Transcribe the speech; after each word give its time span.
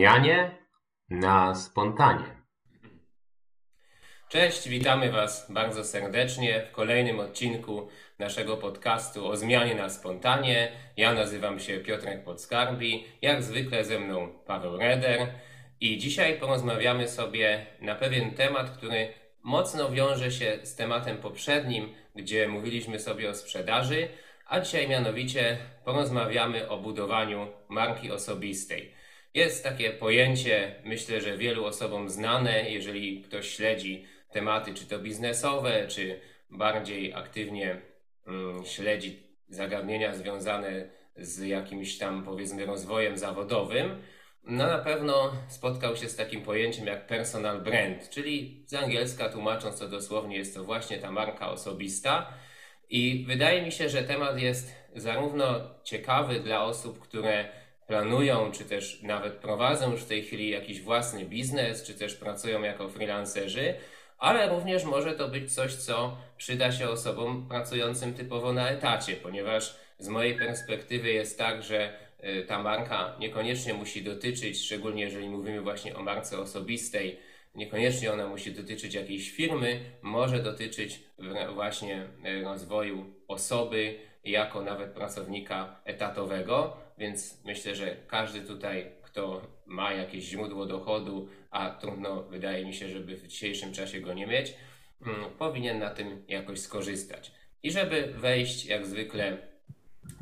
zmianie 0.00 0.50
na 1.10 1.54
spontanie. 1.54 2.24
Cześć, 4.28 4.68
witamy 4.68 5.12
Was 5.12 5.52
bardzo 5.52 5.84
serdecznie 5.84 6.66
w 6.70 6.72
kolejnym 6.72 7.20
odcinku 7.20 7.88
naszego 8.18 8.56
podcastu 8.56 9.26
o 9.26 9.36
zmianie 9.36 9.74
na 9.74 9.88
spontanie. 9.88 10.72
Ja 10.96 11.12
nazywam 11.12 11.60
się 11.60 11.78
Piotrek 11.78 12.24
Podskarbi, 12.24 13.04
jak 13.22 13.42
zwykle 13.42 13.84
ze 13.84 13.98
mną 13.98 14.28
Paweł 14.46 14.76
Reder 14.76 15.28
i 15.80 15.98
dzisiaj 15.98 16.38
porozmawiamy 16.38 17.08
sobie 17.08 17.66
na 17.80 17.94
pewien 17.94 18.30
temat, 18.34 18.70
który 18.70 19.08
mocno 19.42 19.90
wiąże 19.90 20.30
się 20.30 20.58
z 20.62 20.76
tematem 20.76 21.16
poprzednim, 21.16 21.94
gdzie 22.14 22.48
mówiliśmy 22.48 22.98
sobie 22.98 23.30
o 23.30 23.34
sprzedaży, 23.34 24.08
a 24.46 24.60
dzisiaj 24.60 24.88
mianowicie 24.88 25.58
porozmawiamy 25.84 26.68
o 26.68 26.78
budowaniu 26.78 27.48
marki 27.68 28.10
osobistej. 28.10 28.99
Jest 29.34 29.64
takie 29.64 29.90
pojęcie, 29.90 30.74
myślę, 30.84 31.20
że 31.20 31.36
wielu 31.36 31.64
osobom 31.64 32.10
znane, 32.10 32.70
jeżeli 32.70 33.22
ktoś 33.22 33.50
śledzi 33.56 34.04
tematy, 34.30 34.74
czy 34.74 34.86
to 34.86 34.98
biznesowe, 34.98 35.86
czy 35.88 36.20
bardziej 36.50 37.14
aktywnie 37.14 37.80
mm, 38.26 38.64
śledzi 38.64 39.22
zagadnienia 39.48 40.14
związane 40.14 40.90
z 41.16 41.38
jakimś 41.46 41.98
tam, 41.98 42.24
powiedzmy, 42.24 42.66
rozwojem 42.66 43.18
zawodowym. 43.18 44.02
No 44.44 44.66
na 44.66 44.78
pewno 44.78 45.32
spotkał 45.48 45.96
się 45.96 46.08
z 46.08 46.16
takim 46.16 46.42
pojęciem 46.42 46.86
jak 46.86 47.06
personal 47.06 47.62
brand, 47.62 48.10
czyli 48.10 48.64
z 48.66 48.74
angielska 48.74 49.28
tłumacząc 49.28 49.78
to 49.78 49.88
dosłownie 49.88 50.36
jest 50.36 50.54
to 50.54 50.64
właśnie 50.64 50.98
ta 50.98 51.10
marka 51.10 51.50
osobista. 51.50 52.34
I 52.88 53.24
wydaje 53.28 53.62
mi 53.62 53.72
się, 53.72 53.88
że 53.88 54.02
temat 54.02 54.38
jest 54.38 54.74
zarówno 54.96 55.74
ciekawy 55.84 56.40
dla 56.40 56.64
osób, 56.64 57.00
które 57.00 57.59
planują, 57.90 58.52
czy 58.52 58.64
też 58.64 59.02
nawet 59.02 59.34
prowadzą 59.34 59.92
już 59.92 60.00
w 60.00 60.08
tej 60.08 60.22
chwili 60.22 60.48
jakiś 60.48 60.80
własny 60.80 61.24
biznes, 61.24 61.82
czy 61.82 61.94
też 61.94 62.14
pracują 62.14 62.62
jako 62.62 62.88
freelancerzy, 62.88 63.74
ale 64.18 64.48
również 64.48 64.84
może 64.84 65.12
to 65.12 65.28
być 65.28 65.54
coś, 65.54 65.74
co 65.74 66.16
przyda 66.36 66.72
się 66.72 66.88
osobom 66.88 67.48
pracującym 67.48 68.14
typowo 68.14 68.52
na 68.52 68.70
etacie, 68.70 69.16
ponieważ 69.16 69.76
z 69.98 70.08
mojej 70.08 70.38
perspektywy 70.38 71.12
jest 71.12 71.38
tak, 71.38 71.62
że 71.62 71.92
y, 72.24 72.44
ta 72.48 72.62
marka 72.62 73.16
niekoniecznie 73.20 73.74
musi 73.74 74.02
dotyczyć, 74.02 74.64
szczególnie 74.64 75.02
jeżeli 75.02 75.28
mówimy 75.28 75.60
właśnie 75.60 75.96
o 75.96 76.02
marce 76.02 76.38
osobistej, 76.38 77.18
niekoniecznie 77.54 78.12
ona 78.12 78.26
musi 78.26 78.52
dotyczyć 78.52 78.94
jakiejś 78.94 79.30
firmy, 79.30 79.80
może 80.02 80.42
dotyczyć 80.42 81.00
właśnie 81.54 82.08
y, 82.26 82.44
rozwoju 82.44 83.14
osoby 83.28 83.98
jako 84.24 84.62
nawet 84.62 84.90
pracownika 84.90 85.80
etatowego, 85.84 86.76
więc 87.00 87.44
myślę, 87.44 87.74
że 87.74 87.96
każdy 88.06 88.40
tutaj, 88.40 88.90
kto 89.02 89.42
ma 89.66 89.92
jakieś 89.92 90.24
źródło 90.24 90.66
dochodu, 90.66 91.28
a 91.50 91.70
trudno 91.70 92.22
wydaje 92.22 92.64
mi 92.64 92.74
się, 92.74 92.88
żeby 92.88 93.16
w 93.16 93.26
dzisiejszym 93.26 93.72
czasie 93.72 94.00
go 94.00 94.12
nie 94.12 94.26
mieć, 94.26 94.54
mm, 95.06 95.30
powinien 95.38 95.78
na 95.78 95.90
tym 95.90 96.24
jakoś 96.28 96.60
skorzystać. 96.60 97.32
I 97.62 97.72
żeby 97.72 98.12
wejść 98.16 98.66
jak 98.66 98.86
zwykle 98.86 99.38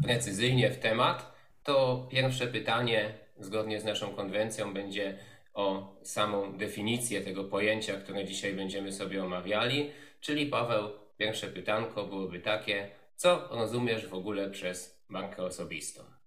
precyzyjnie 0.03 0.71
w 0.71 0.79
temat, 0.79 1.33
to 1.65 2.09
pierwsze 2.11 2.47
pytanie, 2.47 3.15
zgodnie 3.39 3.81
z 3.81 3.85
naszą 3.85 4.15
konwencją, 4.15 4.75
będzie 4.75 5.19
o 5.55 5.97
samą 6.03 6.59
definicję 6.59 7.21
tego 7.21 7.45
pojęcia, 7.45 7.97
które 7.97 8.25
dzisiaj 8.25 8.55
będziemy 8.55 8.93
sobie 8.93 9.25
omawiali. 9.25 9.91
Czyli 10.21 10.47
Paweł, 10.47 10.91
pierwsze 11.19 11.47
pytanko 11.47 12.05
byłoby 12.05 12.41
takie: 12.41 12.91
co 13.17 13.49
rozumiesz 13.51 14.07
w 14.07 14.15
ogóle 14.15 14.51
przez 14.51 15.05
markę 15.09 15.43
osobistą? 15.43 16.18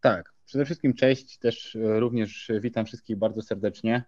Tak, 0.00 0.32
przede 0.44 0.64
wszystkim 0.64 0.94
cześć, 0.94 1.38
też 1.38 1.76
e, 1.76 2.00
również 2.00 2.50
witam 2.60 2.86
wszystkich 2.86 3.16
bardzo 3.16 3.42
serdecznie. 3.42 4.04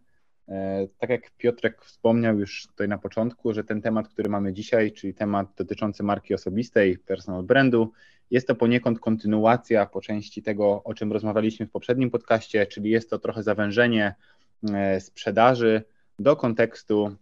E, 0.48 0.88
tak 0.98 1.10
jak 1.10 1.30
Piotrek 1.30 1.84
wspomniał 1.84 2.38
już 2.38 2.66
tutaj 2.66 2.88
na 2.88 2.98
początku, 2.98 3.52
że 3.52 3.64
ten 3.64 3.82
temat, 3.82 4.08
który 4.08 4.28
mamy 4.28 4.52
dzisiaj, 4.52 4.92
czyli 4.92 5.14
temat 5.14 5.48
dotyczący 5.56 6.02
marki 6.02 6.34
osobistej, 6.34 6.98
personal 6.98 7.42
brandu, 7.42 7.92
jest 8.30 8.46
to 8.46 8.54
poniekąd 8.54 9.00
kontynuacja 9.00 9.86
po 9.86 10.00
części 10.00 10.42
tego, 10.42 10.82
o 10.84 10.94
czym 10.94 11.12
rozmawialiśmy 11.12 11.66
w 11.66 11.70
poprzednim 11.70 12.10
podcaście, 12.10 12.66
czyli 12.66 12.90
jest 12.90 13.10
to 13.10 13.18
trochę 13.18 13.42
zawężenie 13.42 14.14
e, 14.74 15.00
sprzedaży 15.00 15.82
do 16.18 16.36
kontekstu 16.36 17.16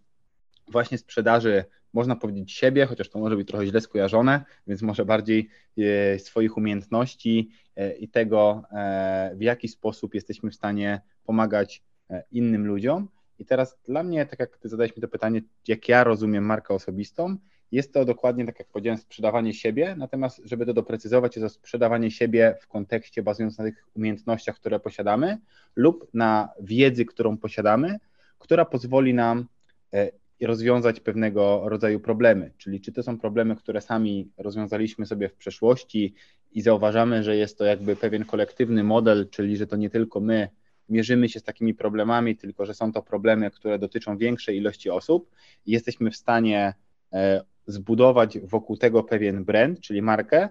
właśnie 0.67 0.97
sprzedaży 0.97 1.65
można 1.93 2.15
powiedzieć 2.15 2.51
siebie, 2.51 2.85
chociaż 2.85 3.09
to 3.09 3.19
może 3.19 3.35
być 3.35 3.47
trochę 3.47 3.65
źle 3.65 3.81
skojarzone, 3.81 4.45
więc 4.67 4.81
może 4.81 5.05
bardziej 5.05 5.49
e, 5.77 6.19
swoich 6.19 6.57
umiejętności 6.57 7.49
e, 7.75 7.93
i 7.93 8.07
tego, 8.07 8.63
e, 8.71 9.31
w 9.35 9.41
jaki 9.41 9.67
sposób 9.67 10.13
jesteśmy 10.15 10.51
w 10.51 10.55
stanie 10.55 11.01
pomagać 11.23 11.83
innym 12.31 12.67
ludziom. 12.67 13.07
I 13.39 13.45
teraz 13.45 13.77
dla 13.85 14.03
mnie, 14.03 14.25
tak 14.25 14.39
jak 14.39 14.57
ty 14.57 14.69
zadałeś 14.69 14.95
mi 14.95 15.01
to 15.01 15.07
pytanie, 15.07 15.41
jak 15.67 15.89
ja 15.89 16.03
rozumiem 16.03 16.45
markę 16.45 16.73
osobistą, 16.73 17.37
jest 17.71 17.93
to 17.93 18.05
dokładnie, 18.05 18.45
tak 18.45 18.59
jak 18.59 18.67
powiedziałem, 18.67 18.97
sprzedawanie 18.97 19.53
siebie, 19.53 19.95
natomiast 19.97 20.41
żeby 20.45 20.65
to 20.65 20.73
doprecyzować, 20.73 21.35
jest 21.35 21.45
to 21.45 21.49
sprzedawanie 21.49 22.11
siebie 22.11 22.57
w 22.61 22.67
kontekście 22.67 23.23
bazując 23.23 23.57
na 23.57 23.63
tych 23.63 23.87
umiejętnościach, 23.95 24.55
które 24.55 24.79
posiadamy 24.79 25.37
lub 25.75 26.09
na 26.13 26.49
wiedzy, 26.59 27.05
którą 27.05 27.37
posiadamy, 27.37 27.99
która 28.39 28.65
pozwoli 28.65 29.13
nam 29.13 29.45
i 30.39 30.45
rozwiązać 30.45 30.99
pewnego 30.99 31.61
rodzaju 31.65 31.99
problemy. 31.99 32.51
Czyli 32.57 32.81
czy 32.81 32.91
to 32.91 33.03
są 33.03 33.19
problemy, 33.19 33.55
które 33.55 33.81
sami 33.81 34.31
rozwiązaliśmy 34.37 35.05
sobie 35.05 35.29
w 35.29 35.35
przeszłości 35.35 36.13
i 36.51 36.61
zauważamy, 36.61 37.23
że 37.23 37.35
jest 37.35 37.57
to 37.57 37.65
jakby 37.65 37.95
pewien 37.95 38.25
kolektywny 38.25 38.83
model, 38.83 39.29
czyli 39.29 39.57
że 39.57 39.67
to 39.67 39.75
nie 39.75 39.89
tylko 39.89 40.19
my 40.19 40.49
mierzymy 40.89 41.29
się 41.29 41.39
z 41.39 41.43
takimi 41.43 41.73
problemami, 41.73 42.35
tylko 42.35 42.65
że 42.65 42.73
są 42.73 42.91
to 42.91 43.03
problemy, 43.03 43.51
które 43.51 43.79
dotyczą 43.79 44.17
większej 44.17 44.57
ilości 44.57 44.89
osób 44.89 45.31
i 45.65 45.71
jesteśmy 45.71 46.11
w 46.11 46.15
stanie 46.15 46.73
e, 47.13 47.41
zbudować 47.67 48.39
wokół 48.39 48.77
tego 48.77 49.03
pewien 49.03 49.45
brand, 49.45 49.79
czyli 49.79 50.01
markę, 50.01 50.49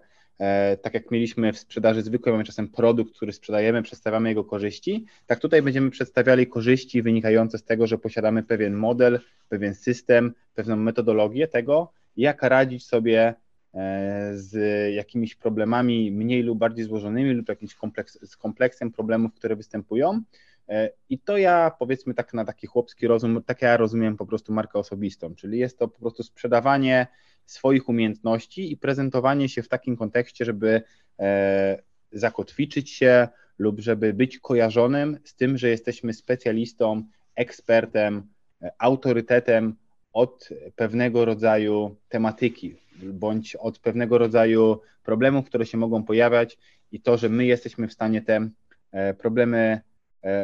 tak 0.82 0.94
jak 0.94 1.10
mieliśmy 1.10 1.52
w 1.52 1.58
sprzedaży 1.58 2.02
zwykłej, 2.02 2.32
mamy 2.32 2.44
czasem 2.44 2.68
produkt, 2.68 3.16
który 3.16 3.32
sprzedajemy, 3.32 3.82
przedstawiamy 3.82 4.28
jego 4.28 4.44
korzyści, 4.44 5.06
tak 5.26 5.38
tutaj 5.38 5.62
będziemy 5.62 5.90
przedstawiali 5.90 6.46
korzyści 6.46 7.02
wynikające 7.02 7.58
z 7.58 7.64
tego, 7.64 7.86
że 7.86 7.98
posiadamy 7.98 8.42
pewien 8.42 8.74
model, 8.74 9.20
pewien 9.48 9.74
system, 9.74 10.34
pewną 10.54 10.76
metodologię 10.76 11.48
tego, 11.48 11.92
jak 12.16 12.42
radzić 12.42 12.86
sobie 12.86 13.34
e, 13.74 14.30
z 14.34 14.54
jakimiś 14.94 15.34
problemami 15.34 16.12
mniej 16.12 16.42
lub 16.42 16.58
bardziej 16.58 16.84
złożonymi 16.84 17.34
lub 17.34 17.48
jakimś 17.48 17.74
kompleks, 17.74 18.18
z 18.30 18.36
kompleksem 18.36 18.92
problemów, 18.92 19.34
które 19.34 19.56
występują. 19.56 20.22
E, 20.68 20.90
I 21.10 21.18
to 21.18 21.38
ja 21.38 21.72
powiedzmy 21.78 22.14
tak 22.14 22.34
na 22.34 22.44
taki 22.44 22.66
chłopski 22.66 23.06
rozum, 23.06 23.42
tak 23.46 23.62
ja 23.62 23.76
rozumiem 23.76 24.16
po 24.16 24.26
prostu 24.26 24.52
markę 24.52 24.78
osobistą, 24.78 25.34
czyli 25.34 25.58
jest 25.58 25.78
to 25.78 25.88
po 25.88 26.00
prostu 26.00 26.22
sprzedawanie 26.22 27.06
swoich 27.50 27.88
umiejętności 27.88 28.72
i 28.72 28.76
prezentowanie 28.76 29.48
się 29.48 29.62
w 29.62 29.68
takim 29.68 29.96
kontekście, 29.96 30.44
żeby 30.44 30.82
e, 31.18 31.82
zakotwiczyć 32.12 32.90
się 32.90 33.28
lub 33.58 33.80
żeby 33.80 34.14
być 34.14 34.38
kojarzonym 34.38 35.18
z 35.24 35.34
tym, 35.34 35.58
że 35.58 35.68
jesteśmy 35.68 36.14
specjalistą, 36.14 37.02
ekspertem, 37.34 38.22
e, 38.62 38.70
autorytetem 38.78 39.76
od 40.12 40.48
pewnego 40.76 41.24
rodzaju 41.24 41.96
tematyki 42.08 42.76
bądź 43.02 43.56
od 43.56 43.78
pewnego 43.78 44.18
rodzaju 44.18 44.80
problemów, 45.02 45.46
które 45.46 45.66
się 45.66 45.78
mogą 45.78 46.04
pojawiać 46.04 46.58
i 46.92 47.00
to, 47.00 47.16
że 47.16 47.28
my 47.28 47.44
jesteśmy 47.44 47.88
w 47.88 47.92
stanie 47.92 48.22
te 48.22 48.48
e, 48.92 49.14
problemy 49.14 49.80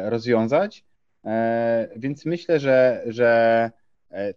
rozwiązać. 0.05 0.83
Więc 1.95 2.25
myślę, 2.25 2.59
że, 2.59 3.03
że 3.07 3.71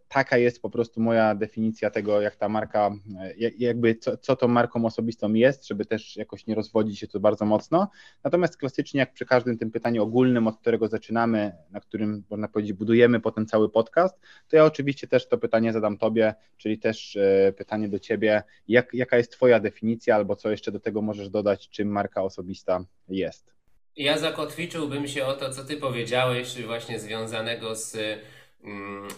taka 0.08 0.38
jest 0.38 0.62
po 0.62 0.70
prostu 0.70 1.00
moja 1.00 1.34
definicja 1.34 1.90
tego, 1.90 2.20
jak 2.20 2.36
ta 2.36 2.48
marka, 2.48 2.90
e, 3.20 3.34
jakby 3.58 3.94
co, 3.94 4.16
co 4.16 4.36
tą 4.36 4.48
marką 4.48 4.84
osobistą 4.84 5.34
jest, 5.34 5.68
żeby 5.68 5.84
też 5.84 6.16
jakoś 6.16 6.46
nie 6.46 6.54
rozwodzić 6.54 6.98
się 6.98 7.08
tu 7.08 7.20
bardzo 7.20 7.44
mocno. 7.44 7.90
Natomiast 8.24 8.56
klasycznie, 8.56 9.00
jak 9.00 9.12
przy 9.12 9.26
każdym 9.26 9.58
tym 9.58 9.70
pytaniu 9.70 10.02
ogólnym, 10.02 10.46
od 10.46 10.60
którego 10.60 10.88
zaczynamy, 10.88 11.52
na 11.70 11.80
którym 11.80 12.24
można 12.30 12.48
powiedzieć, 12.48 12.72
budujemy 12.72 13.20
potem 13.20 13.46
cały 13.46 13.70
podcast, 13.70 14.20
to 14.48 14.56
ja 14.56 14.64
oczywiście 14.64 15.06
też 15.06 15.28
to 15.28 15.38
pytanie 15.38 15.72
zadam 15.72 15.98
Tobie, 15.98 16.34
czyli 16.56 16.78
też 16.78 17.16
e, 17.16 17.52
pytanie 17.52 17.88
do 17.88 17.98
Ciebie, 17.98 18.42
jak, 18.68 18.94
jaka 18.94 19.16
jest 19.16 19.32
Twoja 19.32 19.60
definicja, 19.60 20.14
albo 20.14 20.36
co 20.36 20.50
jeszcze 20.50 20.72
do 20.72 20.80
tego 20.80 21.02
możesz 21.02 21.30
dodać, 21.30 21.68
czym 21.68 21.88
marka 21.88 22.22
osobista 22.22 22.84
jest. 23.08 23.58
Ja 23.96 24.18
zakotwiczyłbym 24.18 25.08
się 25.08 25.26
o 25.26 25.32
to, 25.32 25.50
co 25.50 25.64
Ty 25.64 25.76
powiedziałeś, 25.76 26.62
właśnie 26.62 27.00
związanego 27.00 27.74
z 27.74 27.96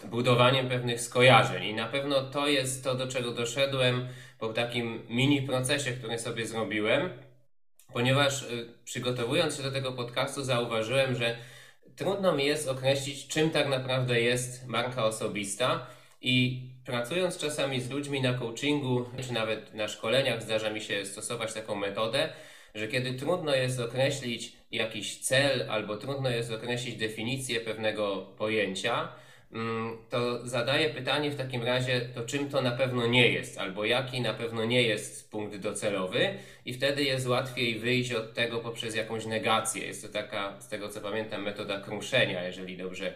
budowaniem 0.03 0.69
pewnych 0.69 1.01
skojarzeń. 1.01 1.63
I 1.63 1.73
na 1.73 1.87
pewno 1.87 2.21
to 2.21 2.47
jest 2.47 2.83
to, 2.83 2.95
do 2.95 3.07
czego 3.07 3.31
doszedłem 3.31 4.07
po 4.39 4.53
takim 4.53 5.01
mini 5.09 5.41
procesie, 5.41 5.91
który 5.91 6.19
sobie 6.19 6.45
zrobiłem, 6.45 7.09
ponieważ 7.93 8.43
y, 8.43 8.73
przygotowując 8.83 9.57
się 9.57 9.63
do 9.63 9.71
tego 9.71 9.91
podcastu, 9.91 10.43
zauważyłem, 10.43 11.15
że 11.15 11.37
trudno 11.95 12.31
mi 12.31 12.45
jest 12.45 12.67
określić, 12.67 13.27
czym 13.27 13.49
tak 13.49 13.69
naprawdę 13.69 14.21
jest 14.21 14.67
marka 14.67 15.05
osobista. 15.05 15.87
I 16.21 16.63
pracując 16.85 17.37
czasami 17.37 17.81
z 17.81 17.89
ludźmi 17.89 18.21
na 18.21 18.33
coachingu, 18.33 19.05
czy 19.27 19.33
nawet 19.33 19.73
na 19.73 19.87
szkoleniach, 19.87 20.41
zdarza 20.41 20.69
mi 20.69 20.81
się 20.81 21.05
stosować 21.05 21.53
taką 21.53 21.75
metodę, 21.75 22.29
że 22.75 22.87
kiedy 22.87 23.13
trudno 23.13 23.55
jest 23.55 23.79
określić, 23.79 24.53
jakiś 24.71 25.19
cel 25.19 25.69
albo 25.69 25.97
trudno 25.97 26.29
jest 26.29 26.51
określić 26.51 26.95
definicję 26.95 27.59
pewnego 27.59 28.17
pojęcia, 28.37 28.93
mm, 28.93 29.11
to 30.09 30.47
zadaję 30.47 30.89
pytanie 30.89 31.31
w 31.31 31.35
takim 31.35 31.63
razie, 31.63 32.01
to 32.01 32.25
czym 32.25 32.49
to 32.49 32.61
na 32.61 32.71
pewno 32.71 33.07
nie 33.07 33.31
jest, 33.31 33.57
albo 33.57 33.85
jaki 33.85 34.21
na 34.21 34.33
pewno 34.33 34.65
nie 34.65 34.81
jest 34.81 35.31
punkt 35.31 35.57
docelowy, 35.57 36.33
i 36.65 36.73
wtedy 36.73 37.03
jest 37.03 37.27
łatwiej 37.27 37.79
wyjść 37.79 38.11
od 38.11 38.33
tego 38.33 38.59
poprzez 38.59 38.95
jakąś 38.95 39.25
negację. 39.25 39.85
Jest 39.85 40.01
to 40.01 40.09
taka, 40.09 40.61
z 40.61 40.67
tego 40.67 40.89
co 40.89 41.01
pamiętam, 41.01 41.43
metoda 41.43 41.79
kruszenia, 41.79 42.43
jeżeli 42.43 42.77
dobrze 42.77 43.13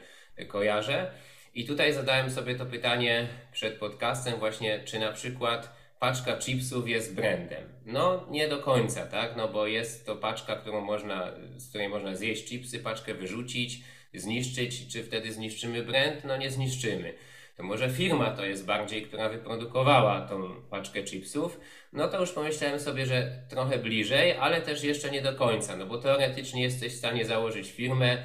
kojarzę. 0.47 1.11
I 1.53 1.65
tutaj 1.65 1.93
zadałem 1.93 2.31
sobie 2.31 2.55
to 2.55 2.65
pytanie 2.65 3.27
przed 3.51 3.73
podcastem, 3.73 4.39
właśnie, 4.39 4.83
czy 4.85 4.99
na 4.99 5.11
przykład 5.11 5.75
paczka 5.99 6.37
chipsów 6.37 6.89
jest 6.89 7.15
brandem. 7.15 7.63
No, 7.85 8.27
nie 8.29 8.47
do 8.47 8.57
końca, 8.57 9.05
tak? 9.05 9.35
No 9.37 9.47
bo 9.47 9.67
jest 9.67 10.05
to 10.05 10.15
paczka, 10.15 10.55
którą 10.55 10.81
można, 10.81 11.31
z 11.57 11.69
której 11.69 11.89
można 11.89 12.15
zjeść 12.15 12.45
chipsy, 12.45 12.79
paczkę 12.79 13.13
wyrzucić, 13.13 13.81
zniszczyć. 14.19 14.87
Czy 14.87 15.03
wtedy 15.03 15.33
zniszczymy 15.33 15.83
brand? 15.83 16.23
No 16.23 16.37
nie 16.37 16.51
zniszczymy. 16.51 17.13
To 17.57 17.63
może 17.63 17.89
firma 17.89 18.31
to 18.31 18.45
jest 18.45 18.65
bardziej, 18.65 19.01
która 19.01 19.29
wyprodukowała 19.29 20.21
tą 20.21 20.61
paczkę 20.69 21.03
chipsów. 21.03 21.59
No 21.93 22.07
to 22.07 22.19
już 22.19 22.31
pomyślałem 22.31 22.79
sobie, 22.79 23.05
że 23.05 23.39
trochę 23.49 23.77
bliżej, 23.77 24.31
ale 24.31 24.61
też 24.61 24.83
jeszcze 24.83 25.11
nie 25.11 25.21
do 25.21 25.33
końca, 25.33 25.75
no 25.75 25.85
bo 25.85 25.97
teoretycznie 25.97 26.63
jesteś 26.63 26.93
w 26.93 26.97
stanie 26.97 27.25
założyć 27.25 27.71
firmę, 27.71 28.23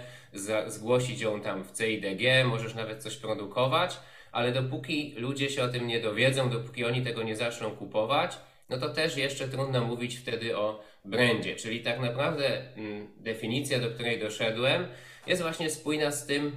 zgłosić 0.66 1.20
ją 1.20 1.40
tam 1.40 1.64
w 1.64 1.72
CIDG, 1.78 2.44
możesz 2.44 2.74
nawet 2.74 3.02
coś 3.02 3.16
produkować, 3.16 3.96
ale 4.32 4.52
dopóki 4.52 5.14
ludzie 5.16 5.50
się 5.50 5.62
o 5.62 5.68
tym 5.68 5.86
nie 5.86 6.00
dowiedzą, 6.00 6.50
dopóki 6.50 6.84
oni 6.84 7.02
tego 7.02 7.22
nie 7.22 7.36
zaczną 7.36 7.70
kupować, 7.70 8.38
no 8.68 8.78
to 8.78 8.88
też 8.88 9.16
jeszcze 9.16 9.48
trudno 9.48 9.84
mówić 9.84 10.16
wtedy 10.16 10.56
o 10.56 10.82
brandzie. 11.04 11.56
Czyli 11.56 11.80
tak 11.80 12.00
naprawdę 12.00 12.74
mm, 12.76 13.08
definicja, 13.16 13.80
do 13.80 13.90
której 13.90 14.20
doszedłem, 14.20 14.86
jest 15.30 15.42
właśnie 15.42 15.70
spójna 15.70 16.10
z 16.10 16.26
tym, 16.26 16.52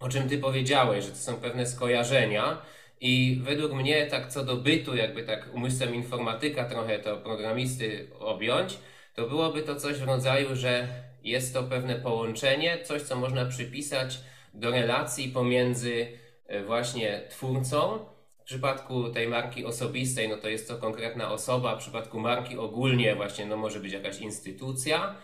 o 0.00 0.08
czym 0.08 0.28
Ty 0.28 0.38
powiedziałeś, 0.38 1.04
że 1.04 1.10
to 1.10 1.16
są 1.16 1.36
pewne 1.36 1.66
skojarzenia. 1.66 2.62
I 3.00 3.40
według 3.44 3.72
mnie, 3.72 4.06
tak 4.06 4.32
co 4.32 4.44
do 4.44 4.56
bytu, 4.56 4.96
jakby 4.96 5.22
tak 5.22 5.48
umysłem 5.54 5.94
informatyka 5.94 6.64
trochę 6.64 6.98
to 6.98 7.16
programisty 7.16 8.10
objąć, 8.18 8.78
to 9.14 9.28
byłoby 9.28 9.62
to 9.62 9.76
coś 9.76 9.98
w 9.98 10.06
rodzaju, 10.06 10.56
że 10.56 10.88
jest 11.22 11.54
to 11.54 11.62
pewne 11.62 11.94
połączenie, 11.94 12.78
coś 12.84 13.02
co 13.02 13.16
można 13.16 13.46
przypisać 13.46 14.18
do 14.54 14.70
relacji 14.70 15.28
pomiędzy 15.28 16.18
E, 16.50 16.64
właśnie 16.64 17.22
twórcą. 17.28 17.98
W 18.40 18.44
przypadku 18.44 19.10
tej 19.10 19.28
marki 19.28 19.64
osobistej, 19.64 20.28
no 20.28 20.36
to 20.36 20.48
jest 20.48 20.68
to 20.68 20.78
konkretna 20.78 21.32
osoba, 21.32 21.76
w 21.76 21.78
przypadku 21.78 22.20
marki 22.20 22.58
ogólnie 22.58 23.14
właśnie, 23.14 23.46
no 23.46 23.56
może 23.56 23.80
być 23.80 23.92
jakaś 23.92 24.20
instytucja, 24.20 25.14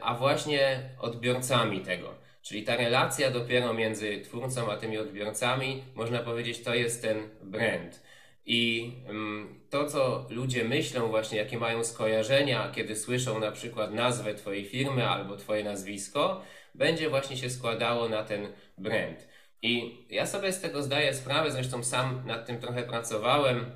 a 0.00 0.14
właśnie 0.14 0.90
odbiorcami 1.00 1.80
tego. 1.80 2.14
Czyli 2.42 2.62
ta 2.62 2.76
relacja 2.76 3.30
dopiero 3.30 3.74
między 3.74 4.20
twórcą 4.20 4.72
a 4.72 4.76
tymi 4.76 4.98
odbiorcami, 4.98 5.84
można 5.94 6.18
powiedzieć, 6.18 6.62
to 6.62 6.74
jest 6.74 7.02
ten 7.02 7.28
brand. 7.42 8.02
I 8.46 8.92
mm, 9.08 9.60
to, 9.70 9.86
co 9.86 10.26
ludzie 10.30 10.64
myślą, 10.64 11.08
właśnie 11.08 11.38
jakie 11.38 11.58
mają 11.58 11.84
skojarzenia, 11.84 12.72
kiedy 12.74 12.96
słyszą 12.96 13.40
na 13.40 13.52
przykład 13.52 13.94
nazwę 13.94 14.34
Twojej 14.34 14.64
firmy 14.64 15.08
albo 15.08 15.36
Twoje 15.36 15.64
nazwisko, 15.64 16.42
będzie 16.74 17.10
właśnie 17.10 17.36
się 17.36 17.50
składało 17.50 18.08
na 18.08 18.22
ten 18.24 18.52
brand. 18.78 19.28
I 19.62 20.04
ja 20.10 20.26
sobie 20.26 20.52
z 20.52 20.60
tego 20.60 20.82
zdaję 20.82 21.14
sprawę, 21.14 21.50
zresztą 21.50 21.84
sam 21.84 22.22
nad 22.26 22.46
tym 22.46 22.60
trochę 22.60 22.82
pracowałem, 22.82 23.70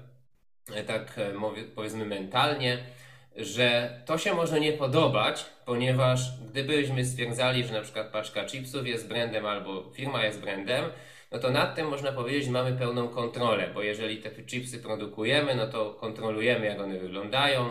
e, 0.74 0.84
tak 0.84 1.18
e, 1.18 1.32
powiedzmy 1.74 2.04
mentalnie, 2.04 2.78
że 3.40 4.00
to 4.06 4.18
się 4.18 4.34
może 4.34 4.60
nie 4.60 4.72
podobać, 4.72 5.46
ponieważ 5.64 6.32
gdybyśmy 6.50 7.04
stwierdzali, 7.04 7.64
że 7.64 7.72
na 7.72 7.80
przykład 7.80 8.06
paczka 8.06 8.44
chipsów 8.44 8.86
jest 8.86 9.08
brandem 9.08 9.46
albo 9.46 9.90
firma 9.94 10.24
jest 10.24 10.40
brandem, 10.40 10.84
no 11.32 11.38
to 11.38 11.50
nad 11.50 11.74
tym 11.74 11.88
można 11.88 12.12
powiedzieć, 12.12 12.48
mamy 12.48 12.72
pełną 12.72 13.08
kontrolę, 13.08 13.70
bo 13.74 13.82
jeżeli 13.82 14.18
te 14.18 14.30
chipsy 14.44 14.78
produkujemy, 14.78 15.54
no 15.54 15.66
to 15.66 15.90
kontrolujemy, 15.90 16.66
jak 16.66 16.80
one 16.80 16.98
wyglądają, 16.98 17.70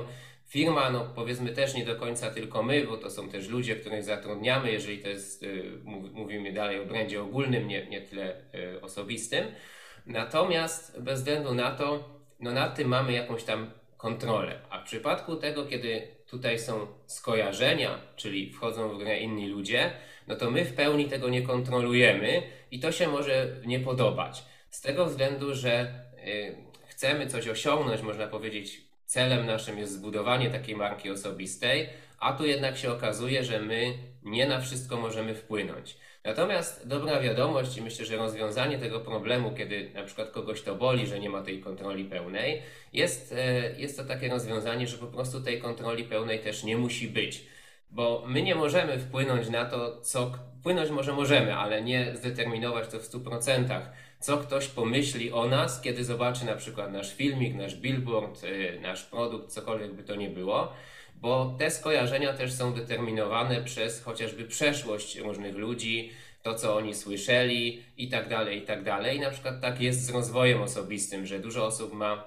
Firma, 0.50 0.90
no 0.90 1.06
powiedzmy 1.16 1.50
też 1.50 1.76
nie 1.76 1.86
do 1.86 1.96
końca 1.96 2.32
tylko 2.32 2.64
my, 2.64 2.88
bo 2.88 2.98
to 2.98 3.10
są 3.10 3.30
też 3.30 3.50
ludzie, 3.50 3.76
których 3.76 4.04
zatrudniamy, 4.04 4.72
jeżeli 4.72 5.00
to 5.00 5.10
jest, 5.10 5.44
y, 5.44 5.72
mówimy 6.14 6.54
dalej 6.54 6.80
o 6.80 6.86
brandzie 6.86 7.22
ogólnym, 7.22 7.68
nie, 7.68 7.88
nie 7.88 8.02
tyle 8.02 8.42
y, 8.56 8.82
osobistym. 8.82 9.46
Natomiast 10.06 11.02
bez 11.02 11.20
względu 11.20 11.54
na 11.54 11.72
to, 11.72 12.10
no 12.40 12.52
nad 12.52 12.76
tym 12.76 12.88
mamy 12.88 13.14
jakąś 13.14 13.44
tam 13.44 13.72
kontrolę. 14.00 14.60
A 14.70 14.80
w 14.82 14.84
przypadku 14.84 15.36
tego, 15.36 15.66
kiedy 15.66 16.08
tutaj 16.28 16.60
są 16.60 16.88
skojarzenia, 17.06 18.00
czyli 18.16 18.52
wchodzą 18.54 18.90
w 18.90 19.00
grę 19.00 19.20
inni 19.20 19.48
ludzie, 19.48 19.92
no 20.28 20.36
to 20.36 20.52
my 20.52 20.66
w 20.66 20.74
pełni 20.74 21.06
tego 21.06 21.30
nie 21.30 21.42
kontrolujemy 21.42 22.44
i 22.72 22.80
to 22.80 22.92
się 22.92 23.08
może 23.08 23.48
nie 23.66 23.80
podobać. 23.80 24.44
Z 24.70 24.82
tego 24.82 25.06
względu, 25.06 25.56
że 25.56 26.04
y, 26.28 26.56
chcemy 26.88 27.28
coś 27.28 27.48
osiągnąć, 27.48 28.02
można 28.02 28.28
powiedzieć, 28.28 28.82
celem 29.06 29.46
naszym 29.46 29.78
jest 29.78 29.94
zbudowanie 29.94 30.50
takiej 30.50 30.76
marki 30.76 31.10
osobistej, 31.10 31.90
a 32.20 32.34
tu 32.34 32.46
jednak 32.46 32.78
się 32.78 32.92
okazuje, 32.92 33.44
że 33.44 33.62
my 33.62 33.94
nie 34.24 34.48
na 34.48 34.62
wszystko 34.62 34.98
możemy 34.98 35.36
wpłynąć. 35.36 35.98
Natomiast 36.24 36.88
dobra 36.88 37.20
wiadomość 37.20 37.78
i 37.78 37.82
myślę, 37.82 38.06
że 38.06 38.18
rozwiązanie 38.18 38.78
tego 38.78 39.00
problemu, 39.00 39.52
kiedy 39.52 39.92
na 39.94 40.04
przykład 40.04 40.32
kogoś 40.32 40.62
to 40.62 40.76
boli, 40.76 41.08
że 41.08 41.20
nie 41.20 41.30
ma 41.30 41.42
tej 41.42 41.62
kontroli 41.62 42.06
pełnej, 42.06 42.62
jest, 42.94 43.34
e, 43.38 43.80
jest 43.80 43.98
to 43.98 44.04
takie 44.04 44.30
rozwiązanie, 44.30 44.88
że 44.88 44.98
po 44.98 45.08
prostu 45.08 45.42
tej 45.42 45.62
kontroli 45.62 46.04
pełnej 46.04 46.40
też 46.40 46.64
nie 46.64 46.78
musi 46.78 47.08
być. 47.08 47.46
Bo 47.92 48.24
my 48.28 48.42
nie 48.42 48.56
możemy 48.56 49.00
wpłynąć 49.00 49.50
na 49.50 49.66
to, 49.66 50.02
co. 50.02 50.32
Wpłynąć 50.60 50.90
może 50.90 51.14
możemy, 51.14 51.56
ale 51.56 51.82
nie 51.82 52.16
zdeterminować 52.16 52.88
to 52.88 53.00
w 53.00 53.04
100% 53.04 53.82
co 54.20 54.38
ktoś 54.38 54.68
pomyśli 54.68 55.32
o 55.32 55.48
nas, 55.48 55.82
kiedy 55.82 56.04
zobaczy 56.04 56.46
na 56.46 56.56
przykład 56.56 56.92
nasz 56.92 57.16
filmik, 57.16 57.56
nasz 57.56 57.76
billboard, 57.76 58.44
y, 58.44 58.80
nasz 58.82 59.04
produkt, 59.04 59.52
cokolwiek 59.52 59.94
by 59.94 60.04
to 60.04 60.16
nie 60.16 60.30
było, 60.30 60.74
bo 61.22 61.56
te 61.60 61.72
skojarzenia 61.72 62.34
też 62.34 62.54
są 62.54 62.74
determinowane 62.74 63.62
przez 63.62 64.04
chociażby 64.04 64.46
przeszłość 64.46 65.18
różnych 65.18 65.56
ludzi, 65.56 66.12
to 66.44 66.56
co 66.56 66.76
oni 66.76 66.96
słyszeli 66.96 67.84
i 67.98 68.10
tak 68.10 68.30
dalej, 68.30 68.58
i 68.58 68.62
tak 68.62 68.84
dalej. 68.84 69.20
Na 69.20 69.32
przykład 69.32 69.62
tak 69.62 69.82
jest 69.82 70.06
z 70.06 70.10
rozwojem 70.10 70.62
osobistym, 70.62 71.26
że 71.26 71.40
dużo 71.40 71.66
osób 71.66 71.94
ma 71.94 72.24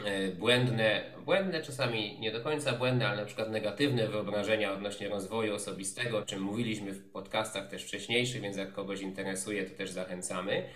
y, 0.00 0.34
błędne, 0.38 1.04
błędne, 1.24 1.62
czasami 1.62 2.20
nie 2.20 2.32
do 2.32 2.40
końca 2.40 2.72
błędne, 2.72 3.08
ale 3.08 3.20
na 3.20 3.26
przykład 3.26 3.50
negatywne 3.50 4.08
wyobrażenia 4.08 4.72
odnośnie 4.72 5.08
rozwoju 5.08 5.54
osobistego, 5.54 6.18
o 6.18 6.22
czym 6.22 6.42
mówiliśmy 6.42 6.92
w 6.92 7.10
podcastach 7.10 7.68
też 7.68 7.84
wcześniejszych, 7.84 8.42
więc 8.42 8.56
jak 8.56 8.72
kogoś 8.72 9.00
interesuje, 9.00 9.64
to 9.64 9.76
też 9.76 9.90
zachęcamy. 9.90 10.68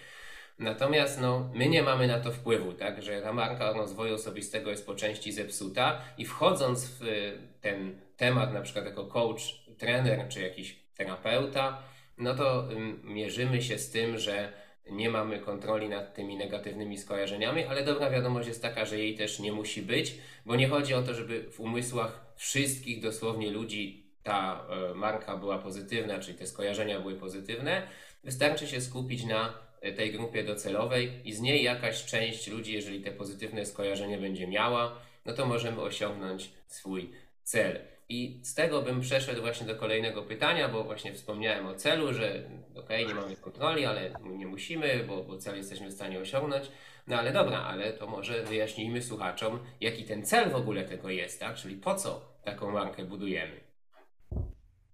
Natomiast 0.60 1.20
no, 1.20 1.50
my 1.54 1.68
nie 1.68 1.82
mamy 1.82 2.06
na 2.06 2.20
to 2.20 2.32
wpływu, 2.32 2.72
tak, 2.72 3.02
że 3.02 3.22
ta 3.22 3.32
marka 3.32 3.72
rozwoju 3.72 4.14
osobistego 4.14 4.70
jest 4.70 4.86
po 4.86 4.94
części 4.94 5.32
zepsuta 5.32 6.02
i 6.18 6.24
wchodząc 6.24 6.84
w 6.84 7.02
y, 7.02 7.38
ten 7.60 8.00
temat 8.16 8.52
na 8.52 8.60
przykład 8.60 8.84
jako 8.84 9.04
coach, 9.04 9.42
trener 9.78 10.28
czy 10.28 10.40
jakiś 10.40 10.76
terapeuta, 10.94 11.82
no 12.18 12.34
to 12.34 12.68
mierzymy 13.04 13.62
się 13.62 13.78
z 13.78 13.90
tym, 13.90 14.18
że 14.18 14.52
nie 14.90 15.10
mamy 15.10 15.38
kontroli 15.38 15.88
nad 15.88 16.14
tymi 16.14 16.36
negatywnymi 16.36 16.98
skojarzeniami, 16.98 17.64
ale 17.64 17.84
dobra 17.84 18.10
wiadomość 18.10 18.48
jest 18.48 18.62
taka, 18.62 18.84
że 18.84 18.98
jej 18.98 19.14
też 19.14 19.38
nie 19.38 19.52
musi 19.52 19.82
być, 19.82 20.18
bo 20.46 20.56
nie 20.56 20.68
chodzi 20.68 20.94
o 20.94 21.02
to, 21.02 21.14
żeby 21.14 21.50
w 21.50 21.60
umysłach 21.60 22.26
wszystkich 22.36 23.02
dosłownie 23.02 23.50
ludzi 23.50 24.10
ta 24.22 24.66
e, 24.90 24.94
marka 24.94 25.36
była 25.36 25.58
pozytywna, 25.58 26.18
czyli 26.18 26.38
te 26.38 26.46
skojarzenia 26.46 27.00
były 27.00 27.14
pozytywne. 27.14 27.82
Wystarczy 28.24 28.66
się 28.66 28.80
skupić 28.80 29.24
na 29.24 29.69
tej 29.96 30.12
grupie 30.12 30.44
docelowej 30.44 31.10
i 31.24 31.32
z 31.32 31.40
niej 31.40 31.62
jakaś 31.62 32.04
część 32.04 32.48
ludzi, 32.48 32.72
jeżeli 32.72 33.00
te 33.00 33.10
pozytywne 33.10 33.66
skojarzenie 33.66 34.18
będzie 34.18 34.46
miała, 34.46 34.98
no 35.26 35.32
to 35.32 35.46
możemy 35.46 35.80
osiągnąć 35.80 36.50
swój 36.66 37.10
cel. 37.42 37.80
I 38.08 38.40
z 38.42 38.54
tego 38.54 38.82
bym 38.82 39.00
przeszedł 39.00 39.40
właśnie 39.40 39.66
do 39.66 39.76
kolejnego 39.76 40.22
pytania, 40.22 40.68
bo 40.68 40.84
właśnie 40.84 41.14
wspomniałem 41.14 41.66
o 41.66 41.74
celu, 41.74 42.12
że 42.12 42.42
ok, 42.74 42.88
nie 43.08 43.14
mamy 43.14 43.36
kontroli, 43.36 43.84
ale 43.84 44.10
nie 44.24 44.46
musimy, 44.46 45.04
bo, 45.08 45.24
bo 45.24 45.38
cel 45.38 45.56
jesteśmy 45.56 45.88
w 45.88 45.92
stanie 45.92 46.18
osiągnąć. 46.18 46.70
No 47.06 47.18
ale 47.18 47.32
dobra, 47.32 47.58
ale 47.58 47.92
to 47.92 48.06
może 48.06 48.42
wyjaśnijmy 48.42 49.02
słuchaczom, 49.02 49.58
jaki 49.80 50.04
ten 50.04 50.26
cel 50.26 50.50
w 50.50 50.54
ogóle 50.54 50.84
tego 50.84 51.10
jest, 51.10 51.40
tak? 51.40 51.56
Czyli 51.56 51.76
po 51.76 51.94
co 51.94 52.20
taką 52.44 52.70
markę 52.70 53.04
budujemy. 53.04 53.69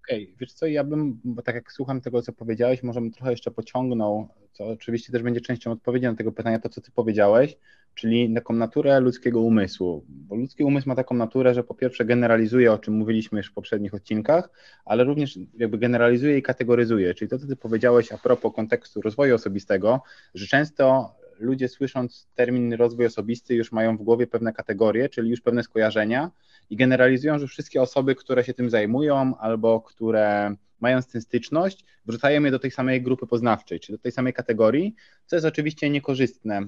Okej, 0.07 0.25
okay. 0.25 0.37
wiesz 0.41 0.53
co, 0.53 0.67
ja 0.67 0.85
bym, 0.85 1.21
bo 1.25 1.43
tak 1.43 1.55
jak 1.55 1.73
słucham 1.73 2.01
tego, 2.01 2.23
co 2.23 2.33
powiedziałeś, 2.33 2.83
może 2.83 3.01
bym 3.01 3.11
trochę 3.11 3.31
jeszcze 3.31 3.51
pociągnął, 3.51 4.29
co 4.53 4.67
oczywiście 4.67 5.13
też 5.13 5.23
będzie 5.23 5.41
częścią 5.41 5.73
odpowiedzi 5.73 6.07
na 6.07 6.15
tego 6.15 6.33
pytania, 6.33 6.59
to 6.59 6.69
co 6.69 6.81
ty 6.81 6.91
powiedziałeś, 6.91 7.57
czyli 7.95 8.35
taką 8.35 8.55
naturę 8.55 9.01
ludzkiego 9.01 9.41
umysłu, 9.41 10.05
bo 10.09 10.37
ludzki 10.37 10.65
umysł 10.65 10.89
ma 10.89 10.95
taką 10.95 11.15
naturę, 11.15 11.55
że 11.55 11.65
po 11.65 11.75
pierwsze 11.75 12.05
generalizuje, 12.05 12.73
o 12.73 12.79
czym 12.79 12.95
mówiliśmy 12.95 13.39
już 13.39 13.51
w 13.51 13.53
poprzednich 13.53 13.95
odcinkach, 13.95 14.51
ale 14.85 15.05
również 15.05 15.39
jakby 15.57 15.79
generalizuje 15.79 16.39
i 16.39 16.43
kategoryzuje, 16.43 17.15
czyli 17.15 17.29
to, 17.29 17.39
co 17.39 17.47
ty 17.47 17.57
powiedziałeś 17.57 18.13
a 18.13 18.19
propos 18.19 18.55
kontekstu 18.55 19.01
rozwoju 19.01 19.35
osobistego, 19.35 20.03
że 20.35 20.47
często 20.47 21.15
ludzie 21.39 21.69
słysząc 21.69 22.29
termin 22.35 22.73
rozwój 22.73 23.07
osobisty 23.07 23.55
już 23.55 23.73
mają 23.73 23.97
w 23.97 24.03
głowie 24.03 24.27
pewne 24.27 24.53
kategorie, 24.53 25.09
czyli 25.09 25.31
już 25.31 25.41
pewne 25.41 25.63
skojarzenia 25.63 26.31
i 26.71 26.77
generalizują, 26.77 27.39
że 27.39 27.47
wszystkie 27.47 27.83
osoby, 27.83 28.15
które 28.15 28.45
się 28.45 28.55
tym 28.55 28.71
zajmują 28.71 29.37
albo 29.39 29.81
które 29.81 30.57
mają 30.81 31.03
z 31.03 31.07
tym 31.07 31.21
styczność, 31.21 31.85
wrzucają 32.07 32.43
je 32.43 32.51
do 32.51 32.59
tej 32.59 32.71
samej 32.71 33.03
grupy 33.03 33.27
poznawczej, 33.27 33.81
czy 33.81 33.93
do 33.93 33.99
tej 33.99 34.13
samej 34.13 34.33
kategorii, 34.33 34.95
co 35.27 35.37
jest 35.37 35.47
oczywiście 35.47 35.91
niekorzystne 35.91 36.67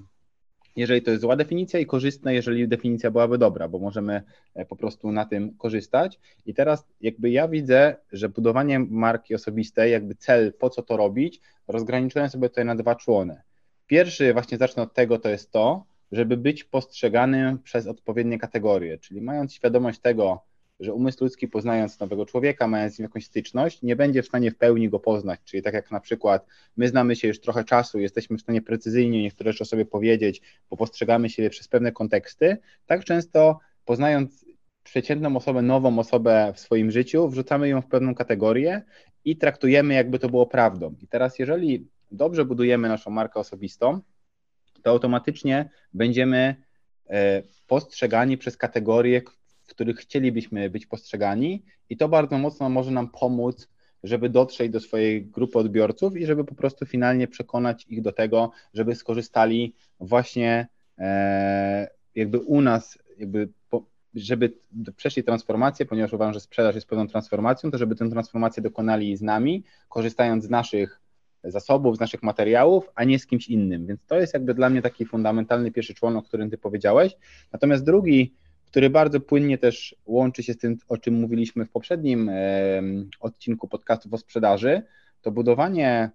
jeżeli 0.79 1.03
to 1.03 1.11
jest 1.11 1.21
zła 1.21 1.37
definicja 1.37 1.81
i 1.81 1.87
korzystne, 1.87 2.35
jeżeli 2.35 2.69
definicja 2.69 3.11
byłaby 3.11 3.39
dobra, 3.39 3.69
bo 3.69 3.79
możemy 3.79 4.23
e, 4.55 4.65
po 4.65 4.77
prostu 4.77 5.13
na 5.13 5.25
tym 5.25 5.57
korzystać. 5.57 6.21
I 6.47 6.55
teraz 6.55 6.87
jakby 7.01 7.31
ja 7.31 7.49
widzę, 7.49 7.97
że 8.13 8.29
budowanie 8.29 8.79
marki 8.79 9.35
osobistej, 9.35 9.93
jakby 9.93 10.15
cel, 10.15 10.53
po 10.53 10.71
co 10.71 10.83
to 10.83 10.97
robić, 10.97 11.41
rozgraniczyłem 11.69 12.29
sobie 12.29 12.49
tutaj 12.49 12.65
na 12.65 12.75
dwa 12.75 12.95
człony. 12.95 13.43
Pierwszy, 13.89 14.33
właśnie 14.33 14.59
zacznę 14.59 14.83
od 14.83 14.95
tego, 14.95 15.19
to 15.19 15.29
jest 15.29 15.51
to, 15.51 15.85
żeby 16.13 16.37
być 16.37 16.65
postrzeganym 16.65 17.59
przez 17.59 17.87
odpowiednie 17.87 18.39
kategorie, 18.39 18.99
czyli 18.99 19.21
mając 19.21 19.55
świadomość 19.55 20.01
tego, 20.01 20.43
że 20.81 20.95
umysł 20.95 21.25
ludzki 21.25 21.49
poznając 21.49 22.01
nowego 22.01 22.27
człowieka, 22.27 22.69
mając 22.69 22.95
z 22.95 22.99
nim 22.99 23.05
jakąś 23.05 23.25
styczność, 23.25 23.83
nie 23.83 23.97
będzie 23.97 24.23
w 24.23 24.27
stanie 24.27 24.51
w 24.51 24.57
pełni 24.57 24.89
go 24.89 25.01
poznać. 25.01 25.41
Czyli 25.45 25.63
tak 25.63 25.75
jak 25.75 25.91
na 25.91 26.01
przykład 26.01 26.47
my 26.77 26.89
znamy 26.89 27.17
się 27.17 27.29
już 27.29 27.41
trochę 27.41 27.65
czasu, 27.65 27.99
jesteśmy 27.99 28.37
w 28.37 28.41
stanie 28.41 28.63
precyzyjnie 28.63 29.23
niektóre 29.23 29.53
rzeczy 29.53 29.63
o 29.63 29.67
sobie 29.67 29.85
powiedzieć, 29.85 30.43
bo 30.71 30.77
postrzegamy 30.77 31.31
siebie 31.31 31.51
przez 31.51 31.69
pewne 31.69 31.93
konteksty, 31.93 32.57
tak 32.87 33.05
często 33.05 33.59
poznając 33.85 34.45
przeciętną 34.85 35.37
osobę, 35.37 35.63
nową 35.63 35.99
osobę 35.99 36.53
w 36.55 36.61
swoim 36.61 36.91
życiu, 36.91 37.29
wrzucamy 37.29 37.69
ją 37.69 37.83
w 37.83 37.87
pewną 37.87 38.15
kategorię 38.15 38.83
i 39.25 39.37
traktujemy, 39.37 39.95
jakby 39.95 40.19
to 40.19 40.29
było 40.29 40.47
prawdą. 40.47 40.95
I 41.03 41.09
teraz, 41.09 41.39
jeżeli 41.39 41.89
dobrze 42.11 42.45
budujemy 42.45 42.89
naszą 42.89 43.11
markę 43.11 43.41
osobistą, 43.41 44.01
to 44.83 44.91
automatycznie 44.91 45.71
będziemy 45.93 46.57
e, 47.11 47.43
postrzegani 47.67 48.39
przez 48.39 48.57
kategorie, 48.57 49.23
w 49.65 49.71
których 49.71 49.97
chcielibyśmy 49.97 50.71
być 50.71 50.87
postrzegani, 50.87 51.65
i 51.91 51.97
to 51.97 52.09
bardzo 52.09 52.39
mocno 52.39 52.69
może 52.69 52.91
nam 52.91 53.09
pomóc, 53.09 53.69
żeby 54.03 54.29
dotrzeć 54.29 54.73
do 54.73 54.81
swojej 54.81 55.27
grupy 55.27 55.59
odbiorców 55.59 56.17
i 56.17 56.27
żeby 56.27 56.45
po 56.45 56.55
prostu 56.55 56.87
finalnie 56.87 57.29
przekonać 57.29 57.87
ich 57.89 58.03
do 58.03 58.13
tego, 58.13 58.51
żeby 58.75 58.95
skorzystali 58.95 59.75
właśnie 60.01 60.69
e, 60.99 61.89
jakby 62.15 62.41
u 62.41 62.61
nas, 62.61 62.99
jakby 63.19 63.49
żeby 64.15 64.53
przeszli 64.97 65.25
transformację, 65.25 65.87
ponieważ 65.87 66.13
uważam, 66.13 66.35
że 66.35 66.41
sprzedaż 66.41 66.75
jest 66.75 66.87
pewną 66.87 67.09
transformacją, 67.09 67.71
to 67.71 67.79
żeby 67.79 67.97
tę 67.97 68.11
transformację 68.11 68.63
dokonali 68.63 69.17
z 69.17 69.23
nami, 69.23 69.65
korzystając 69.89 70.45
z 70.45 70.51
naszych 70.51 71.01
zasobów, 71.45 71.97
z 71.97 72.01
naszych 72.01 72.23
materiałów, 72.23 72.91
a 72.95 73.05
nie 73.05 73.19
z 73.19 73.27
kimś 73.27 73.49
innym. 73.49 73.87
Więc 73.87 74.01
to 74.07 74.21
jest 74.21 74.35
jakby 74.35 74.55
dla 74.55 74.71
mnie 74.71 74.83
taki 74.83 75.05
fundamentalny 75.05 75.71
pierwszy 75.71 75.95
człon, 75.95 76.17
o 76.17 76.23
którym 76.23 76.51
ty 76.51 76.59
powiedziałeś. 76.59 77.17
Natomiast 77.53 77.85
drugi, 77.85 78.35
który 78.67 78.91
bardzo 78.91 79.21
płynnie 79.21 79.59
też 79.59 79.97
łączy 80.07 80.43
się 80.43 80.53
z 80.53 80.59
tym, 80.59 80.77
o 80.89 80.99
czym 80.99 81.15
mówiliśmy 81.15 81.65
w 81.65 81.71
poprzednim 81.71 82.31
odcinku 83.21 83.69
podcastów 83.69 84.15
o 84.15 84.19
sprzedaży, 84.19 84.83
to 85.23 85.31
budowanie 85.31 86.11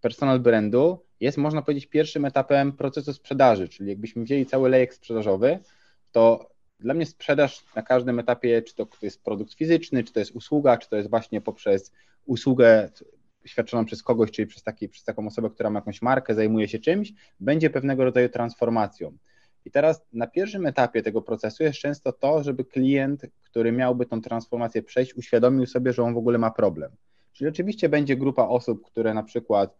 personal 0.00 0.40
brandu 0.40 1.04
jest, 1.20 1.38
można 1.38 1.62
powiedzieć, 1.62 1.86
pierwszym 1.86 2.24
etapem 2.24 2.72
procesu 2.72 3.12
sprzedaży, 3.12 3.68
czyli 3.68 3.88
jakbyśmy 3.90 4.24
wzięli 4.24 4.46
cały 4.46 4.68
lejek 4.68 4.94
sprzedażowy, 4.94 5.58
to 6.12 6.50
dla 6.80 6.94
mnie 6.94 7.06
sprzedaż 7.06 7.64
na 7.76 7.82
każdym 7.82 8.18
etapie, 8.18 8.62
czy 8.62 8.74
to 8.74 8.88
jest 9.02 9.22
produkt 9.22 9.54
fizyczny, 9.54 10.04
czy 10.04 10.12
to 10.12 10.20
jest 10.20 10.32
usługa, 10.32 10.76
czy 10.76 10.88
to 10.88 10.96
jest 10.96 11.10
właśnie 11.10 11.40
poprzez 11.40 11.92
usługę 12.26 12.90
świadczoną 13.46 13.84
przez 13.84 14.02
kogoś, 14.02 14.30
czyli 14.30 14.46
przez, 14.46 14.62
taki, 14.62 14.88
przez 14.88 15.04
taką 15.04 15.26
osobę, 15.26 15.50
która 15.50 15.70
ma 15.70 15.78
jakąś 15.78 16.02
markę, 16.02 16.34
zajmuje 16.34 16.68
się 16.68 16.78
czymś, 16.78 17.12
będzie 17.40 17.70
pewnego 17.70 18.04
rodzaju 18.04 18.28
transformacją. 18.28 19.16
I 19.64 19.70
teraz 19.70 20.06
na 20.12 20.26
pierwszym 20.26 20.66
etapie 20.66 21.02
tego 21.02 21.22
procesu 21.22 21.62
jest 21.62 21.78
często 21.78 22.12
to, 22.12 22.42
żeby 22.42 22.64
klient, 22.64 23.26
który 23.44 23.72
miałby 23.72 24.06
tą 24.06 24.20
transformację 24.20 24.82
przejść, 24.82 25.14
uświadomił 25.14 25.66
sobie, 25.66 25.92
że 25.92 26.02
on 26.02 26.14
w 26.14 26.18
ogóle 26.18 26.38
ma 26.38 26.50
problem. 26.50 26.92
Czyli 27.32 27.48
oczywiście 27.48 27.88
będzie 27.88 28.16
grupa 28.16 28.42
osób, 28.42 28.82
które 28.86 29.14
na 29.14 29.22
przykład, 29.22 29.78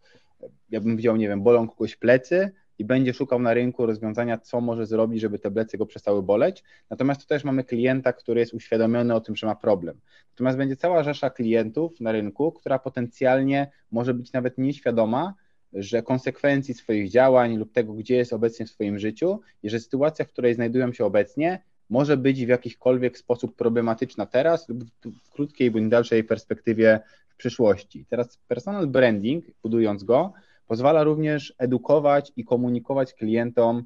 ja 0.69 0.81
bym 0.81 0.97
wziął, 0.97 1.15
nie 1.15 1.27
wiem, 1.27 1.43
bolą 1.43 1.67
kogoś 1.67 1.95
plecy 1.95 2.51
i 2.79 2.85
będzie 2.85 3.13
szukał 3.13 3.39
na 3.39 3.53
rynku 3.53 3.85
rozwiązania, 3.85 4.37
co 4.37 4.61
może 4.61 4.85
zrobić, 4.85 5.21
żeby 5.21 5.39
te 5.39 5.51
plecy 5.51 5.77
go 5.77 5.85
przestały 5.85 6.23
boleć. 6.23 6.63
Natomiast 6.89 7.21
tu 7.21 7.27
też 7.27 7.43
mamy 7.43 7.63
klienta, 7.63 8.13
który 8.13 8.39
jest 8.39 8.53
uświadomiony 8.53 9.15
o 9.15 9.21
tym, 9.21 9.35
że 9.35 9.47
ma 9.47 9.55
problem. 9.55 9.99
Natomiast 10.31 10.57
będzie 10.57 10.75
cała 10.75 11.03
rzesza 11.03 11.29
klientów 11.29 12.01
na 12.01 12.11
rynku, 12.11 12.51
która 12.51 12.79
potencjalnie 12.79 13.71
może 13.91 14.13
być 14.13 14.33
nawet 14.33 14.57
nieświadoma, 14.57 15.33
że 15.73 16.03
konsekwencji 16.03 16.73
swoich 16.73 17.09
działań 17.09 17.57
lub 17.57 17.71
tego, 17.71 17.93
gdzie 17.93 18.15
jest 18.15 18.33
obecnie 18.33 18.65
w 18.65 18.69
swoim 18.69 18.99
życiu 18.99 19.39
i 19.63 19.69
że 19.69 19.79
sytuacja, 19.79 20.25
w 20.25 20.29
której 20.29 20.53
znajdują 20.53 20.93
się 20.93 21.05
obecnie, 21.05 21.61
może 21.89 22.17
być 22.17 22.45
w 22.45 22.49
jakikolwiek 22.49 23.17
sposób 23.17 23.55
problematyczna 23.55 24.25
teraz 24.25 24.69
lub 24.69 24.83
w 25.23 25.29
krótkiej 25.29 25.71
bądź 25.71 25.89
dalszej 25.89 26.23
perspektywie 26.23 26.99
w 27.29 27.35
przyszłości. 27.35 28.05
Teraz 28.09 28.37
personal 28.47 28.87
branding, 28.87 29.45
budując 29.63 30.03
go, 30.03 30.33
pozwala 30.67 31.03
również 31.03 31.53
edukować 31.57 32.31
i 32.35 32.43
komunikować 32.45 33.13
klientom, 33.13 33.85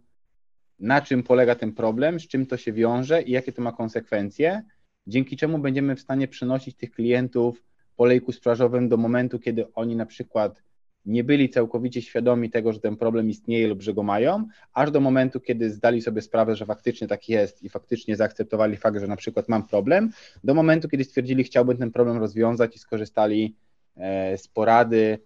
na 0.79 1.01
czym 1.01 1.23
polega 1.23 1.55
ten 1.55 1.73
problem, 1.73 2.19
z 2.19 2.27
czym 2.27 2.45
to 2.45 2.57
się 2.57 2.73
wiąże 2.73 3.21
i 3.21 3.31
jakie 3.31 3.51
to 3.51 3.61
ma 3.61 3.71
konsekwencje, 3.71 4.63
dzięki 5.07 5.37
czemu 5.37 5.59
będziemy 5.59 5.95
w 5.95 5.99
stanie 5.99 6.27
przynosić 6.27 6.75
tych 6.75 6.91
klientów 6.91 7.63
po 7.95 8.05
lejku 8.05 8.31
sprzedażowym 8.31 8.89
do 8.89 8.97
momentu, 8.97 9.39
kiedy 9.39 9.73
oni 9.73 9.95
na 9.95 10.05
przykład 10.05 10.63
nie 11.05 11.23
byli 11.23 11.49
całkowicie 11.49 12.01
świadomi 12.01 12.49
tego, 12.49 12.73
że 12.73 12.79
ten 12.79 12.97
problem 12.97 13.29
istnieje 13.29 13.67
lub 13.67 13.81
że 13.81 13.93
go 13.93 14.03
mają, 14.03 14.47
aż 14.73 14.91
do 14.91 14.99
momentu, 14.99 15.39
kiedy 15.39 15.69
zdali 15.69 16.01
sobie 16.01 16.21
sprawę, 16.21 16.55
że 16.55 16.65
faktycznie 16.65 17.07
tak 17.07 17.29
jest 17.29 17.63
i 17.63 17.69
faktycznie 17.69 18.15
zaakceptowali 18.15 18.77
fakt, 18.77 18.99
że 18.99 19.07
na 19.07 19.15
przykład 19.15 19.49
mam 19.49 19.67
problem, 19.67 20.09
do 20.43 20.53
momentu, 20.53 20.89
kiedy 20.89 21.03
stwierdzili, 21.03 21.43
chciałbym 21.43 21.77
ten 21.77 21.91
problem 21.91 22.17
rozwiązać 22.17 22.75
i 22.75 22.79
skorzystali 22.79 23.55
e, 23.97 24.37
z 24.37 24.47
porady, 24.47 25.19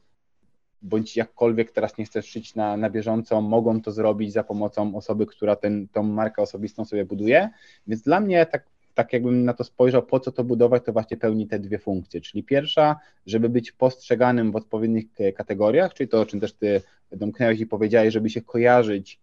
bądź 0.83 1.17
jakkolwiek 1.17 1.71
teraz 1.71 1.97
nie 1.97 2.05
chcesz 2.05 2.25
szyć 2.25 2.55
na, 2.55 2.77
na 2.77 2.89
bieżąco, 2.89 3.41
mogą 3.41 3.81
to 3.81 3.91
zrobić 3.91 4.33
za 4.33 4.43
pomocą 4.43 4.95
osoby, 4.95 5.25
która 5.25 5.55
ten, 5.55 5.87
tą 5.87 6.03
markę 6.03 6.41
osobistą 6.41 6.85
sobie 6.85 7.05
buduje. 7.05 7.49
Więc 7.87 8.01
dla 8.01 8.19
mnie 8.19 8.45
tak 8.45 8.73
tak 8.93 9.13
jakbym 9.13 9.45
na 9.45 9.53
to 9.53 9.63
spojrzał, 9.63 10.03
po 10.03 10.19
co 10.19 10.31
to 10.31 10.43
budować, 10.43 10.85
to 10.85 10.93
właśnie 10.93 11.17
pełni 11.17 11.47
te 11.47 11.59
dwie 11.59 11.79
funkcje. 11.79 12.21
Czyli 12.21 12.43
pierwsza, 12.43 12.95
żeby 13.25 13.49
być 13.49 13.71
postrzeganym 13.71 14.51
w 14.51 14.55
odpowiednich 14.55 15.05
kategoriach, 15.35 15.93
czyli 15.93 16.07
to, 16.07 16.21
o 16.21 16.25
czym 16.25 16.39
też 16.39 16.53
ty 16.53 16.81
domknęłeś 17.11 17.59
i 17.59 17.65
powiedziałeś, 17.65 18.13
żeby 18.13 18.29
się 18.29 18.41
kojarzyć 18.41 19.19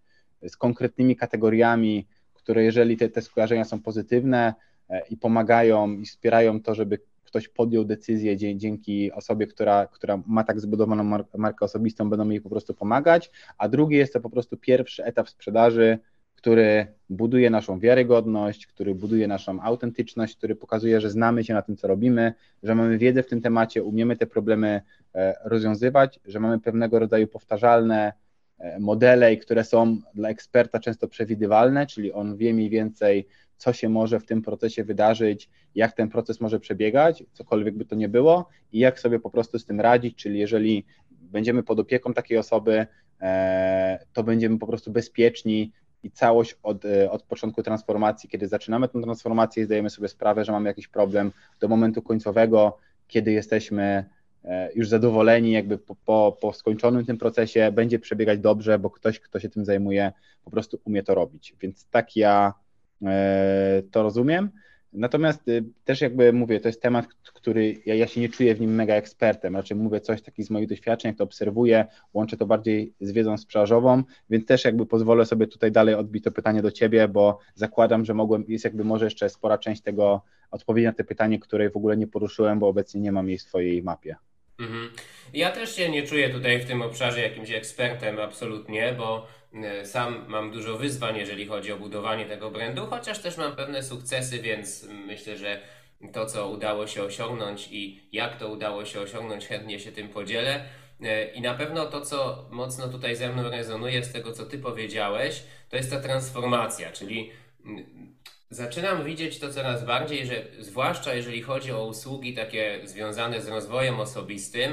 z 0.49 0.57
konkretnymi 0.57 1.17
kategoriami, 1.17 2.07
które 2.35 2.65
jeżeli 2.65 2.97
te, 2.97 3.09
te 3.09 3.23
skojarzenia 3.23 3.65
są 3.65 3.81
pozytywne 3.81 4.55
e, 4.89 5.03
i 5.11 5.17
pomagają 5.17 5.93
i 5.93 6.05
wspierają 6.07 6.63
to, 6.63 6.75
żeby 6.75 6.99
ktoś 7.31 7.49
podjął 7.49 7.85
decyzję 7.85 8.37
dzięki 8.37 9.13
osobie, 9.13 9.47
która, 9.47 9.87
która 9.87 10.23
ma 10.27 10.45
tak 10.45 10.61
zbudowaną 10.61 11.25
markę 11.39 11.65
osobistą, 11.65 12.11
będą 12.11 12.29
jej 12.29 12.41
po 12.41 12.51
prostu 12.51 12.75
pomagać, 12.75 13.31
a 13.59 13.69
drugi 13.69 13.97
jest 13.97 14.13
to 14.13 14.21
po 14.21 14.31
prostu 14.31 14.57
pierwszy 14.57 15.05
etap 15.05 15.29
sprzedaży, 15.29 15.99
który 16.35 16.87
buduje 17.11 17.51
naszą 17.51 17.79
wiarygodność, 17.79 18.67
który 18.67 18.95
buduje 18.95 19.29
naszą 19.29 19.61
autentyczność, 19.63 20.37
który 20.37 20.57
pokazuje, 20.57 21.01
że 21.01 21.11
znamy 21.11 21.45
się 21.45 21.55
na 21.55 21.63
tym, 21.63 21.77
co 21.77 21.89
robimy, 21.89 22.35
że 22.63 22.75
mamy 22.75 22.99
wiedzę 22.99 23.23
w 23.23 23.27
tym 23.27 23.41
temacie, 23.41 23.83
umiemy 23.83 24.17
te 24.17 24.27
problemy 24.27 24.83
e, 25.15 25.35
rozwiązywać, 25.45 26.21
że 26.25 26.41
mamy 26.41 26.61
pewnego 26.61 26.99
rodzaju 26.99 27.27
powtarzalne 27.27 28.13
e, 28.59 28.79
modele, 28.79 29.37
które 29.37 29.65
są 29.65 29.99
dla 30.15 30.29
eksperta 30.29 30.81
często 30.81 31.09
przewidywalne, 31.09 31.87
czyli 31.87 32.13
on 32.13 32.37
wie 32.37 32.55
mniej 32.55 32.71
więcej, 32.71 33.27
co 33.61 33.73
się 33.73 33.89
może 33.89 34.21
w 34.21 34.27
tym 34.27 34.43
procesie 34.43 34.85
wydarzyć, 34.85 35.49
jak 35.75 35.93
ten 35.93 36.09
proces 36.09 36.41
może 36.41 36.61
przebiegać, 36.61 37.25
cokolwiek 37.33 37.75
by 37.75 37.85
to 37.85 37.95
nie 37.95 38.09
było 38.09 38.49
i 38.73 38.79
jak 38.79 39.01
sobie 39.01 39.21
po 39.21 39.31
prostu 39.31 39.59
z 39.59 39.65
tym 39.65 39.81
radzić, 39.81 40.17
czyli 40.17 40.39
jeżeli 40.39 40.85
będziemy 41.11 41.63
pod 41.63 41.79
opieką 41.79 42.15
takiej 42.15 42.39
osoby, 42.39 42.87
e, 43.21 44.05
to 44.13 44.23
będziemy 44.23 44.59
po 44.59 44.67
prostu 44.67 44.91
bezpieczni 44.91 45.73
i 46.03 46.11
całość 46.11 46.57
od, 46.63 46.85
e, 46.85 47.11
od 47.11 47.23
początku 47.23 47.63
transformacji, 47.63 48.29
kiedy 48.29 48.49
zaczynamy 48.49 48.89
tę 48.89 49.03
transformację 49.03 49.63
i 49.63 49.67
zdajemy 49.67 49.91
sobie 49.91 50.09
sprawę, 50.09 50.45
że 50.45 50.53
mamy 50.53 50.69
jakiś 50.69 50.89
problem, 50.89 51.33
do 51.61 51.69
momentu 51.69 52.03
końcowego, 52.03 52.79
kiedy 53.09 53.33
jesteśmy 53.33 54.05
e, 54.45 54.73
już 54.75 54.89
zadowoleni, 54.89 55.53
jakby 55.53 55.79
po, 55.79 55.97
po, 56.05 56.39
po 56.41 56.53
skończonym 56.53 57.07
tym 57.07 57.19
procesie 57.19 57.73
będzie 57.73 57.99
przebiegać 57.99 58.39
dobrze, 58.39 58.79
bo 58.79 58.91
ktoś, 58.91 59.21
kto 59.21 59.41
się 59.41 59.49
tym 59.49 59.65
zajmuje, 59.65 60.13
po 60.45 60.51
prostu 60.51 60.81
umie 60.85 61.03
to 61.03 61.15
robić. 61.15 61.55
Więc 61.61 61.87
tak 61.91 62.17
ja 62.17 62.55
to 63.91 64.03
rozumiem. 64.03 64.51
Natomiast 64.93 65.49
y, 65.49 65.65
też 65.85 66.01
jakby 66.01 66.33
mówię, 66.33 66.61
to 66.61 66.69
jest 66.69 66.83
temat, 66.83 67.07
który 67.35 67.77
ja, 67.87 67.95
ja 67.95 68.07
się 68.07 68.21
nie 68.21 68.29
czuję 68.29 68.55
w 68.55 68.61
nim 68.61 68.75
mega 68.75 68.95
ekspertem, 68.95 69.57
raczej 69.57 69.77
mówię 69.77 70.01
coś 70.01 70.23
takich 70.23 70.45
z 70.45 70.51
moich 70.51 70.69
doświadczeń, 70.69 71.09
jak 71.09 71.19
to 71.19 71.25
obserwuję, 71.25 71.87
łączę 72.15 72.37
to 72.37 72.47
bardziej 72.47 72.93
z 73.01 73.13
wiedzą 73.13 73.37
sprzedażową, 73.37 74.03
więc 74.31 74.47
też 74.47 74.65
jakby 74.65 74.87
pozwolę 74.87 75.27
sobie 75.27 75.47
tutaj 75.47 75.73
dalej 75.73 75.95
odbić 75.95 76.25
to 76.25 76.31
pytanie 76.31 76.63
do 76.63 76.71
Ciebie, 76.71 77.09
bo 77.09 77.39
zakładam, 77.55 78.05
że 78.05 78.15
mogłem, 78.15 78.45
jest 78.49 78.65
jakby 78.65 78.85
może 78.85 79.05
jeszcze 79.05 79.29
spora 79.29 79.59
część 79.59 79.83
tego 79.83 80.23
odpowiedzi 80.51 80.87
na 80.87 80.93
te 80.93 81.05
pytanie, 81.05 81.39
której 81.39 81.71
w 81.71 81.77
ogóle 81.77 81.97
nie 81.97 82.07
poruszyłem, 82.07 82.59
bo 82.59 82.69
obecnie 82.69 83.01
nie 83.01 83.13
mam 83.13 83.29
jej 83.29 83.39
w 83.39 83.43
swojej 83.43 83.83
mapie. 83.83 84.17
Mhm. 84.61 84.91
Ja 85.35 85.51
też 85.51 85.77
się 85.77 85.91
nie 85.91 86.03
czuję 86.03 86.31
tutaj 86.31 86.61
w 86.61 86.65
tym 86.65 86.83
obszarze 86.83 87.21
jakimś 87.21 87.51
ekspertem 87.51 88.19
absolutnie, 88.19 88.95
bo 88.99 89.17
e, 89.17 89.40
sam 89.85 90.25
mam 90.29 90.51
dużo 90.51 90.79
wyzwań, 90.79 91.17
jeżeli 91.17 91.47
chodzi 91.47 91.73
o 91.73 91.77
budowanie 91.77 92.27
tego 92.27 92.51
brandu, 92.51 92.87
chociaż 92.87 93.19
też 93.19 93.37
mam 93.37 93.57
pewne 93.57 93.83
sukcesy, 93.83 94.39
więc 94.39 94.87
myślę, 95.07 95.37
że 95.37 95.61
to, 96.13 96.27
co 96.27 96.49
udało 96.49 96.87
się 96.87 97.03
osiągnąć 97.03 97.69
i 97.71 98.09
jak 98.13 98.37
to 98.37 98.49
udało 98.49 98.85
się 98.85 99.01
osiągnąć, 99.01 99.47
chętnie 99.47 99.81
się 99.81 99.93
tym 99.93 100.09
podzielę. 100.09 100.65
E, 101.03 101.33
I 101.33 101.41
na 101.41 101.55
pewno 101.55 101.87
to, 101.87 102.01
co 102.01 102.49
mocno 102.51 102.89
tutaj 102.89 103.17
ze 103.17 103.33
mną 103.33 103.51
rezonuje 103.51 104.05
z 104.05 104.13
tego, 104.13 104.33
co 104.33 104.47
Ty 104.47 104.59
powiedziałeś, 104.59 105.43
to 105.69 105.77
jest 105.77 105.91
ta 105.91 106.01
transformacja, 106.01 106.93
czyli 106.93 107.31
zaczynam 108.51 109.05
widzieć 109.05 109.39
to 109.39 109.53
coraz 109.53 109.85
bardziej, 109.85 110.27
że 110.27 110.45
zwłaszcza 110.59 111.15
jeżeli 111.15 111.43
chodzi 111.43 111.73
o 111.73 111.87
usługi 111.87 112.35
takie 112.35 112.81
związane 112.85 113.41
z 113.41 113.49
rozwojem 113.49 114.01
osobistym, 114.01 114.73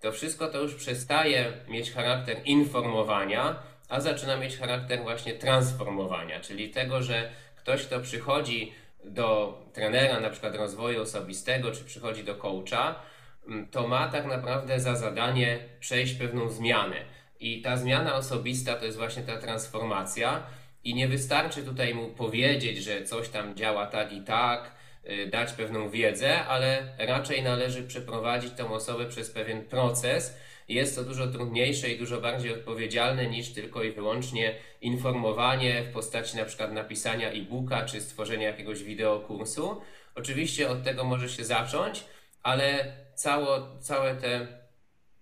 to 0.00 0.12
wszystko 0.12 0.48
to 0.48 0.62
już 0.62 0.74
przestaje 0.74 1.52
mieć 1.68 1.92
charakter 1.92 2.36
informowania, 2.44 3.62
a 3.88 4.00
zaczyna 4.00 4.36
mieć 4.36 4.56
charakter 4.56 5.02
właśnie 5.02 5.34
transformowania, 5.34 6.40
czyli 6.40 6.70
tego, 6.70 7.02
że 7.02 7.30
ktoś, 7.56 7.82
kto 7.82 8.00
przychodzi 8.00 8.72
do 9.04 9.58
trenera 9.72 10.20
na 10.20 10.30
przykład 10.30 10.54
rozwoju 10.54 11.02
osobistego, 11.02 11.72
czy 11.72 11.84
przychodzi 11.84 12.24
do 12.24 12.34
coacha, 12.34 13.02
mm, 13.48 13.68
to 13.68 13.88
ma 13.88 14.08
tak 14.08 14.26
naprawdę 14.26 14.80
za 14.80 14.94
zadanie 14.94 15.58
przejść 15.80 16.14
pewną 16.14 16.50
zmianę. 16.50 16.96
I 17.40 17.62
ta 17.62 17.76
zmiana 17.76 18.14
osobista 18.14 18.74
to 18.74 18.84
jest 18.84 18.98
właśnie 18.98 19.22
ta 19.22 19.36
transformacja. 19.36 20.42
I 20.84 20.94
nie 20.94 21.08
wystarczy 21.08 21.62
tutaj 21.62 21.94
mu 21.94 22.08
powiedzieć, 22.08 22.78
że 22.78 23.04
coś 23.04 23.28
tam 23.28 23.54
działa 23.54 23.86
tak 23.86 24.12
i 24.12 24.20
tak, 24.20 24.72
y, 25.10 25.26
dać 25.26 25.52
pewną 25.52 25.90
wiedzę, 25.90 26.44
ale 26.44 26.88
raczej 26.98 27.42
należy 27.42 27.82
przeprowadzić 27.82 28.52
tę 28.52 28.70
osobę 28.70 29.06
przez 29.06 29.30
pewien 29.30 29.64
proces. 29.64 30.36
Jest 30.68 30.96
to 30.96 31.04
dużo 31.04 31.26
trudniejsze 31.26 31.90
i 31.90 31.98
dużo 31.98 32.20
bardziej 32.20 32.54
odpowiedzialne 32.54 33.26
niż 33.26 33.52
tylko 33.52 33.82
i 33.82 33.92
wyłącznie 33.92 34.54
informowanie 34.80 35.82
w 35.82 35.92
postaci 35.92 36.36
na 36.36 36.44
przykład 36.44 36.72
napisania 36.72 37.30
e-booka 37.30 37.84
czy 37.84 38.00
stworzenia 38.00 38.48
jakiegoś 38.48 38.82
wideokursu. 38.82 39.80
Oczywiście 40.14 40.70
od 40.70 40.84
tego 40.84 41.04
może 41.04 41.28
się 41.28 41.44
zacząć, 41.44 42.04
ale 42.42 42.92
cało, 43.14 43.78
całe 43.80 44.14
te 44.14 44.34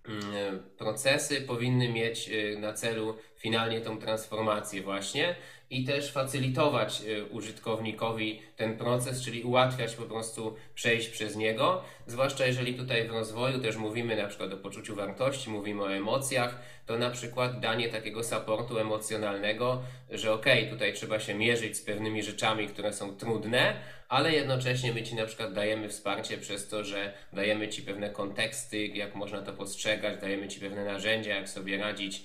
mm, 0.08 0.62
procesy 0.78 1.40
powinny 1.40 1.88
mieć 1.88 2.28
y, 2.28 2.58
na 2.58 2.72
celu 2.72 3.16
finalnie 3.36 3.80
tą 3.80 3.98
transformację 3.98 4.82
właśnie 4.82 5.36
i 5.70 5.84
też 5.84 6.12
facylitować 6.12 7.02
y, 7.02 7.24
użytkownikowi 7.24 8.42
ten 8.56 8.76
proces, 8.76 9.22
czyli 9.22 9.42
ułatwiać 9.42 9.94
po 9.94 10.02
prostu 10.02 10.54
przejść 10.74 11.08
przez 11.08 11.36
niego, 11.36 11.82
zwłaszcza 12.06 12.46
jeżeli 12.46 12.74
tutaj 12.74 13.08
w 13.08 13.12
rozwoju 13.12 13.60
też 13.60 13.76
mówimy 13.76 14.16
na 14.16 14.28
przykład 14.28 14.52
o 14.52 14.56
poczuciu 14.56 14.94
wartości, 14.94 15.50
mówimy 15.50 15.82
o 15.82 15.92
emocjach, 15.92 16.60
to 16.86 16.98
na 16.98 17.10
przykład 17.10 17.60
danie 17.60 17.88
takiego 17.88 18.24
supportu 18.24 18.78
emocjonalnego, 18.78 19.82
że 20.10 20.32
ok, 20.32 20.46
tutaj 20.70 20.92
trzeba 20.92 21.20
się 21.20 21.34
mierzyć 21.34 21.76
z 21.76 21.82
pewnymi 21.82 22.22
rzeczami, 22.22 22.68
które 22.68 22.92
są 22.92 23.16
trudne, 23.16 23.76
ale 24.08 24.32
jednocześnie 24.32 24.92
my 24.92 25.02
Ci 25.02 25.14
na 25.14 25.26
przykład 25.26 25.52
dajemy 25.52 25.88
wsparcie 25.88 26.38
przez 26.38 26.68
to, 26.68 26.84
że 26.84 27.12
dajemy 27.32 27.68
Ci 27.68 27.82
pewne 27.82 28.10
konteksty, 28.10 28.86
jak 28.86 29.14
można 29.14 29.42
to 29.42 29.52
postrzegać, 29.52 30.20
dajemy 30.20 30.48
Ci 30.48 30.60
pewne 30.60 30.84
narzędzia, 30.84 31.34
jak 31.34 31.48
sobie 31.48 31.78
radzić 31.78 32.22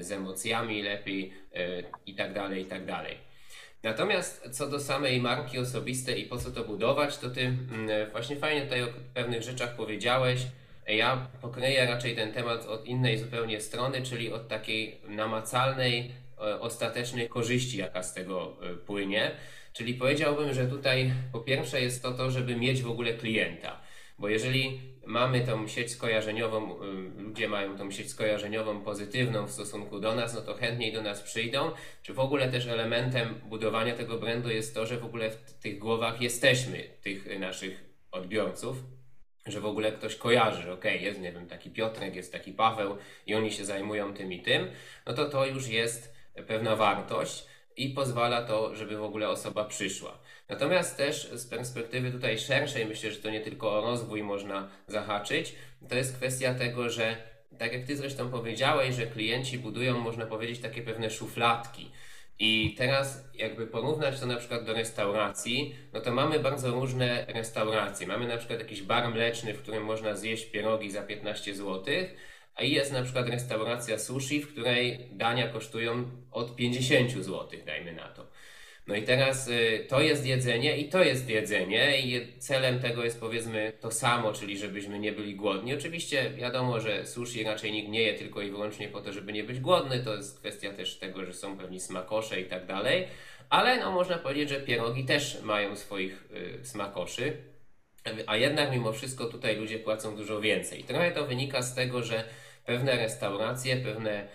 z 0.00 0.12
emocjami 0.12 0.82
lepiej 0.82 1.32
y, 1.56 1.84
i 2.06 2.14
tak 2.14 2.32
dalej, 2.32 2.62
i 2.62 2.66
tak 2.66 2.86
dalej. 2.86 3.16
Natomiast 3.82 4.48
co 4.50 4.66
do 4.66 4.80
samej 4.80 5.20
marki 5.20 5.58
osobistej 5.58 6.22
i 6.22 6.26
po 6.26 6.38
co 6.38 6.50
to 6.50 6.64
budować, 6.64 7.18
to 7.18 7.30
ty 7.30 7.40
mm, 7.40 8.10
właśnie 8.10 8.36
fajnie 8.36 8.62
tutaj 8.62 8.82
o 8.82 8.88
pewnych 9.14 9.42
rzeczach 9.42 9.76
powiedziałeś. 9.76 10.40
Ja 10.86 11.26
pokryję 11.40 11.86
raczej 11.86 12.16
ten 12.16 12.32
temat 12.32 12.66
od 12.66 12.86
innej 12.86 13.18
zupełnie 13.18 13.60
strony, 13.60 14.02
czyli 14.02 14.32
od 14.32 14.48
takiej 14.48 15.00
namacalnej, 15.08 16.10
ostatecznej 16.60 17.28
korzyści, 17.28 17.78
jaka 17.78 18.02
z 18.02 18.14
tego 18.14 18.56
płynie. 18.86 19.30
Czyli 19.72 19.94
powiedziałbym, 19.94 20.54
że 20.54 20.66
tutaj 20.66 21.12
po 21.32 21.40
pierwsze 21.40 21.80
jest 21.80 22.02
to 22.02 22.12
to, 22.12 22.30
żeby 22.30 22.56
mieć 22.56 22.82
w 22.82 22.90
ogóle 22.90 23.14
klienta. 23.14 23.80
Bo 24.18 24.28
jeżeli 24.28 24.80
mamy 25.06 25.40
tą 25.40 25.68
sieć 25.68 25.90
skojarzeniową, 25.90 26.82
y, 26.82 27.22
ludzie 27.22 27.48
mają 27.48 27.78
tą 27.78 27.90
sieć 27.90 28.10
skojarzeniową 28.10 28.80
pozytywną 28.80 29.46
w 29.46 29.50
stosunku 29.50 30.00
do 30.00 30.14
nas, 30.14 30.34
no 30.34 30.40
to 30.40 30.54
chętniej 30.54 30.92
do 30.92 31.02
nas 31.02 31.22
przyjdą. 31.22 31.70
Czy 32.02 32.14
w 32.14 32.18
ogóle 32.18 32.48
też 32.48 32.66
elementem 32.66 33.40
budowania 33.44 33.94
tego 33.94 34.18
brandu 34.18 34.50
jest 34.50 34.74
to, 34.74 34.86
że 34.86 34.98
w 34.98 35.04
ogóle 35.04 35.30
w 35.30 35.52
tych 35.52 35.78
głowach 35.78 36.20
jesteśmy, 36.20 36.84
tych 37.02 37.38
naszych 37.38 37.84
odbiorców, 38.10 38.76
że 39.46 39.60
w 39.60 39.66
ogóle 39.66 39.92
ktoś 39.92 40.16
kojarzy, 40.16 40.62
że 40.62 40.72
okej, 40.72 40.96
okay, 40.96 41.06
jest, 41.06 41.20
nie 41.20 41.32
wiem, 41.32 41.46
taki 41.46 41.70
Piotrek, 41.70 42.16
jest 42.16 42.32
taki 42.32 42.52
Paweł 42.52 42.96
i 43.26 43.34
oni 43.34 43.52
się 43.52 43.64
zajmują 43.64 44.14
tym 44.14 44.32
i 44.32 44.42
tym, 44.42 44.70
no 45.06 45.14
to 45.14 45.28
to 45.28 45.46
już 45.46 45.68
jest 45.68 46.14
pewna 46.46 46.76
wartość 46.76 47.46
i 47.76 47.90
pozwala 47.90 48.42
to, 48.42 48.74
żeby 48.74 48.96
w 48.96 49.02
ogóle 49.02 49.28
osoba 49.28 49.64
przyszła. 49.64 50.18
Natomiast 50.48 50.96
też 50.96 51.30
z 51.32 51.46
perspektywy 51.46 52.10
tutaj 52.10 52.38
szerszej, 52.38 52.86
myślę, 52.86 53.10
że 53.10 53.16
to 53.20 53.30
nie 53.30 53.40
tylko 53.40 53.78
o 53.78 53.80
rozwój 53.80 54.22
można 54.22 54.68
zahaczyć, 54.86 55.54
to 55.88 55.94
jest 55.96 56.16
kwestia 56.16 56.54
tego, 56.54 56.90
że 56.90 57.16
tak 57.58 57.72
jak 57.72 57.86
Ty 57.86 57.96
zresztą 57.96 58.30
powiedziałeś, 58.30 58.94
że 58.94 59.06
klienci 59.06 59.58
budują, 59.58 60.00
można 60.00 60.26
powiedzieć, 60.26 60.58
takie 60.58 60.82
pewne 60.82 61.10
szufladki. 61.10 61.90
I 62.38 62.74
teraz, 62.78 63.28
jakby 63.34 63.66
porównać 63.66 64.20
to 64.20 64.26
na 64.26 64.36
przykład 64.36 64.64
do 64.64 64.72
restauracji, 64.72 65.74
no 65.92 66.00
to 66.00 66.12
mamy 66.12 66.40
bardzo 66.40 66.70
różne 66.70 67.26
restauracje. 67.28 68.06
Mamy 68.06 68.28
na 68.28 68.36
przykład 68.36 68.58
jakiś 68.58 68.82
bar 68.82 69.10
mleczny, 69.10 69.54
w 69.54 69.62
którym 69.62 69.84
można 69.84 70.16
zjeść 70.16 70.50
pierogi 70.50 70.90
za 70.90 71.02
15 71.02 71.54
zł, 71.54 71.94
a 72.54 72.62
jest 72.62 72.92
na 72.92 73.02
przykład 73.02 73.28
restauracja 73.28 73.98
sushi, 73.98 74.40
w 74.40 74.52
której 74.52 75.08
dania 75.12 75.48
kosztują 75.48 76.10
od 76.30 76.56
50 76.56 77.10
zł, 77.10 77.48
dajmy 77.66 77.92
na 77.92 78.08
to. 78.08 78.26
No 78.86 78.94
i 78.94 79.02
teraz 79.02 79.48
y, 79.48 79.86
to 79.88 80.00
jest 80.00 80.26
jedzenie 80.26 80.76
i 80.76 80.88
to 80.88 81.04
jest 81.04 81.30
jedzenie 81.30 82.00
i 82.00 82.38
celem 82.38 82.80
tego 82.80 83.04
jest 83.04 83.20
powiedzmy 83.20 83.72
to 83.80 83.90
samo, 83.90 84.32
czyli 84.32 84.58
żebyśmy 84.58 84.98
nie 84.98 85.12
byli 85.12 85.34
głodni. 85.34 85.74
Oczywiście 85.74 86.30
wiadomo, 86.30 86.80
że 86.80 87.06
sushi 87.06 87.44
raczej 87.44 87.72
nikt 87.72 87.88
nie 87.88 88.02
je 88.02 88.14
tylko 88.14 88.42
i 88.42 88.50
wyłącznie 88.50 88.88
po 88.88 89.00
to, 89.00 89.12
żeby 89.12 89.32
nie 89.32 89.44
być 89.44 89.60
głodny. 89.60 90.04
To 90.04 90.16
jest 90.16 90.38
kwestia 90.38 90.72
też 90.72 90.98
tego, 90.98 91.24
że 91.24 91.32
są 91.32 91.58
pewni 91.58 91.80
smakosze 91.80 92.40
i 92.40 92.44
tak 92.44 92.66
dalej. 92.66 93.06
Ale 93.50 93.80
no 93.80 93.92
można 93.92 94.18
powiedzieć, 94.18 94.48
że 94.48 94.60
pierogi 94.60 95.04
też 95.04 95.42
mają 95.42 95.76
swoich 95.76 96.28
y, 96.60 96.64
smakoszy. 96.64 97.36
A 98.26 98.36
jednak 98.36 98.72
mimo 98.72 98.92
wszystko 98.92 99.24
tutaj 99.24 99.56
ludzie 99.56 99.78
płacą 99.78 100.16
dużo 100.16 100.40
więcej. 100.40 100.84
Trochę 100.84 101.10
to 101.10 101.26
wynika 101.26 101.62
z 101.62 101.74
tego, 101.74 102.02
że 102.02 102.24
pewne 102.66 102.96
restauracje, 102.96 103.76
pewne 103.76 104.28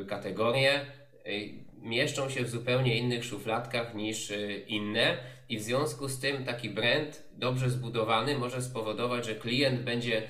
y, 0.00 0.06
kategorie 0.06 0.80
y, 1.26 1.67
mieszczą 1.82 2.30
się 2.30 2.44
w 2.44 2.50
zupełnie 2.50 2.96
innych 2.96 3.24
szufladkach 3.24 3.94
niż 3.94 4.30
y, 4.30 4.64
inne 4.68 5.16
i 5.48 5.58
w 5.58 5.62
związku 5.62 6.08
z 6.08 6.20
tym 6.20 6.44
taki 6.44 6.70
brand 6.70 7.24
dobrze 7.32 7.70
zbudowany 7.70 8.38
może 8.38 8.62
spowodować, 8.62 9.26
że 9.26 9.34
klient 9.34 9.80
będzie 9.82 10.22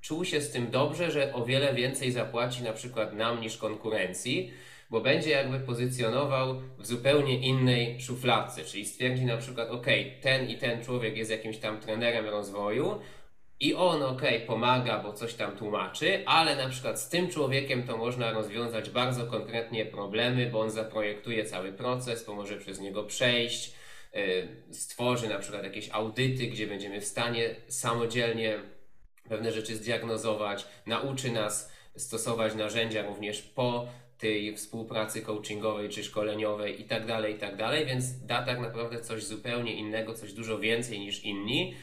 czuł 0.00 0.24
się 0.24 0.40
z 0.40 0.50
tym 0.50 0.70
dobrze, 0.70 1.10
że 1.10 1.34
o 1.34 1.44
wiele 1.44 1.74
więcej 1.74 2.12
zapłaci 2.12 2.62
na 2.62 2.72
przykład 2.72 3.14
nam 3.14 3.40
niż 3.40 3.56
konkurencji, 3.56 4.52
bo 4.90 5.00
będzie 5.00 5.30
jakby 5.30 5.60
pozycjonował 5.60 6.60
w 6.78 6.86
zupełnie 6.86 7.38
innej 7.38 8.00
szufladce, 8.00 8.64
czyli 8.64 8.86
stwierdzi 8.86 9.24
na 9.24 9.36
przykład, 9.36 9.70
ok, 9.70 9.86
ten 10.20 10.48
i 10.48 10.56
ten 10.56 10.84
człowiek 10.84 11.16
jest 11.16 11.30
jakimś 11.30 11.56
tam 11.56 11.80
trenerem 11.80 12.26
rozwoju, 12.26 13.00
i 13.60 13.74
on, 13.74 14.02
ok, 14.02 14.22
pomaga, 14.46 14.98
bo 14.98 15.12
coś 15.12 15.34
tam 15.34 15.56
tłumaczy, 15.56 16.22
ale 16.26 16.56
na 16.56 16.68
przykład 16.68 17.00
z 17.00 17.08
tym 17.08 17.30
człowiekiem 17.30 17.86
to 17.86 17.96
można 17.96 18.32
rozwiązać 18.32 18.90
bardzo 18.90 19.26
konkretnie 19.26 19.86
problemy, 19.86 20.46
bo 20.46 20.60
on 20.60 20.70
zaprojektuje 20.70 21.44
cały 21.44 21.72
proces, 21.72 22.24
pomoże 22.24 22.56
przez 22.56 22.80
niego 22.80 23.04
przejść, 23.04 23.74
y, 24.16 24.48
stworzy 24.74 25.28
na 25.28 25.38
przykład 25.38 25.64
jakieś 25.64 25.90
audyty, 25.90 26.46
gdzie 26.46 26.66
będziemy 26.66 27.00
w 27.00 27.04
stanie 27.04 27.56
samodzielnie 27.68 28.58
pewne 29.28 29.52
rzeczy 29.52 29.76
zdiagnozować, 29.76 30.66
nauczy 30.86 31.32
nas 31.32 31.72
stosować 31.96 32.54
narzędzia 32.54 33.06
również 33.06 33.42
po 33.42 33.86
tej 34.18 34.56
współpracy 34.56 35.22
coachingowej 35.22 35.88
czy 35.88 36.04
szkoleniowej 36.04 36.80
i 36.80 36.84
tak 36.84 37.06
dalej, 37.06 37.34
i 37.34 37.38
tak 37.38 37.56
dalej, 37.56 37.86
więc 37.86 38.26
da 38.26 38.42
tak 38.42 38.60
naprawdę 38.60 39.00
coś 39.00 39.24
zupełnie 39.24 39.74
innego, 39.74 40.14
coś 40.14 40.32
dużo 40.32 40.58
więcej 40.58 41.00
niż 41.00 41.24
inni 41.24 41.74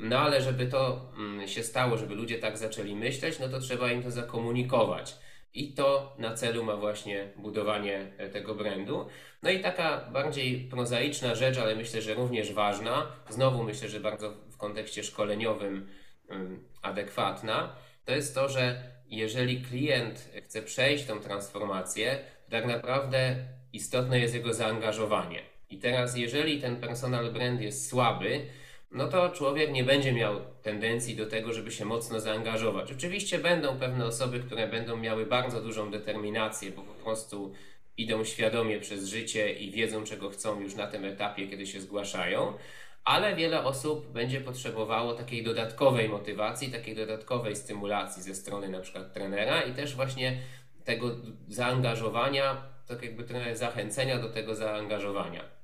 no 0.00 0.18
ale 0.18 0.42
żeby 0.42 0.66
to 0.66 1.12
mm, 1.16 1.48
się 1.48 1.62
stało, 1.62 1.96
żeby 1.96 2.14
ludzie 2.14 2.38
tak 2.38 2.58
zaczęli 2.58 2.96
myśleć, 2.96 3.38
no 3.38 3.48
to 3.48 3.60
trzeba 3.60 3.92
im 3.92 4.02
to 4.02 4.10
zakomunikować. 4.10 5.16
I 5.54 5.74
to 5.74 6.16
na 6.18 6.34
celu 6.34 6.64
ma 6.64 6.76
właśnie 6.76 7.28
budowanie 7.36 8.12
e, 8.18 8.28
tego 8.28 8.54
brandu. 8.54 9.06
No 9.42 9.50
i 9.50 9.60
taka 9.60 10.10
bardziej 10.12 10.68
prozaiczna 10.70 11.34
rzecz, 11.34 11.58
ale 11.58 11.76
myślę, 11.76 12.02
że 12.02 12.14
również 12.14 12.52
ważna, 12.52 13.06
znowu 13.28 13.62
myślę, 13.62 13.88
że 13.88 14.00
bardzo 14.00 14.30
w 14.50 14.56
kontekście 14.56 15.04
szkoleniowym 15.04 15.88
mm, 16.28 16.64
adekwatna, 16.82 17.76
to 18.04 18.12
jest 18.12 18.34
to, 18.34 18.48
że 18.48 18.82
jeżeli 19.08 19.62
klient 19.62 20.30
chce 20.44 20.62
przejść 20.62 21.04
tą 21.04 21.20
transformację, 21.20 22.18
tak 22.50 22.66
naprawdę 22.66 23.36
istotne 23.72 24.20
jest 24.20 24.34
jego 24.34 24.54
zaangażowanie. 24.54 25.42
I 25.70 25.78
teraz, 25.78 26.16
jeżeli 26.16 26.60
ten 26.60 26.76
personal 26.76 27.32
brand 27.32 27.60
jest 27.60 27.88
słaby, 27.88 28.46
no 28.90 29.08
to 29.08 29.28
człowiek 29.30 29.72
nie 29.72 29.84
będzie 29.84 30.12
miał 30.12 30.40
tendencji 30.62 31.16
do 31.16 31.26
tego, 31.26 31.52
żeby 31.52 31.72
się 31.72 31.84
mocno 31.84 32.20
zaangażować. 32.20 32.92
Oczywiście 32.92 33.38
będą 33.38 33.78
pewne 33.78 34.04
osoby, 34.04 34.40
które 34.40 34.68
będą 34.68 34.96
miały 34.96 35.26
bardzo 35.26 35.60
dużą 35.62 35.90
determinację, 35.90 36.70
bo 36.70 36.82
po 36.82 36.94
prostu 36.94 37.52
idą 37.96 38.24
świadomie 38.24 38.80
przez 38.80 39.08
życie 39.08 39.52
i 39.52 39.70
wiedzą, 39.70 40.04
czego 40.04 40.30
chcą 40.30 40.60
już 40.60 40.74
na 40.74 40.86
tym 40.86 41.04
etapie, 41.04 41.48
kiedy 41.48 41.66
się 41.66 41.80
zgłaszają, 41.80 42.52
ale 43.04 43.36
wiele 43.36 43.64
osób 43.64 44.12
będzie 44.12 44.40
potrzebowało 44.40 45.14
takiej 45.14 45.44
dodatkowej 45.44 46.08
motywacji, 46.08 46.72
takiej 46.72 46.96
dodatkowej 46.96 47.56
stymulacji 47.56 48.22
ze 48.22 48.34
strony 48.34 48.68
na 48.68 48.80
przykład 48.80 49.12
trenera 49.12 49.62
i 49.62 49.74
też 49.74 49.96
właśnie 49.96 50.38
tego 50.84 51.16
zaangażowania, 51.48 52.62
tak 52.88 53.02
jakby 53.02 53.56
zachęcenia 53.56 54.18
do 54.18 54.28
tego 54.28 54.54
zaangażowania. 54.54 55.59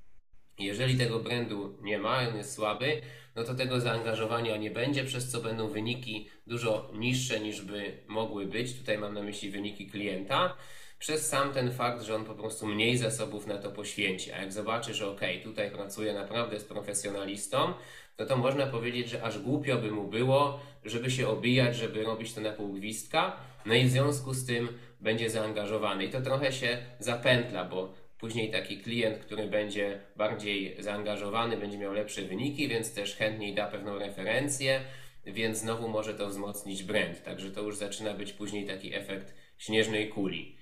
Jeżeli 0.58 0.98
tego 0.98 1.18
brandu 1.18 1.78
nie 1.82 1.98
ma, 1.98 2.28
on 2.28 2.36
jest 2.36 2.54
słaby, 2.54 3.02
no 3.36 3.44
to 3.44 3.54
tego 3.54 3.80
zaangażowania 3.80 4.56
nie 4.56 4.70
będzie, 4.70 5.04
przez 5.04 5.30
co 5.30 5.40
będą 5.40 5.68
wyniki 5.68 6.28
dużo 6.46 6.90
niższe 6.94 7.40
niż 7.40 7.62
by 7.62 7.98
mogły 8.06 8.46
być. 8.46 8.78
Tutaj 8.78 8.98
mam 8.98 9.14
na 9.14 9.22
myśli 9.22 9.50
wyniki 9.50 9.86
klienta, 9.86 10.56
przez 10.98 11.28
sam 11.28 11.52
ten 11.52 11.72
fakt, 11.72 12.02
że 12.02 12.14
on 12.14 12.24
po 12.24 12.34
prostu 12.34 12.66
mniej 12.66 12.98
zasobów 12.98 13.46
na 13.46 13.58
to 13.58 13.70
poświęci. 13.70 14.32
A 14.32 14.40
jak 14.40 14.52
zobaczy, 14.52 14.94
że 14.94 15.10
ok, 15.10 15.20
tutaj 15.44 15.70
pracuje 15.70 16.14
naprawdę 16.14 16.60
z 16.60 16.64
profesjonalistą, 16.64 17.74
no 18.18 18.26
to 18.26 18.36
można 18.36 18.66
powiedzieć, 18.66 19.08
że 19.08 19.22
aż 19.22 19.38
głupio 19.38 19.76
by 19.76 19.90
mu 19.90 20.08
było, 20.08 20.60
żeby 20.84 21.10
się 21.10 21.28
obijać, 21.28 21.76
żeby 21.76 22.02
robić 22.02 22.34
to 22.34 22.40
na 22.40 22.52
pół 22.52 22.72
gwizdka. 22.72 23.36
No 23.66 23.74
i 23.74 23.84
w 23.84 23.90
związku 23.90 24.34
z 24.34 24.46
tym 24.46 24.68
będzie 25.00 25.30
zaangażowany. 25.30 26.04
I 26.04 26.10
to 26.10 26.20
trochę 26.20 26.52
się 26.52 26.78
zapętla, 26.98 27.64
bo 27.64 28.05
Później 28.18 28.50
taki 28.50 28.78
klient, 28.78 29.18
który 29.18 29.46
będzie 29.46 30.00
bardziej 30.16 30.76
zaangażowany, 30.82 31.56
będzie 31.56 31.78
miał 31.78 31.92
lepsze 31.92 32.22
wyniki, 32.22 32.68
więc 32.68 32.94
też 32.94 33.16
chętniej 33.16 33.54
da 33.54 33.66
pewną 33.66 33.98
referencję, 33.98 34.80
więc 35.26 35.58
znowu 35.58 35.88
może 35.88 36.14
to 36.14 36.28
wzmocnić 36.28 36.82
brand. 36.82 37.22
Także 37.22 37.50
to 37.50 37.62
już 37.62 37.76
zaczyna 37.76 38.14
być 38.14 38.32
później 38.32 38.66
taki 38.66 38.94
efekt 38.94 39.34
śnieżnej 39.58 40.08
kuli. 40.08 40.56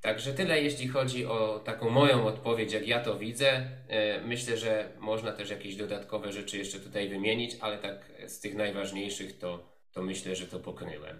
Także 0.00 0.34
tyle, 0.34 0.62
jeśli 0.62 0.88
chodzi 0.88 1.26
o 1.26 1.58
taką 1.64 1.90
moją 1.90 2.26
odpowiedź, 2.26 2.72
jak 2.72 2.88
ja 2.88 3.00
to 3.00 3.18
widzę. 3.18 3.68
E, 3.88 4.20
myślę, 4.20 4.56
że 4.56 4.88
można 4.98 5.32
też 5.32 5.50
jakieś 5.50 5.76
dodatkowe 5.76 6.32
rzeczy 6.32 6.58
jeszcze 6.58 6.80
tutaj 6.80 7.08
wymienić, 7.08 7.56
ale 7.60 7.78
tak 7.78 8.12
z 8.26 8.40
tych 8.40 8.54
najważniejszych 8.54 9.38
to, 9.38 9.68
to 9.92 10.02
myślę, 10.02 10.36
że 10.36 10.46
to 10.46 10.60
pokryłem. 10.60 11.16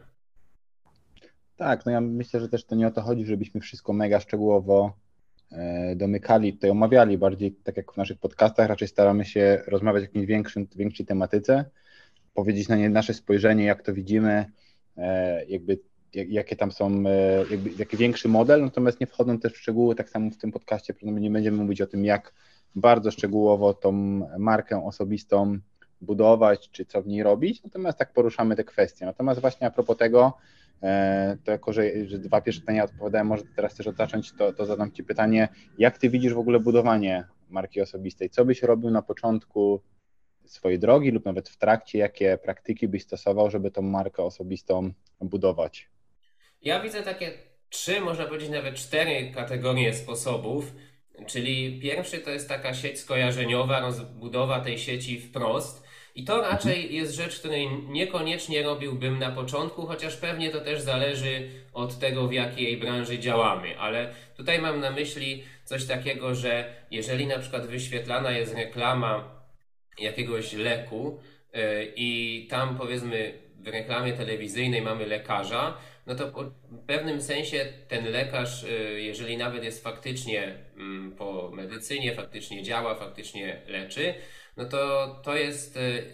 Tak, 1.56 1.86
no 1.86 1.92
ja 1.92 2.00
myślę, 2.00 2.40
że 2.40 2.48
też 2.48 2.64
to 2.64 2.74
nie 2.74 2.86
o 2.86 2.90
to 2.90 3.02
chodzi, 3.02 3.24
żebyśmy 3.24 3.60
wszystko 3.60 3.92
mega 3.92 4.20
szczegółowo 4.20 5.03
domykali, 5.96 6.52
tutaj 6.52 6.70
omawiali 6.70 7.18
bardziej, 7.18 7.52
tak 7.52 7.76
jak 7.76 7.92
w 7.92 7.96
naszych 7.96 8.18
podcastach, 8.18 8.68
raczej 8.68 8.88
staramy 8.88 9.24
się 9.24 9.62
rozmawiać 9.66 10.02
o 10.02 10.06
jakiejś 10.06 10.26
większej 10.76 11.06
tematyce, 11.06 11.64
powiedzieć 12.34 12.68
na 12.68 12.76
nie 12.76 12.90
nasze 12.90 13.14
spojrzenie, 13.14 13.64
jak 13.64 13.82
to 13.82 13.94
widzimy, 13.94 14.44
e, 14.96 15.44
jakby 15.44 15.78
jakie 16.14 16.56
tam 16.56 16.72
są, 16.72 17.04
e, 17.06 17.44
jakby, 17.50 17.70
jaki 17.78 17.96
większy 17.96 18.28
model, 18.28 18.62
natomiast 18.62 19.00
nie 19.00 19.06
wchodzą 19.06 19.38
też 19.38 19.52
w 19.52 19.58
szczegóły, 19.58 19.94
tak 19.94 20.10
samo 20.10 20.30
w 20.30 20.36
tym 20.36 20.52
podcaście 20.52 20.94
nie 21.02 21.30
będziemy 21.30 21.56
mówić 21.56 21.80
o 21.80 21.86
tym, 21.86 22.04
jak 22.04 22.34
bardzo 22.74 23.10
szczegółowo 23.10 23.74
tą 23.74 23.92
markę 24.38 24.84
osobistą 24.84 25.58
budować, 26.00 26.70
czy 26.70 26.84
co 26.84 27.02
w 27.02 27.06
niej 27.06 27.22
robić, 27.22 27.62
natomiast 27.62 27.98
tak 27.98 28.12
poruszamy 28.12 28.56
te 28.56 28.64
kwestie. 28.64 29.06
Natomiast 29.06 29.40
właśnie 29.40 29.66
a 29.66 29.70
propos 29.70 29.96
tego, 29.96 30.32
E, 30.32 30.63
to 31.44 31.50
jako, 31.50 31.72
że, 31.72 32.06
że 32.06 32.18
dwa 32.18 32.40
pierwsze 32.40 32.60
pytania 32.60 32.84
odpowiadałem, 32.84 33.26
może 33.26 33.42
teraz 33.56 33.74
też 33.74 33.86
zacząć, 33.96 34.32
to, 34.32 34.52
to 34.52 34.66
zadam 34.66 34.92
Ci 34.92 35.04
pytanie, 35.04 35.48
jak 35.78 35.98
Ty 35.98 36.10
widzisz 36.10 36.34
w 36.34 36.38
ogóle 36.38 36.60
budowanie 36.60 37.24
marki 37.48 37.80
osobistej? 37.80 38.30
Co 38.30 38.44
byś 38.44 38.62
robił 38.62 38.90
na 38.90 39.02
początku 39.02 39.80
swojej 40.44 40.78
drogi 40.78 41.10
lub 41.10 41.24
nawet 41.24 41.48
w 41.48 41.56
trakcie, 41.56 41.98
jakie 41.98 42.38
praktyki 42.38 42.88
byś 42.88 43.02
stosował, 43.02 43.50
żeby 43.50 43.70
tą 43.70 43.82
markę 43.82 44.22
osobistą 44.22 44.92
budować? 45.20 45.88
Ja 46.62 46.80
widzę 46.80 47.02
takie 47.02 47.32
trzy, 47.68 48.00
można 48.00 48.24
powiedzieć 48.24 48.50
nawet 48.50 48.74
cztery 48.74 49.30
kategorie 49.34 49.94
sposobów. 49.94 50.74
Czyli 51.26 51.80
pierwszy 51.80 52.18
to 52.18 52.30
jest 52.30 52.48
taka 52.48 52.74
sieć 52.74 52.98
skojarzeniowa, 52.98 53.80
rozbudowa 53.80 54.60
tej 54.60 54.78
sieci 54.78 55.20
wprost. 55.20 55.83
I 56.14 56.24
to 56.24 56.40
raczej 56.40 56.94
jest 56.94 57.14
rzecz, 57.14 57.38
której 57.38 57.68
niekoniecznie 57.88 58.62
robiłbym 58.62 59.18
na 59.18 59.30
początku, 59.30 59.86
chociaż 59.86 60.16
pewnie 60.16 60.50
to 60.50 60.60
też 60.60 60.80
zależy 60.80 61.50
od 61.72 61.98
tego, 61.98 62.28
w 62.28 62.32
jakiej 62.32 62.76
branży 62.76 63.18
działamy. 63.18 63.78
Ale 63.78 64.14
tutaj 64.36 64.58
mam 64.58 64.80
na 64.80 64.90
myśli 64.90 65.44
coś 65.64 65.86
takiego, 65.86 66.34
że 66.34 66.74
jeżeli 66.90 67.26
na 67.26 67.38
przykład 67.38 67.66
wyświetlana 67.66 68.30
jest 68.30 68.54
reklama 68.54 69.44
jakiegoś 69.98 70.52
leku 70.52 71.20
yy, 71.52 71.92
i 71.96 72.46
tam 72.50 72.78
powiedzmy 72.78 73.38
w 73.58 73.68
reklamie 73.68 74.12
telewizyjnej 74.12 74.82
mamy 74.82 75.06
lekarza, 75.06 75.76
no 76.06 76.14
to 76.14 76.30
w 76.70 76.86
pewnym 76.86 77.22
sensie 77.22 77.66
ten 77.88 78.12
lekarz, 78.12 78.62
yy, 78.62 79.00
jeżeli 79.00 79.36
nawet 79.36 79.64
jest 79.64 79.84
faktycznie 79.84 80.58
mm, 80.76 81.12
po 81.16 81.50
medycynie, 81.54 82.14
faktycznie 82.14 82.62
działa, 82.62 82.94
faktycznie 82.94 83.62
leczy, 83.66 84.14
no 84.56 84.64
to 84.64 85.08
to 85.24 85.36
jest 85.36 85.76
y, 85.76 86.04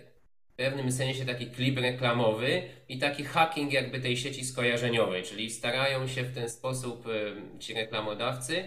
w 0.53 0.57
pewnym 0.57 0.93
sensie 0.93 1.25
taki 1.25 1.47
klip 1.47 1.79
reklamowy 1.79 2.63
i 2.89 2.99
taki 2.99 3.25
hacking 3.25 3.73
jakby 3.73 4.01
tej 4.01 4.17
sieci 4.17 4.45
skojarzeniowej, 4.45 5.23
czyli 5.23 5.51
starają 5.51 6.07
się 6.07 6.23
w 6.23 6.35
ten 6.35 6.49
sposób 6.49 7.07
y, 7.07 7.35
ci 7.59 7.75
reklamodawcy, 7.75 8.65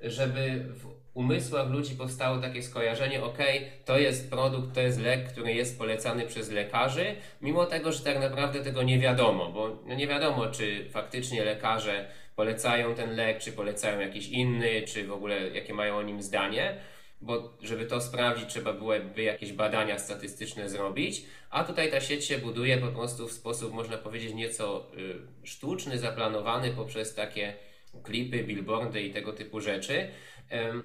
żeby 0.00 0.64
w 0.74 0.86
umysłach 1.14 1.70
ludzi 1.70 1.94
powstało 1.94 2.38
takie 2.38 2.62
skojarzenie, 2.62 3.24
ok, 3.24 3.38
to 3.84 3.98
jest 3.98 4.30
produkt, 4.30 4.74
to 4.74 4.80
jest 4.80 5.00
lek, 5.00 5.32
który 5.32 5.54
jest 5.54 5.78
polecany 5.78 6.26
przez 6.26 6.50
lekarzy, 6.50 7.16
mimo 7.40 7.66
tego, 7.66 7.92
że 7.92 8.04
tak 8.04 8.20
naprawdę 8.20 8.64
tego 8.64 8.82
nie 8.82 8.98
wiadomo, 8.98 9.52
bo 9.52 9.82
no 9.86 9.94
nie 9.94 10.06
wiadomo, 10.06 10.46
czy 10.46 10.90
faktycznie 10.90 11.44
lekarze 11.44 12.08
polecają 12.36 12.94
ten 12.94 13.16
lek, 13.16 13.38
czy 13.38 13.52
polecają 13.52 14.00
jakiś 14.00 14.28
inny, 14.28 14.82
czy 14.82 15.06
w 15.06 15.12
ogóle 15.12 15.48
jakie 15.48 15.74
mają 15.74 15.96
o 15.96 16.02
nim 16.02 16.22
zdanie 16.22 16.76
bo 17.22 17.56
żeby 17.62 17.86
to 17.86 18.00
sprawdzić, 18.00 18.48
trzeba 18.48 18.72
byłoby 18.72 19.22
jakieś 19.22 19.52
badania 19.52 19.98
statystyczne 19.98 20.68
zrobić, 20.68 21.22
a 21.50 21.64
tutaj 21.64 21.90
ta 21.90 22.00
sieć 22.00 22.24
się 22.24 22.38
buduje 22.38 22.78
po 22.78 22.88
prostu 22.88 23.28
w 23.28 23.32
sposób, 23.32 23.72
można 23.72 23.98
powiedzieć, 23.98 24.34
nieco 24.34 24.86
y, 24.98 25.46
sztuczny, 25.46 25.98
zaplanowany 25.98 26.70
poprzez 26.70 27.14
takie 27.14 27.54
klipy, 28.02 28.44
billboardy 28.44 29.02
i 29.02 29.10
tego 29.10 29.32
typu 29.32 29.60
rzeczy. 29.60 30.08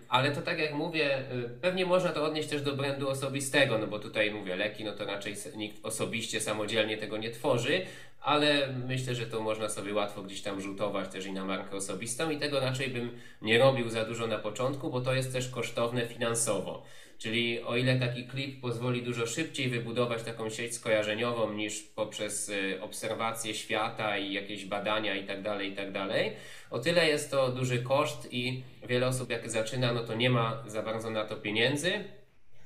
Ale 0.10 0.32
to 0.32 0.42
tak 0.42 0.60
jak 0.60 0.74
mówię, 0.74 1.20
y, 1.20 1.50
pewnie 1.62 1.86
można 1.86 2.10
to 2.10 2.24
odnieść 2.24 2.50
też 2.50 2.62
do 2.62 2.76
brandu 2.76 3.10
osobistego, 3.10 3.78
no 3.78 3.88
bo 3.88 4.00
tutaj 4.00 4.32
mówię, 4.32 4.56
leki, 4.56 4.84
no 4.84 4.94
to 4.94 5.06
raczej 5.06 5.36
nikt 5.56 5.86
osobiście, 5.86 6.42
samodzielnie 6.42 6.98
tego 6.98 7.18
nie 7.18 7.32
tworzy, 7.32 7.82
ale 8.22 8.74
myślę, 8.88 9.16
że 9.16 9.26
to 9.26 9.42
można 9.42 9.70
sobie 9.70 9.94
łatwo 9.94 10.24
gdzieś 10.24 10.42
tam 10.42 10.62
rzutować 10.62 11.10
też 11.10 11.26
i 11.26 11.34
na 11.34 11.46
markę 11.46 11.76
osobistą 11.76 12.30
i 12.30 12.38
tego 12.38 12.60
raczej 12.60 12.90
bym 12.90 13.12
nie 13.42 13.58
robił 13.58 13.90
za 13.90 14.06
dużo 14.06 14.28
na 14.28 14.38
początku, 14.38 14.90
bo 14.90 15.02
to 15.02 15.14
jest 15.14 15.34
też 15.34 15.50
kosztowne 15.50 16.08
finansowo. 16.08 16.84
Czyli 17.18 17.64
o 17.64 17.78
ile 17.78 18.00
taki 18.00 18.28
klip 18.28 18.62
pozwoli 18.62 19.04
dużo 19.04 19.28
szybciej 19.28 19.70
wybudować 19.70 20.24
taką 20.24 20.50
sieć 20.50 20.76
skojarzeniową 20.76 21.54
niż 21.54 21.82
poprzez 21.82 22.50
y, 22.50 22.82
obserwację 22.82 23.54
świata 23.54 24.18
i 24.18 24.34
jakieś 24.34 24.66
badania 24.66 25.16
itd., 25.16 25.44
tak 25.44 25.64
itd., 25.64 25.92
tak 25.94 26.34
o 26.70 26.80
tyle 26.80 27.08
jest 27.08 27.32
to 27.32 27.52
duży 27.52 27.84
koszt 27.84 28.28
i 28.34 28.64
wiele 28.88 29.08
osób 29.08 29.30
jak 29.30 29.50
zaczyna, 29.50 29.94
no 29.94 30.04
to 30.04 30.16
nie 30.16 30.30
ma 30.30 30.64
za 30.68 30.84
bardzo 30.84 31.10
na 31.10 31.26
to 31.26 31.36
pieniędzy, 31.36 32.04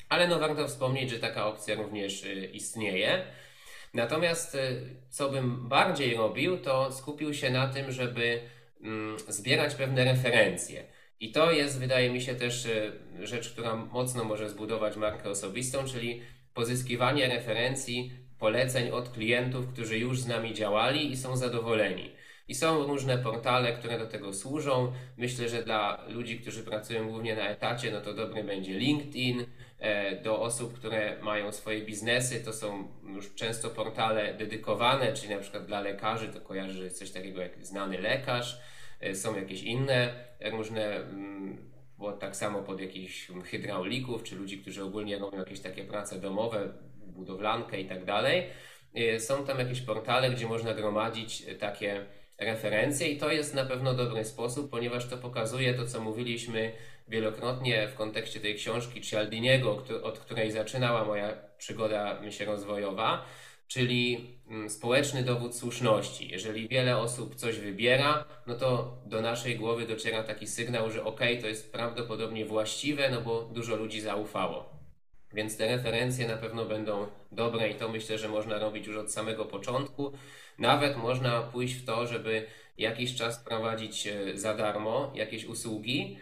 ale 0.09 0.27
no 0.27 0.39
warto 0.39 0.67
wspomnieć, 0.67 1.09
że 1.09 1.19
taka 1.19 1.45
opcja 1.45 1.75
również 1.75 2.23
y, 2.23 2.49
istnieje. 2.53 3.25
Natomiast 3.93 4.55
y, 4.55 4.81
co 5.09 5.29
bym 5.29 5.69
bardziej 5.69 6.15
robił, 6.15 6.57
to 6.57 6.91
skupił 6.91 7.33
się 7.33 7.49
na 7.49 7.67
tym, 7.67 7.91
żeby 7.91 8.41
mm, 8.83 9.19
zbierać 9.27 9.75
pewne 9.75 10.03
referencje. 10.03 10.83
I 11.21 11.31
to 11.31 11.51
jest, 11.51 11.79
wydaje 11.79 12.09
mi 12.09 12.21
się, 12.21 12.35
też 12.35 12.65
y, 12.65 12.91
rzecz, 13.19 13.49
która 13.49 13.75
mocno 13.75 14.23
może 14.23 14.49
zbudować 14.49 14.97
markę 14.97 15.29
osobistą, 15.29 15.85
czyli 15.85 16.21
pozyskiwanie 16.53 17.27
referencji, 17.27 18.11
poleceń 18.39 18.89
od 18.89 19.09
klientów, 19.09 19.67
którzy 19.67 19.97
już 19.99 20.19
z 20.19 20.27
nami 20.27 20.53
działali 20.53 21.11
i 21.11 21.17
są 21.17 21.37
zadowoleni. 21.37 22.11
I 22.47 22.55
są 22.55 22.87
różne 22.87 23.17
portale, 23.17 23.73
które 23.73 23.99
do 23.99 24.07
tego 24.07 24.33
służą. 24.33 24.93
Myślę, 25.17 25.49
że 25.49 25.63
dla 25.63 26.05
ludzi, 26.07 26.39
którzy 26.39 26.63
pracują 26.63 27.09
głównie 27.09 27.35
na 27.35 27.49
etacie, 27.49 27.91
no 27.91 28.01
to 28.01 28.13
dobry 28.13 28.43
będzie 28.43 28.73
LinkedIn. 28.73 29.45
E, 29.79 30.21
do 30.21 30.41
osób, 30.41 30.73
które 30.73 31.17
mają 31.21 31.51
swoje 31.51 31.81
biznesy, 31.81 32.43
to 32.45 32.53
są 32.53 32.87
już 33.13 33.35
często 33.35 33.69
portale 33.69 34.33
dedykowane, 34.33 35.13
czyli 35.13 35.35
na 35.35 35.41
przykład 35.41 35.65
dla 35.65 35.81
lekarzy 35.81 36.27
to 36.27 36.41
kojarzy 36.41 36.91
coś 36.91 37.11
takiego 37.11 37.41
jak 37.41 37.65
znany 37.65 37.97
lekarz. 38.01 38.61
E, 39.01 39.15
są 39.15 39.35
jakieś 39.35 39.63
inne 39.63 40.13
różne 40.51 40.95
mm, 40.95 41.71
bo 41.97 42.11
tak 42.11 42.35
samo 42.35 42.61
pod 42.61 42.79
jakichś 42.79 43.27
hydraulików, 43.45 44.23
czy 44.23 44.35
ludzi, 44.35 44.57
którzy 44.57 44.83
ogólnie 44.83 45.19
robią 45.19 45.37
jakieś 45.37 45.59
takie 45.59 45.83
prace 45.83 46.19
domowe, 46.19 46.73
budowlankę 46.95 47.81
i 47.81 47.85
tak 47.85 48.05
dalej. 48.05 48.43
E, 48.95 49.19
są 49.19 49.45
tam 49.45 49.59
jakieś 49.59 49.81
portale, 49.81 50.29
gdzie 50.29 50.47
można 50.47 50.73
gromadzić 50.73 51.45
takie 51.59 52.05
referencje 52.37 53.07
i 53.07 53.17
to 53.17 53.31
jest 53.31 53.55
na 53.55 53.65
pewno 53.65 53.93
dobry 53.93 54.25
sposób, 54.25 54.71
ponieważ 54.71 55.07
to 55.07 55.17
pokazuje 55.17 55.73
to, 55.73 55.85
co 55.85 56.01
mówiliśmy 56.01 56.71
wielokrotnie 57.07 57.87
w 57.87 57.95
kontekście 57.95 58.39
tej 58.39 58.55
książki 58.55 59.01
Cialdiniego, 59.01 59.83
od 60.03 60.19
której 60.19 60.51
zaczynała 60.51 61.05
moja 61.05 61.33
przygoda 61.57 62.19
myślę 62.21 62.45
rozwojowa, 62.45 63.25
czyli 63.71 64.27
mm, 64.49 64.69
społeczny 64.69 65.23
dowód 65.23 65.55
słuszności. 65.55 66.29
Jeżeli 66.29 66.67
wiele 66.67 66.97
osób 66.97 67.35
coś 67.35 67.59
wybiera, 67.59 68.25
no 68.47 68.55
to 68.55 68.97
do 69.05 69.21
naszej 69.21 69.55
głowy 69.55 69.87
dociera 69.87 70.23
taki 70.23 70.47
sygnał, 70.47 70.91
że 70.91 71.03
ok, 71.03 71.19
to 71.41 71.47
jest 71.47 71.71
prawdopodobnie 71.71 72.45
właściwe, 72.45 73.09
no 73.09 73.21
bo 73.21 73.41
dużo 73.41 73.75
ludzi 73.75 74.01
zaufało. 74.01 74.69
Więc 75.33 75.57
te 75.57 75.67
referencje 75.67 76.27
na 76.27 76.37
pewno 76.37 76.65
będą 76.65 77.07
dobre 77.31 77.69
i 77.69 77.75
to 77.75 77.89
myślę, 77.89 78.17
że 78.17 78.29
można 78.29 78.59
robić 78.59 78.87
już 78.87 78.97
od 78.97 79.11
samego 79.11 79.45
początku. 79.45 80.11
Nawet 80.59 80.97
można 80.97 81.41
pójść 81.41 81.73
w 81.73 81.85
to, 81.85 82.07
żeby 82.07 82.45
jakiś 82.77 83.15
czas 83.15 83.43
prowadzić 83.43 84.07
e, 84.07 84.37
za 84.37 84.53
darmo 84.53 85.11
jakieś 85.15 85.45
usługi, 85.45 86.17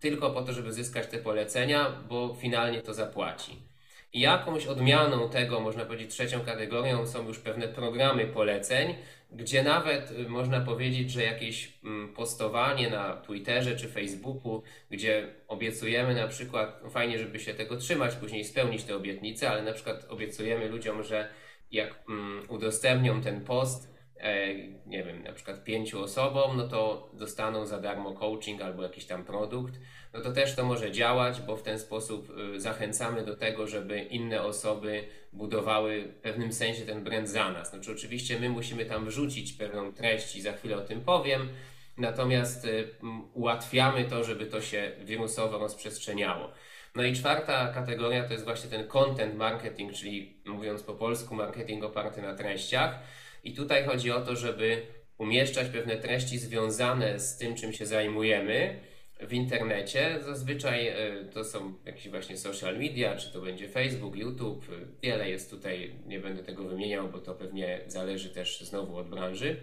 tylko 0.00 0.30
po 0.30 0.42
to, 0.42 0.52
żeby 0.52 0.72
zyskać 0.72 1.06
te 1.06 1.18
polecenia, 1.18 2.02
bo 2.08 2.36
finalnie 2.40 2.82
to 2.82 2.94
zapłaci. 2.94 3.73
Jakąś 4.14 4.66
odmianą 4.66 5.28
tego, 5.28 5.60
można 5.60 5.84
powiedzieć, 5.84 6.10
trzecią 6.10 6.40
kategorią 6.40 7.06
są 7.06 7.28
już 7.28 7.38
pewne 7.38 7.68
programy 7.68 8.26
poleceń, 8.26 8.94
gdzie 9.32 9.62
nawet 9.62 10.10
y, 10.10 10.28
można 10.28 10.60
powiedzieć, 10.60 11.10
że 11.10 11.22
jakieś 11.22 11.78
mm, 11.84 12.14
postowanie 12.14 12.90
na 12.90 13.16
Twitterze 13.16 13.76
czy 13.76 13.88
Facebooku, 13.88 14.62
gdzie 14.90 15.34
obiecujemy 15.48 16.14
na 16.14 16.28
przykład, 16.28 16.80
no 16.84 16.90
fajnie, 16.90 17.18
żeby 17.18 17.40
się 17.40 17.54
tego 17.54 17.76
trzymać, 17.76 18.16
później 18.16 18.44
spełnić 18.44 18.84
te 18.84 18.96
obietnice, 18.96 19.50
ale 19.50 19.62
na 19.62 19.72
przykład 19.72 20.04
obiecujemy 20.08 20.68
ludziom, 20.68 21.02
że 21.02 21.28
jak 21.70 22.04
mm, 22.08 22.42
udostępnią 22.48 23.20
ten 23.20 23.44
post, 23.44 23.94
E, 24.24 24.54
nie 24.86 25.04
wiem, 25.04 25.22
na 25.22 25.32
przykład 25.32 25.64
pięciu 25.64 26.02
osobom, 26.02 26.56
no 26.56 26.68
to 26.68 27.10
dostaną 27.12 27.66
za 27.66 27.80
darmo 27.80 28.12
coaching 28.12 28.62
albo 28.62 28.82
jakiś 28.82 29.06
tam 29.06 29.24
produkt, 29.24 29.74
no 30.14 30.20
to 30.20 30.32
też 30.32 30.54
to 30.54 30.64
może 30.64 30.92
działać, 30.92 31.40
bo 31.40 31.56
w 31.56 31.62
ten 31.62 31.78
sposób 31.78 32.38
y, 32.56 32.60
zachęcamy 32.60 33.24
do 33.24 33.36
tego, 33.36 33.66
żeby 33.66 34.00
inne 34.00 34.42
osoby 34.42 35.04
budowały 35.32 36.02
w 36.02 36.14
pewnym 36.14 36.52
sensie 36.52 36.82
ten 36.82 37.04
brand 37.04 37.28
za 37.28 37.50
nas. 37.50 37.70
Znaczy 37.70 37.92
oczywiście 37.92 38.40
my 38.40 38.48
musimy 38.48 38.84
tam 38.84 39.06
wrzucić 39.06 39.52
pewną 39.52 39.92
treść 39.92 40.36
i 40.36 40.42
za 40.42 40.52
chwilę 40.52 40.76
o 40.76 40.80
tym 40.80 41.00
powiem, 41.00 41.48
natomiast 41.96 42.64
y, 42.64 42.88
ułatwiamy 43.32 44.04
to, 44.04 44.24
żeby 44.24 44.46
to 44.46 44.60
się 44.60 44.92
wirusowo 45.04 45.58
rozprzestrzeniało. 45.58 46.50
No 46.94 47.02
i 47.02 47.12
czwarta 47.12 47.72
kategoria 47.72 48.24
to 48.24 48.32
jest 48.32 48.44
właśnie 48.44 48.70
ten 48.70 48.86
content 48.86 49.34
marketing, 49.34 49.92
czyli 49.92 50.36
mówiąc 50.44 50.82
po 50.82 50.94
polsku, 50.94 51.34
marketing 51.34 51.84
oparty 51.84 52.22
na 52.22 52.34
treściach. 52.34 52.98
I 53.44 53.54
tutaj 53.54 53.84
chodzi 53.84 54.10
o 54.10 54.20
to, 54.20 54.36
żeby 54.36 54.86
umieszczać 55.18 55.68
pewne 55.68 55.96
treści 55.96 56.38
związane 56.38 57.18
z 57.18 57.36
tym, 57.36 57.54
czym 57.54 57.72
się 57.72 57.86
zajmujemy 57.86 58.80
w 59.20 59.32
internecie. 59.32 60.18
Zazwyczaj 60.24 60.88
e, 60.88 61.24
to 61.32 61.44
są 61.44 61.74
jakieś 61.84 62.08
właśnie 62.08 62.38
social 62.38 62.78
media, 62.78 63.16
czy 63.16 63.32
to 63.32 63.40
będzie 63.40 63.68
Facebook, 63.68 64.16
YouTube. 64.16 64.66
Wiele 65.02 65.30
jest 65.30 65.50
tutaj, 65.50 65.94
nie 66.06 66.20
będę 66.20 66.42
tego 66.42 66.64
wymieniał, 66.64 67.08
bo 67.08 67.18
to 67.18 67.34
pewnie 67.34 67.80
zależy 67.86 68.30
też 68.30 68.60
znowu 68.60 68.96
od 68.96 69.08
branży, 69.08 69.56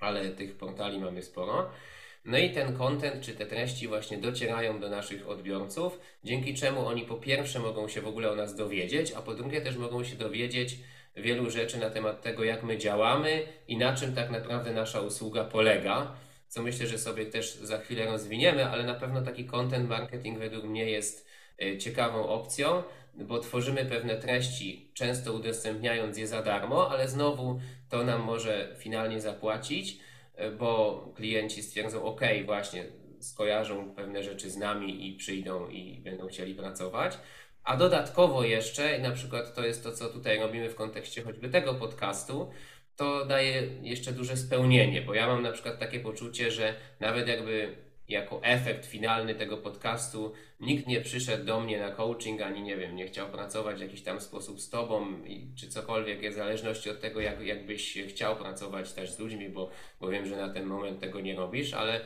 ale 0.00 0.30
tych 0.30 0.56
portali 0.56 0.98
mamy 0.98 1.22
sporo. 1.22 1.70
No 2.24 2.38
i 2.38 2.50
ten 2.50 2.76
content, 2.76 3.24
czy 3.24 3.34
te 3.34 3.46
treści 3.46 3.88
właśnie 3.88 4.18
docierają 4.18 4.80
do 4.80 4.88
naszych 4.88 5.28
odbiorców, 5.28 6.00
dzięki 6.24 6.54
czemu 6.54 6.86
oni 6.86 7.02
po 7.02 7.14
pierwsze 7.14 7.58
mogą 7.58 7.88
się 7.88 8.00
w 8.00 8.06
ogóle 8.06 8.30
o 8.30 8.34
nas 8.34 8.54
dowiedzieć, 8.56 9.12
a 9.12 9.22
po 9.22 9.34
drugie 9.34 9.60
też 9.60 9.76
mogą 9.76 10.04
się 10.04 10.16
dowiedzieć, 10.16 10.76
wielu 11.16 11.50
rzeczy 11.50 11.78
na 11.78 11.90
temat 11.90 12.22
tego, 12.22 12.44
jak 12.44 12.62
my 12.62 12.78
działamy 12.78 13.42
i 13.68 13.76
na 13.76 13.96
czym 13.96 14.14
tak 14.14 14.30
naprawdę 14.30 14.72
nasza 14.72 15.00
usługa 15.00 15.44
polega, 15.44 16.16
co 16.48 16.62
myślę, 16.62 16.86
że 16.86 16.98
sobie 16.98 17.26
też 17.26 17.54
za 17.54 17.78
chwilę 17.78 18.06
rozwiniemy, 18.06 18.66
ale 18.66 18.84
na 18.84 18.94
pewno 18.94 19.22
taki 19.22 19.44
content 19.44 19.88
marketing 19.88 20.38
według 20.38 20.64
mnie 20.64 20.90
jest 20.90 21.26
e, 21.62 21.78
ciekawą 21.78 22.28
opcją, 22.28 22.82
bo 23.14 23.38
tworzymy 23.38 23.84
pewne 23.84 24.16
treści, 24.16 24.90
często 24.94 25.32
udostępniając 25.32 26.18
je 26.18 26.26
za 26.26 26.42
darmo, 26.42 26.90
ale 26.90 27.08
znowu 27.08 27.60
to 27.88 28.04
nam 28.04 28.22
może 28.22 28.76
finalnie 28.78 29.20
zapłacić, 29.20 29.98
e, 30.34 30.50
bo 30.50 31.12
klienci 31.16 31.62
stwierdzą, 31.62 32.02
ok, 32.02 32.20
właśnie 32.44 32.86
skojarzą 33.20 33.94
pewne 33.94 34.22
rzeczy 34.22 34.50
z 34.50 34.56
nami 34.56 35.08
i 35.08 35.16
przyjdą 35.16 35.68
i 35.68 36.00
będą 36.00 36.28
chcieli 36.28 36.54
pracować. 36.54 37.18
A 37.64 37.76
dodatkowo 37.76 38.44
jeszcze, 38.44 38.98
na 38.98 39.10
przykład 39.10 39.54
to 39.54 39.66
jest 39.66 39.82
to, 39.82 39.92
co 39.92 40.08
tutaj 40.08 40.38
robimy 40.38 40.70
w 40.70 40.74
kontekście 40.74 41.22
choćby 41.22 41.48
tego 41.48 41.74
podcastu, 41.74 42.50
to 42.98 43.24
daje 43.24 43.62
jeszcze 43.82 44.12
duże 44.12 44.36
spełnienie, 44.36 45.02
bo 45.02 45.14
ja 45.14 45.26
mam 45.26 45.42
na 45.42 45.52
przykład 45.52 45.78
takie 45.78 46.00
poczucie, 46.00 46.50
że 46.50 46.74
nawet 47.00 47.28
jakby 47.28 47.76
jako 48.08 48.42
efekt 48.42 48.86
finalny 48.86 49.34
tego 49.34 49.56
podcastu 49.56 50.32
nikt 50.60 50.86
nie 50.86 51.00
przyszedł 51.00 51.44
do 51.44 51.60
mnie 51.60 51.78
na 51.80 51.90
coaching, 51.90 52.42
ani 52.42 52.62
nie 52.62 52.76
wiem, 52.76 52.96
nie 52.96 53.06
chciał 53.06 53.28
pracować 53.28 53.78
w 53.78 53.80
jakiś 53.80 54.02
tam 54.02 54.20
sposób 54.20 54.60
z 54.60 54.70
tobą, 54.70 55.06
czy 55.56 55.68
cokolwiek, 55.68 56.30
w 56.30 56.34
zależności 56.34 56.90
od 56.90 57.00
tego, 57.00 57.20
jak, 57.20 57.40
jakbyś 57.40 57.98
chciał 58.08 58.36
pracować 58.36 58.92
też 58.92 59.10
z 59.10 59.18
ludźmi, 59.18 59.48
bo, 59.48 59.70
bo 60.00 60.08
wiem, 60.08 60.26
że 60.26 60.36
na 60.36 60.48
ten 60.48 60.66
moment 60.66 61.00
tego 61.00 61.20
nie 61.20 61.36
robisz, 61.36 61.74
ale 61.74 62.00
e, 62.00 62.02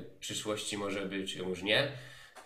w 0.00 0.18
przyszłości 0.20 0.78
może 0.78 1.06
być 1.06 1.36
różnie. 1.36 1.88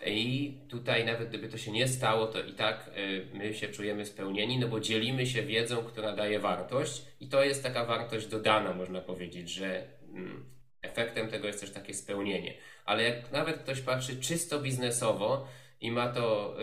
I 0.05 0.53
tutaj 0.69 1.05
nawet 1.05 1.29
gdyby 1.29 1.49
to 1.49 1.57
się 1.57 1.71
nie 1.71 1.87
stało, 1.87 2.27
to 2.27 2.43
i 2.43 2.53
tak 2.53 2.91
y, 2.97 3.27
my 3.33 3.53
się 3.53 3.67
czujemy 3.67 4.05
spełnieni, 4.05 4.59
no 4.59 4.67
bo 4.67 4.79
dzielimy 4.79 5.27
się 5.27 5.43
wiedzą, 5.43 5.77
która 5.77 6.15
daje 6.15 6.39
wartość 6.39 7.01
i 7.19 7.29
to 7.29 7.43
jest 7.43 7.63
taka 7.63 7.85
wartość 7.85 8.27
dodana, 8.27 8.73
można 8.73 9.01
powiedzieć, 9.01 9.49
że 9.49 9.87
mm, 10.09 10.45
efektem 10.81 11.27
tego 11.27 11.47
jest 11.47 11.59
też 11.59 11.71
takie 11.71 11.93
spełnienie. 11.93 12.53
Ale 12.85 13.03
jak 13.03 13.31
nawet 13.31 13.57
ktoś 13.57 13.81
patrzy 13.81 14.19
czysto 14.19 14.59
biznesowo 14.59 15.47
i 15.81 15.91
ma 15.91 16.07
to, 16.07 16.55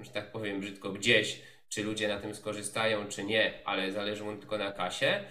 y, 0.00 0.04
że 0.04 0.10
tak 0.10 0.32
powiem 0.32 0.60
brzydko, 0.60 0.92
gdzieś, 0.92 1.40
czy 1.68 1.84
ludzie 1.84 2.08
na 2.08 2.20
tym 2.20 2.34
skorzystają, 2.34 3.08
czy 3.08 3.24
nie, 3.24 3.52
ale 3.64 3.92
zależy 3.92 4.24
mu 4.24 4.36
tylko 4.36 4.58
na 4.58 4.72
kasie, 4.72 5.24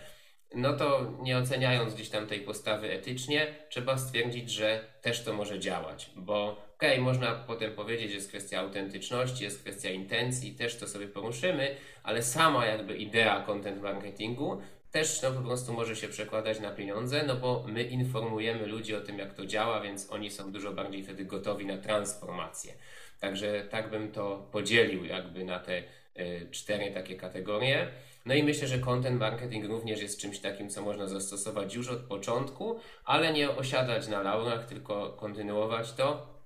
no 0.56 0.74
to 0.74 1.14
nie 1.22 1.38
oceniając 1.38 1.94
gdzieś 1.94 2.10
tam 2.10 2.28
tej 2.28 2.40
postawy 2.42 2.92
etycznie, 2.92 3.56
trzeba 3.70 3.98
stwierdzić, 3.98 4.52
że 4.52 4.86
też 5.02 5.24
to 5.24 5.34
może 5.34 5.60
działać, 5.60 6.10
bo 6.16 6.69
okay, 6.88 7.02
można 7.02 7.36
potem 7.36 7.72
powiedzieć, 7.72 8.10
że 8.10 8.16
jest 8.16 8.30
kwestia 8.30 8.60
autentyczności, 8.60 9.44
jest 9.44 9.62
kwestia 9.62 9.90
intencji, 9.90 10.56
też 10.56 10.78
to 10.78 10.88
sobie 10.88 11.08
poruszymy, 11.08 11.76
ale 12.04 12.24
sama 12.24 12.66
jakby 12.66 12.98
idea 12.98 13.44
content 13.44 13.82
marketingu 13.82 14.62
też 14.92 15.22
no, 15.22 15.32
po 15.32 15.42
prostu 15.42 15.74
może 15.74 15.96
się 15.96 16.08
przekładać 16.08 16.60
na 16.60 16.72
pieniądze, 16.72 17.24
no 17.28 17.36
bo 17.36 17.66
my 17.68 17.84
informujemy 17.84 18.66
ludzi 18.66 18.96
o 18.96 19.02
tym, 19.02 19.20
jak 19.20 19.34
to 19.34 19.46
działa, 19.46 19.82
więc 19.82 20.12
oni 20.12 20.32
są 20.32 20.52
dużo 20.52 20.72
bardziej 20.72 21.04
wtedy 21.04 21.26
gotowi 21.26 21.66
na 21.66 21.78
transformację. 21.78 22.74
Także 23.20 23.68
tak 23.70 23.90
bym 23.90 24.12
to 24.12 24.48
podzielił 24.52 25.06
jakby 25.06 25.44
na 25.44 25.60
te 25.60 25.84
y, 26.20 26.48
cztery 26.52 26.92
takie 26.92 27.16
kategorie. 27.16 27.88
No 28.26 28.34
i 28.34 28.44
myślę, 28.44 28.68
że 28.68 28.80
content 28.80 29.20
marketing 29.20 29.66
również 29.66 30.02
jest 30.02 30.22
czymś 30.22 30.40
takim, 30.40 30.70
co 30.70 30.82
można 30.82 31.08
zastosować 31.08 31.76
już 31.76 31.90
od 31.90 32.00
początku, 32.00 32.80
ale 33.06 33.34
nie 33.34 33.50
osiadać 33.52 34.08
na 34.08 34.22
laurach, 34.22 34.66
tylko 34.66 35.10
kontynuować 35.10 35.94
to 35.94 36.39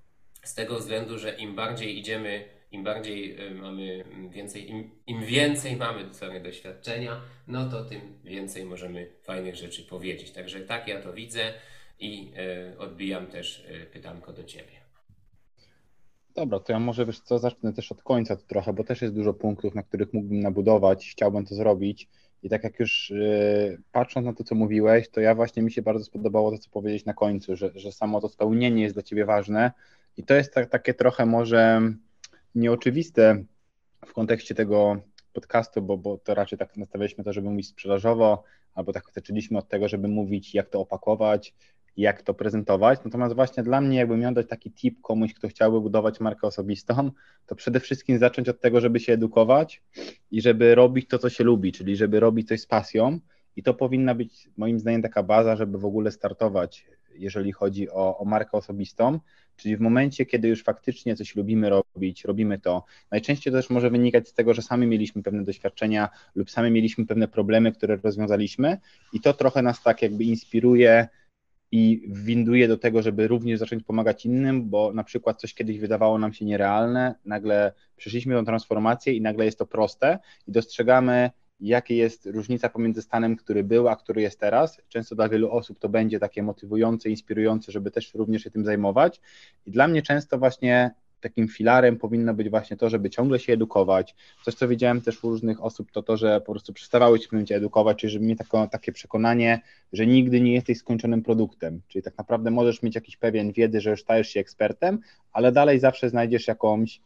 z 0.44 0.54
tego 0.54 0.78
względu, 0.78 1.18
że 1.18 1.34
im 1.34 1.54
bardziej 1.54 1.98
idziemy, 1.98 2.44
im 2.72 2.84
bardziej 2.84 3.46
y, 3.46 3.54
mamy 3.54 4.04
więcej, 4.30 4.70
im, 4.70 4.90
im 5.06 5.24
więcej 5.24 5.76
mamy 5.76 6.14
sorry, 6.14 6.40
doświadczenia, 6.40 7.20
no 7.46 7.70
to 7.70 7.84
tym 7.84 8.00
więcej 8.24 8.64
możemy 8.64 9.10
fajnych 9.22 9.56
rzeczy 9.56 9.82
powiedzieć. 9.82 10.30
Także 10.30 10.60
tak 10.60 10.88
ja 10.88 11.02
to 11.02 11.12
widzę 11.12 11.52
i 11.98 12.32
y, 12.72 12.78
odbijam 12.78 13.26
też 13.26 13.58
y, 13.58 13.86
pytanko 13.92 14.32
do 14.32 14.44
Ciebie. 14.44 14.84
Dobra, 16.34 16.60
to 16.60 16.72
ja 16.72 16.78
może 16.78 17.06
wiesz 17.06 17.20
co, 17.20 17.38
zacznę 17.38 17.72
też 17.72 17.92
od 17.92 18.02
końca 18.02 18.36
to 18.36 18.42
trochę, 18.42 18.72
bo 18.72 18.84
też 18.84 19.02
jest 19.02 19.14
dużo 19.14 19.34
punktów, 19.34 19.74
na 19.74 19.82
których 19.82 20.12
mógłbym 20.12 20.40
nabudować, 20.40 21.10
chciałbym 21.10 21.46
to 21.46 21.54
zrobić. 21.54 22.08
I 22.42 22.48
tak 22.48 22.64
jak 22.64 22.80
już 22.80 23.10
yy, 23.10 23.78
patrząc 23.92 24.26
na 24.26 24.32
to, 24.32 24.44
co 24.44 24.54
mówiłeś, 24.54 25.08
to 25.08 25.20
ja 25.20 25.34
właśnie 25.34 25.62
mi 25.62 25.72
się 25.72 25.82
bardzo 25.82 26.04
spodobało 26.04 26.50
to, 26.50 26.58
co 26.58 26.70
powiedzieć 26.70 27.04
na 27.04 27.14
końcu, 27.14 27.56
że, 27.56 27.70
że 27.74 27.92
samo 27.92 28.20
to 28.20 28.28
spełnienie 28.28 28.82
jest 28.82 28.94
dla 28.94 29.02
ciebie 29.02 29.24
ważne, 29.24 29.72
i 30.16 30.24
to 30.24 30.34
jest 30.34 30.54
tak, 30.54 30.70
takie 30.70 30.94
trochę 30.94 31.26
może 31.26 31.80
nieoczywiste 32.54 33.44
w 34.06 34.12
kontekście 34.12 34.54
tego 34.54 34.96
podcastu, 35.32 35.82
bo, 35.82 35.98
bo 35.98 36.18
to 36.18 36.34
raczej 36.34 36.58
tak 36.58 36.76
nastawialiśmy 36.76 37.24
to, 37.24 37.32
żeby 37.32 37.50
mówić 37.50 37.68
sprzedażowo, 37.68 38.44
albo 38.74 38.92
tak 38.92 39.04
zaczęliśmy 39.12 39.58
od 39.58 39.68
tego, 39.68 39.88
żeby 39.88 40.08
mówić, 40.08 40.54
jak 40.54 40.68
to 40.68 40.80
opakować, 40.80 41.54
jak 41.96 42.22
to 42.22 42.34
prezentować. 42.34 42.98
Natomiast 43.04 43.34
właśnie 43.34 43.62
dla 43.62 43.80
mnie, 43.80 43.98
jakbym 43.98 44.20
miał 44.20 44.34
dać 44.34 44.48
taki 44.48 44.72
tip 44.72 45.00
komuś, 45.00 45.34
kto 45.34 45.48
chciałby 45.48 45.80
budować 45.80 46.20
markę 46.20 46.46
osobistą, 46.46 47.10
to 47.46 47.54
przede 47.54 47.80
wszystkim 47.80 48.18
zacząć 48.18 48.48
od 48.48 48.60
tego, 48.60 48.80
żeby 48.80 49.00
się 49.00 49.12
edukować 49.12 49.82
i 50.30 50.42
żeby 50.42 50.74
robić 50.74 51.08
to, 51.08 51.18
co 51.18 51.30
się 51.30 51.44
lubi, 51.44 51.72
czyli 51.72 51.96
żeby 51.96 52.20
robić 52.20 52.48
coś 52.48 52.60
z 52.60 52.66
pasją. 52.66 53.20
I 53.56 53.62
to 53.62 53.74
powinna 53.74 54.14
być 54.14 54.48
moim 54.56 54.80
zdaniem 54.80 55.02
taka 55.02 55.22
baza, 55.22 55.56
żeby 55.56 55.78
w 55.78 55.84
ogóle 55.84 56.10
startować 56.10 56.86
jeżeli 57.14 57.52
chodzi 57.52 57.90
o, 57.90 58.18
o 58.18 58.24
markę 58.24 58.52
osobistą, 58.52 59.20
czyli 59.56 59.76
w 59.76 59.80
momencie, 59.80 60.26
kiedy 60.26 60.48
już 60.48 60.62
faktycznie 60.62 61.16
coś 61.16 61.36
lubimy 61.36 61.70
robić, 61.70 62.24
robimy 62.24 62.58
to. 62.58 62.84
Najczęściej 63.10 63.52
to 63.52 63.58
też 63.58 63.70
może 63.70 63.90
wynikać 63.90 64.28
z 64.28 64.34
tego, 64.34 64.54
że 64.54 64.62
sami 64.62 64.86
mieliśmy 64.86 65.22
pewne 65.22 65.44
doświadczenia 65.44 66.08
lub 66.34 66.50
sami 66.50 66.70
mieliśmy 66.70 67.06
pewne 67.06 67.28
problemy, 67.28 67.72
które 67.72 67.96
rozwiązaliśmy 67.96 68.78
i 69.12 69.20
to 69.20 69.32
trochę 69.32 69.62
nas 69.62 69.82
tak 69.82 70.02
jakby 70.02 70.24
inspiruje 70.24 71.08
i 71.72 72.02
winduje 72.08 72.68
do 72.68 72.78
tego, 72.78 73.02
żeby 73.02 73.28
również 73.28 73.58
zacząć 73.58 73.82
pomagać 73.82 74.26
innym, 74.26 74.68
bo 74.70 74.92
na 74.92 75.04
przykład 75.04 75.40
coś 75.40 75.54
kiedyś 75.54 75.78
wydawało 75.78 76.18
nam 76.18 76.32
się 76.32 76.44
nierealne, 76.44 77.14
nagle 77.24 77.72
przeszliśmy 77.96 78.34
tą 78.34 78.44
transformację 78.44 79.12
i 79.12 79.20
nagle 79.20 79.44
jest 79.44 79.58
to 79.58 79.66
proste 79.66 80.18
i 80.48 80.52
dostrzegamy, 80.52 81.30
jaka 81.60 81.94
jest 81.94 82.26
różnica 82.26 82.68
pomiędzy 82.68 83.02
stanem, 83.02 83.36
który 83.36 83.64
był, 83.64 83.88
a 83.88 83.96
który 83.96 84.22
jest 84.22 84.40
teraz. 84.40 84.80
Często 84.88 85.14
dla 85.14 85.28
wielu 85.28 85.50
osób 85.50 85.78
to 85.78 85.88
będzie 85.88 86.18
takie 86.18 86.42
motywujące, 86.42 87.10
inspirujące, 87.10 87.72
żeby 87.72 87.90
też 87.90 88.14
również 88.14 88.42
się 88.42 88.50
tym 88.50 88.64
zajmować. 88.64 89.20
I 89.66 89.70
dla 89.70 89.88
mnie 89.88 90.02
często 90.02 90.38
właśnie 90.38 90.94
takim 91.20 91.48
filarem 91.48 91.96
powinno 91.96 92.34
być 92.34 92.50
właśnie 92.50 92.76
to, 92.76 92.90
żeby 92.90 93.10
ciągle 93.10 93.38
się 93.38 93.52
edukować. 93.52 94.14
Coś, 94.44 94.54
co 94.54 94.68
widziałem 94.68 95.00
też 95.00 95.24
u 95.24 95.30
różnych 95.30 95.64
osób, 95.64 95.92
to 95.92 96.02
to, 96.02 96.16
że 96.16 96.40
po 96.40 96.52
prostu 96.52 96.72
przestawały 96.72 97.18
się 97.18 97.26
w 97.26 97.30
pewnym 97.30 97.56
edukować, 97.56 97.98
czyli 97.98 98.12
żeby 98.12 98.24
mieć 98.24 98.38
takie 98.70 98.92
przekonanie, 98.92 99.60
że 99.92 100.06
nigdy 100.06 100.40
nie 100.40 100.52
jesteś 100.52 100.78
skończonym 100.78 101.22
produktem. 101.22 101.80
Czyli 101.88 102.02
tak 102.02 102.18
naprawdę 102.18 102.50
możesz 102.50 102.82
mieć 102.82 102.94
jakiś 102.94 103.16
pewien 103.16 103.52
wiedzy, 103.52 103.80
że 103.80 103.90
już 103.90 104.00
stajesz 104.00 104.28
się 104.28 104.40
ekspertem, 104.40 104.98
ale 105.32 105.52
dalej 105.52 105.78
zawsze 105.78 106.10
znajdziesz 106.10 106.48
jakąś 106.48 107.00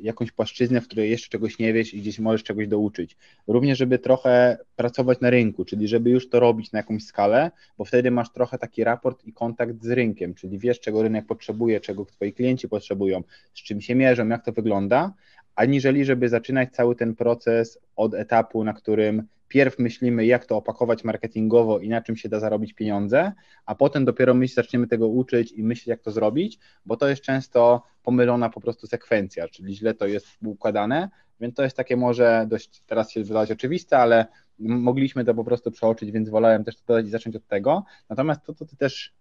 jakąś 0.00 0.32
płaszczyznę, 0.32 0.80
w 0.80 0.86
której 0.86 1.10
jeszcze 1.10 1.28
czegoś 1.28 1.58
nie 1.58 1.72
wiesz 1.72 1.94
i 1.94 2.00
gdzieś 2.00 2.18
możesz 2.18 2.42
czegoś 2.42 2.68
douczyć. 2.68 3.16
Również, 3.46 3.78
żeby 3.78 3.98
trochę 3.98 4.58
pracować 4.76 5.20
na 5.20 5.30
rynku, 5.30 5.64
czyli 5.64 5.88
żeby 5.88 6.10
już 6.10 6.28
to 6.28 6.40
robić 6.40 6.72
na 6.72 6.78
jakąś 6.78 7.04
skalę, 7.04 7.50
bo 7.78 7.84
wtedy 7.84 8.10
masz 8.10 8.32
trochę 8.32 8.58
taki 8.58 8.84
raport 8.84 9.24
i 9.24 9.32
kontakt 9.32 9.82
z 9.82 9.90
rynkiem, 9.90 10.34
czyli 10.34 10.58
wiesz, 10.58 10.80
czego 10.80 11.02
rynek 11.02 11.26
potrzebuje, 11.26 11.80
czego 11.80 12.04
twoi 12.04 12.32
klienci 12.32 12.68
potrzebują, 12.68 13.22
z 13.54 13.62
czym 13.62 13.80
się 13.80 13.94
mierzą, 13.94 14.28
jak 14.28 14.44
to 14.44 14.52
wygląda, 14.52 15.12
aniżeli 15.54 16.04
żeby 16.04 16.28
zaczynać 16.28 16.72
cały 16.72 16.96
ten 16.96 17.14
proces 17.14 17.78
od 17.96 18.14
etapu, 18.14 18.64
na 18.64 18.72
którym 18.72 19.22
pierw 19.52 19.78
myślimy, 19.78 20.26
jak 20.26 20.46
to 20.46 20.56
opakować 20.56 21.04
marketingowo 21.04 21.78
i 21.78 21.88
na 21.88 22.02
czym 22.02 22.16
się 22.16 22.28
da 22.28 22.40
zarobić 22.40 22.72
pieniądze, 22.72 23.32
a 23.66 23.74
potem 23.74 24.04
dopiero 24.04 24.34
my 24.34 24.48
zaczniemy 24.48 24.86
tego 24.86 25.08
uczyć 25.08 25.52
i 25.52 25.62
myśleć, 25.62 25.86
jak 25.86 26.02
to 26.02 26.10
zrobić, 26.10 26.58
bo 26.86 26.96
to 26.96 27.08
jest 27.08 27.22
często 27.22 27.82
pomylona 28.02 28.48
po 28.50 28.60
prostu 28.60 28.86
sekwencja, 28.86 29.48
czyli 29.48 29.74
źle 29.76 29.94
to 29.94 30.06
jest 30.06 30.26
układane, 30.44 31.08
więc 31.40 31.54
to 31.54 31.62
jest 31.62 31.76
takie 31.76 31.96
może 31.96 32.46
dość 32.48 32.82
teraz 32.86 33.10
się 33.10 33.24
wydawać 33.24 33.50
oczywiste, 33.50 33.98
ale 33.98 34.26
mogliśmy 34.58 35.24
to 35.24 35.34
po 35.34 35.44
prostu 35.44 35.70
przeoczyć, 35.70 36.10
więc 36.10 36.28
wolałem 36.28 36.64
też 36.64 36.76
to 36.76 36.82
dodać 36.86 37.06
i 37.06 37.10
zacząć 37.10 37.36
od 37.36 37.46
tego. 37.46 37.84
Natomiast 38.08 38.44
to, 38.44 38.54
co 38.54 38.66
ty 38.66 38.76
też 38.76 39.14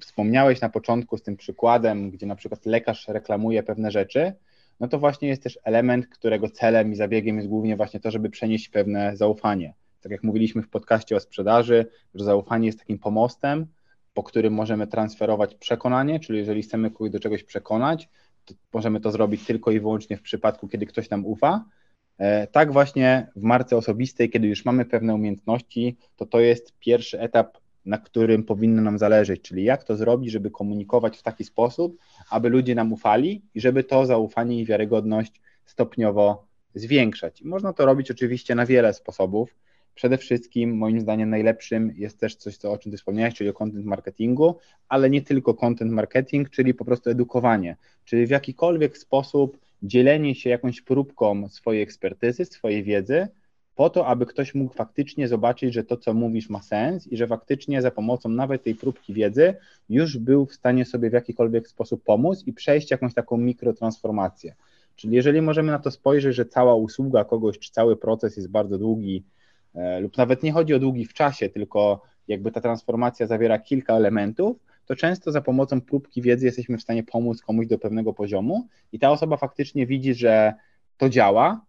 wspomniałeś 0.00 0.60
na 0.60 0.68
początku 0.68 1.18
z 1.18 1.22
tym 1.22 1.36
przykładem, 1.36 2.10
gdzie 2.10 2.26
na 2.26 2.36
przykład 2.36 2.66
lekarz 2.66 3.08
reklamuje 3.08 3.62
pewne 3.62 3.90
rzeczy, 3.90 4.32
no 4.80 4.88
to 4.88 4.98
właśnie 4.98 5.28
jest 5.28 5.42
też 5.42 5.58
element, 5.64 6.06
którego 6.06 6.48
celem 6.48 6.92
i 6.92 6.96
zabiegiem 6.96 7.36
jest 7.36 7.48
głównie 7.48 7.76
właśnie 7.76 8.00
to, 8.00 8.10
żeby 8.10 8.30
przenieść 8.30 8.68
pewne 8.68 9.16
zaufanie. 9.16 9.74
Tak 10.00 10.12
jak 10.12 10.22
mówiliśmy 10.22 10.62
w 10.62 10.68
podcaście 10.68 11.16
o 11.16 11.20
sprzedaży, 11.20 11.86
że 12.14 12.24
zaufanie 12.24 12.66
jest 12.66 12.78
takim 12.78 12.98
pomostem, 12.98 13.66
po 14.14 14.22
którym 14.22 14.54
możemy 14.54 14.86
transferować 14.86 15.54
przekonanie, 15.54 16.20
czyli 16.20 16.38
jeżeli 16.38 16.62
chcemy 16.62 16.90
kogoś 16.90 17.10
do 17.10 17.20
czegoś 17.20 17.44
przekonać, 17.44 18.08
to 18.44 18.54
możemy 18.72 19.00
to 19.00 19.10
zrobić 19.10 19.44
tylko 19.44 19.70
i 19.70 19.80
wyłącznie 19.80 20.16
w 20.16 20.22
przypadku, 20.22 20.68
kiedy 20.68 20.86
ktoś 20.86 21.10
nam 21.10 21.26
ufa. 21.26 21.64
E, 22.18 22.46
tak 22.46 22.72
właśnie 22.72 23.26
w 23.36 23.42
marce 23.42 23.76
osobistej, 23.76 24.30
kiedy 24.30 24.46
już 24.46 24.64
mamy 24.64 24.84
pewne 24.84 25.14
umiejętności, 25.14 25.96
to 26.16 26.26
to 26.26 26.40
jest 26.40 26.78
pierwszy 26.78 27.20
etap 27.20 27.58
na 27.86 27.98
którym 27.98 28.44
powinno 28.44 28.82
nam 28.82 28.98
zależeć, 28.98 29.42
czyli 29.42 29.64
jak 29.64 29.84
to 29.84 29.96
zrobić, 29.96 30.30
żeby 30.30 30.50
komunikować 30.50 31.18
w 31.18 31.22
taki 31.22 31.44
sposób, 31.44 31.98
aby 32.34 32.48
ludzie 32.48 32.74
nam 32.74 32.92
ufali 32.92 33.42
i 33.54 33.60
żeby 33.60 33.84
to 33.84 34.06
zaufanie 34.06 34.60
i 34.60 34.64
wiarygodność 34.64 35.40
stopniowo 35.66 36.46
zwiększać. 36.74 37.40
I 37.40 37.46
można 37.46 37.72
to 37.72 37.86
robić 37.86 38.10
oczywiście 38.10 38.54
na 38.54 38.66
wiele 38.66 38.94
sposobów. 38.94 39.54
Przede 39.94 40.18
wszystkim, 40.18 40.76
moim 40.76 41.00
zdaniem, 41.00 41.30
najlepszym 41.30 41.92
jest 41.96 42.20
też 42.20 42.36
coś, 42.36 42.56
co, 42.56 42.72
o 42.72 42.78
czym 42.78 42.92
Ty 42.92 42.98
wspomniałeś, 42.98 43.34
czyli 43.34 43.50
o 43.50 43.52
content 43.52 43.84
marketingu, 43.84 44.56
ale 44.88 45.10
nie 45.10 45.22
tylko 45.22 45.54
content 45.54 45.92
marketing, 45.92 46.50
czyli 46.50 46.74
po 46.74 46.84
prostu 46.84 47.10
edukowanie, 47.10 47.76
czyli 48.04 48.26
w 48.26 48.30
jakikolwiek 48.30 48.98
sposób 48.98 49.58
dzielenie 49.82 50.34
się 50.34 50.50
jakąś 50.50 50.80
próbką 50.80 51.48
swojej 51.48 51.82
ekspertyzy, 51.82 52.44
swojej 52.44 52.82
wiedzy, 52.82 53.28
po 53.74 53.90
to, 53.90 54.06
aby 54.06 54.26
ktoś 54.26 54.54
mógł 54.54 54.74
faktycznie 54.74 55.28
zobaczyć, 55.28 55.74
że 55.74 55.84
to, 55.84 55.96
co 55.96 56.14
mówisz, 56.14 56.50
ma 56.50 56.62
sens 56.62 57.06
i 57.06 57.16
że 57.16 57.26
faktycznie 57.26 57.82
za 57.82 57.90
pomocą 57.90 58.28
nawet 58.28 58.62
tej 58.62 58.74
próbki 58.74 59.14
wiedzy 59.14 59.54
już 59.88 60.18
był 60.18 60.46
w 60.46 60.54
stanie 60.54 60.84
sobie 60.84 61.10
w 61.10 61.12
jakikolwiek 61.12 61.68
sposób 61.68 62.02
pomóc 62.04 62.42
i 62.46 62.52
przejść 62.52 62.90
jakąś 62.90 63.14
taką 63.14 63.36
mikrotransformację. 63.36 64.54
Czyli 64.96 65.16
jeżeli 65.16 65.42
możemy 65.42 65.72
na 65.72 65.78
to 65.78 65.90
spojrzeć, 65.90 66.34
że 66.34 66.46
cała 66.46 66.74
usługa 66.74 67.24
kogoś, 67.24 67.58
czy 67.58 67.70
cały 67.70 67.96
proces 67.96 68.36
jest 68.36 68.50
bardzo 68.50 68.78
długi, 68.78 69.24
e, 69.74 70.00
lub 70.00 70.16
nawet 70.16 70.42
nie 70.42 70.52
chodzi 70.52 70.74
o 70.74 70.78
długi 70.78 71.04
w 71.04 71.14
czasie, 71.14 71.48
tylko 71.48 72.02
jakby 72.28 72.50
ta 72.50 72.60
transformacja 72.60 73.26
zawiera 73.26 73.58
kilka 73.58 73.96
elementów, 73.96 74.56
to 74.86 74.96
często 74.96 75.32
za 75.32 75.40
pomocą 75.40 75.80
próbki 75.80 76.22
wiedzy 76.22 76.46
jesteśmy 76.46 76.78
w 76.78 76.82
stanie 76.82 77.02
pomóc 77.02 77.42
komuś 77.42 77.66
do 77.66 77.78
pewnego 77.78 78.12
poziomu 78.12 78.66
i 78.92 78.98
ta 78.98 79.10
osoba 79.10 79.36
faktycznie 79.36 79.86
widzi, 79.86 80.14
że 80.14 80.54
to 80.96 81.08
działa, 81.08 81.60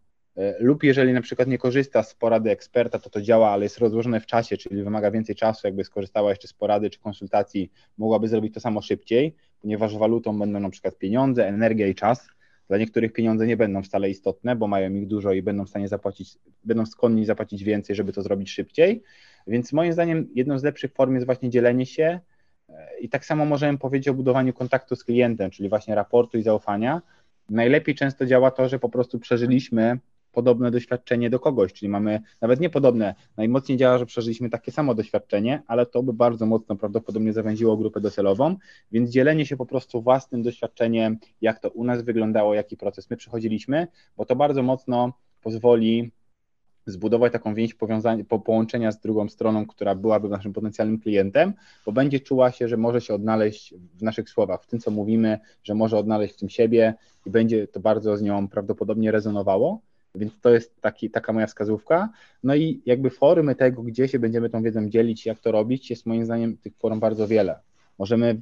lub 0.59 0.83
jeżeli 0.83 1.13
na 1.13 1.21
przykład 1.21 1.47
nie 1.47 1.57
korzysta 1.57 2.03
z 2.03 2.15
porady 2.15 2.51
eksperta, 2.51 2.99
to 2.99 3.09
to 3.09 3.21
działa, 3.21 3.49
ale 3.49 3.63
jest 3.65 3.77
rozłożone 3.77 4.19
w 4.19 4.25
czasie, 4.25 4.57
czyli 4.57 4.83
wymaga 4.83 5.11
więcej 5.11 5.35
czasu, 5.35 5.67
jakby 5.67 5.83
skorzystała 5.83 6.29
jeszcze 6.29 6.47
z 6.47 6.53
porady 6.53 6.89
czy 6.89 6.99
konsultacji, 6.99 7.71
mogłaby 7.97 8.27
zrobić 8.27 8.53
to 8.53 8.59
samo 8.59 8.81
szybciej, 8.81 9.35
ponieważ 9.61 9.97
walutą 9.97 10.39
będą 10.39 10.59
na 10.59 10.69
przykład 10.69 10.97
pieniądze, 10.97 11.47
energia 11.47 11.87
i 11.87 11.95
czas. 11.95 12.27
Dla 12.67 12.77
niektórych 12.77 13.13
pieniądze 13.13 13.47
nie 13.47 13.57
będą 13.57 13.83
wcale 13.83 14.09
istotne, 14.09 14.55
bo 14.55 14.67
mają 14.67 14.93
ich 14.93 15.07
dużo 15.07 15.33
i 15.33 15.41
będą 15.41 15.65
w 15.65 15.69
stanie 15.69 15.87
zapłacić, 15.87 16.37
będą 16.63 16.85
skłonni 16.85 17.25
zapłacić 17.25 17.63
więcej, 17.63 17.95
żeby 17.95 18.13
to 18.13 18.21
zrobić 18.21 18.51
szybciej. 18.51 19.03
Więc 19.47 19.73
moim 19.73 19.93
zdaniem 19.93 20.27
jedną 20.35 20.59
z 20.59 20.63
lepszych 20.63 20.93
form 20.93 21.13
jest 21.13 21.25
właśnie 21.25 21.49
dzielenie 21.49 21.85
się 21.85 22.19
e, 22.69 22.99
i 22.99 23.09
tak 23.09 23.25
samo 23.25 23.45
możemy 23.45 23.77
powiedzieć 23.77 24.07
o 24.07 24.13
budowaniu 24.13 24.53
kontaktu 24.53 24.95
z 24.95 25.03
klientem, 25.03 25.51
czyli 25.51 25.69
właśnie 25.69 25.95
raportu 25.95 26.37
i 26.37 26.43
zaufania. 26.43 27.01
Najlepiej 27.49 27.95
często 27.95 28.25
działa 28.25 28.51
to, 28.51 28.69
że 28.69 28.79
po 28.79 28.89
prostu 28.89 29.19
przeżyliśmy 29.19 29.99
podobne 30.35 30.71
doświadczenie 30.71 31.29
do 31.29 31.39
kogoś, 31.39 31.73
czyli 31.73 31.89
mamy 31.89 32.21
nawet 32.41 32.59
nie 32.59 32.69
podobne, 32.69 33.15
najmocniej 33.37 33.77
działa, 33.77 33.97
że 33.97 34.05
przeżyliśmy 34.05 34.49
takie 34.49 34.71
samo 34.71 34.95
doświadczenie, 34.95 35.63
ale 35.67 35.85
to 35.85 36.03
by 36.03 36.13
bardzo 36.13 36.45
mocno 36.45 36.75
prawdopodobnie 36.75 37.33
zawęziło 37.33 37.77
grupę 37.77 38.01
docelową, 38.01 38.55
więc 38.91 39.09
dzielenie 39.09 39.45
się 39.45 39.57
po 39.57 39.65
prostu 39.65 40.01
własnym 40.01 40.43
doświadczeniem, 40.43 41.17
jak 41.41 41.59
to 41.59 41.69
u 41.69 41.83
nas 41.83 42.01
wyglądało, 42.01 42.53
jaki 42.53 42.77
proces 42.77 43.09
my 43.09 43.17
przechodziliśmy, 43.17 43.87
bo 44.17 44.25
to 44.25 44.35
bardzo 44.35 44.63
mocno 44.63 45.13
pozwoli 45.41 46.11
zbudować 46.85 47.33
taką 47.33 47.53
więź 47.53 47.73
po, 48.27 48.39
połączenia 48.39 48.91
z 48.91 48.99
drugą 48.99 49.29
stroną, 49.29 49.65
która 49.65 49.95
byłaby 49.95 50.29
naszym 50.29 50.53
potencjalnym 50.53 50.99
klientem, 50.99 51.53
bo 51.85 51.91
będzie 51.91 52.19
czuła 52.19 52.51
się, 52.51 52.67
że 52.67 52.77
może 52.77 53.01
się 53.01 53.13
odnaleźć 53.13 53.73
w 53.93 54.03
naszych 54.03 54.29
słowach, 54.29 54.63
w 54.63 54.67
tym, 54.67 54.79
co 54.79 54.91
mówimy, 54.91 55.39
że 55.63 55.75
może 55.75 55.97
odnaleźć 55.97 56.33
w 56.33 56.37
tym 56.37 56.49
siebie 56.49 56.93
i 57.25 57.29
będzie 57.29 57.67
to 57.67 57.79
bardzo 57.79 58.17
z 58.17 58.21
nią 58.21 58.47
prawdopodobnie 58.47 59.11
rezonowało. 59.11 59.81
Więc 60.17 60.33
to 60.41 60.49
jest 60.49 60.81
taki, 60.81 61.09
taka 61.09 61.33
moja 61.33 61.47
wskazówka. 61.47 62.09
No 62.43 62.55
i 62.55 62.81
jakby 62.85 63.09
formy 63.09 63.55
tego, 63.55 63.83
gdzie 63.83 64.07
się 64.07 64.19
będziemy 64.19 64.49
tą 64.49 64.63
wiedzą 64.63 64.89
dzielić, 64.89 65.25
jak 65.25 65.39
to 65.39 65.51
robić, 65.51 65.89
jest 65.89 66.05
moim 66.05 66.25
zdaniem 66.25 66.57
tych 66.57 66.73
form 66.77 66.99
bardzo 66.99 67.27
wiele. 67.27 67.59
Możemy 67.99 68.41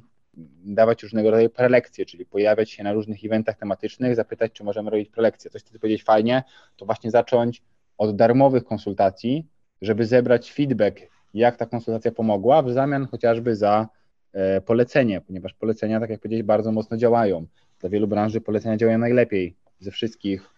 dawać 0.64 1.02
różnego 1.02 1.30
rodzaju 1.30 1.50
prelekcje, 1.50 2.06
czyli 2.06 2.26
pojawiać 2.26 2.70
się 2.70 2.82
na 2.82 2.92
różnych 2.92 3.24
eventach 3.24 3.56
tematycznych, 3.56 4.16
zapytać, 4.16 4.52
czy 4.52 4.64
możemy 4.64 4.90
robić 4.90 5.08
prelekcje. 5.08 5.50
Coś, 5.50 5.62
co 5.62 5.72
ty 5.72 5.78
powiedzieć 5.78 6.04
fajnie, 6.04 6.42
to 6.76 6.86
właśnie 6.86 7.10
zacząć 7.10 7.62
od 7.98 8.16
darmowych 8.16 8.64
konsultacji, 8.64 9.46
żeby 9.82 10.06
zebrać 10.06 10.52
feedback, 10.52 11.00
jak 11.34 11.56
ta 11.56 11.66
konsultacja 11.66 12.12
pomogła, 12.12 12.62
w 12.62 12.70
zamian 12.70 13.06
chociażby 13.06 13.56
za 13.56 13.88
e, 14.32 14.60
polecenie, 14.60 15.20
ponieważ 15.20 15.54
polecenia, 15.54 16.00
tak 16.00 16.10
jak 16.10 16.20
powiedziałeś, 16.20 16.42
bardzo 16.42 16.72
mocno 16.72 16.96
działają. 16.96 17.46
Dla 17.80 17.90
wielu 17.90 18.06
branży 18.08 18.40
polecenia 18.40 18.76
działają 18.76 18.98
najlepiej 18.98 19.56
ze 19.80 19.90
wszystkich 19.90 20.53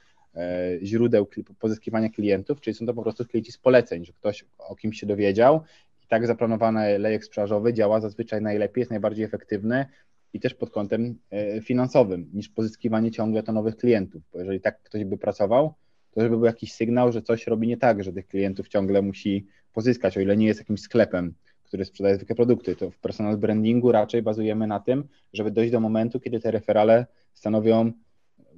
źródeł 0.82 1.26
pozyskiwania 1.58 2.08
klientów, 2.08 2.60
czyli 2.60 2.74
są 2.74 2.86
to 2.86 2.94
po 2.94 3.02
prostu 3.02 3.24
klienci 3.24 3.52
z 3.52 3.58
poleceń, 3.58 4.04
że 4.04 4.12
ktoś 4.12 4.44
o 4.58 4.76
kimś 4.76 5.00
się 5.00 5.06
dowiedział 5.06 5.60
i 6.04 6.06
tak 6.06 6.26
zaplanowany 6.26 6.98
lejek 6.98 7.24
sprzedażowy 7.24 7.74
działa 7.74 8.00
zazwyczaj 8.00 8.42
najlepiej, 8.42 8.80
jest 8.80 8.90
najbardziej 8.90 9.24
efektywny 9.24 9.86
i 10.32 10.40
też 10.40 10.54
pod 10.54 10.70
kątem 10.70 11.18
e, 11.30 11.60
finansowym 11.60 12.30
niż 12.32 12.48
pozyskiwanie 12.48 13.10
ciągle 13.10 13.42
to 13.42 13.52
nowych 13.52 13.76
klientów, 13.76 14.22
bo 14.32 14.38
jeżeli 14.38 14.60
tak 14.60 14.82
ktoś 14.82 15.04
by 15.04 15.18
pracował, 15.18 15.74
to 16.10 16.20
żeby 16.20 16.36
był 16.36 16.46
jakiś 16.46 16.72
sygnał, 16.72 17.12
że 17.12 17.22
coś 17.22 17.46
robi 17.46 17.68
nie 17.68 17.76
tak, 17.76 18.04
że 18.04 18.12
tych 18.12 18.26
klientów 18.26 18.68
ciągle 18.68 19.02
musi 19.02 19.46
pozyskać, 19.72 20.18
o 20.18 20.20
ile 20.20 20.36
nie 20.36 20.46
jest 20.46 20.60
jakimś 20.60 20.80
sklepem, 20.80 21.34
który 21.64 21.84
sprzedaje 21.84 22.16
zwykłe 22.16 22.36
produkty, 22.36 22.76
to 22.76 22.90
w 22.90 22.98
personal 22.98 23.36
brandingu 23.36 23.92
raczej 23.92 24.22
bazujemy 24.22 24.66
na 24.66 24.80
tym, 24.80 25.04
żeby 25.32 25.50
dojść 25.50 25.72
do 25.72 25.80
momentu, 25.80 26.20
kiedy 26.20 26.40
te 26.40 26.50
referale 26.50 27.06
stanowią 27.34 27.92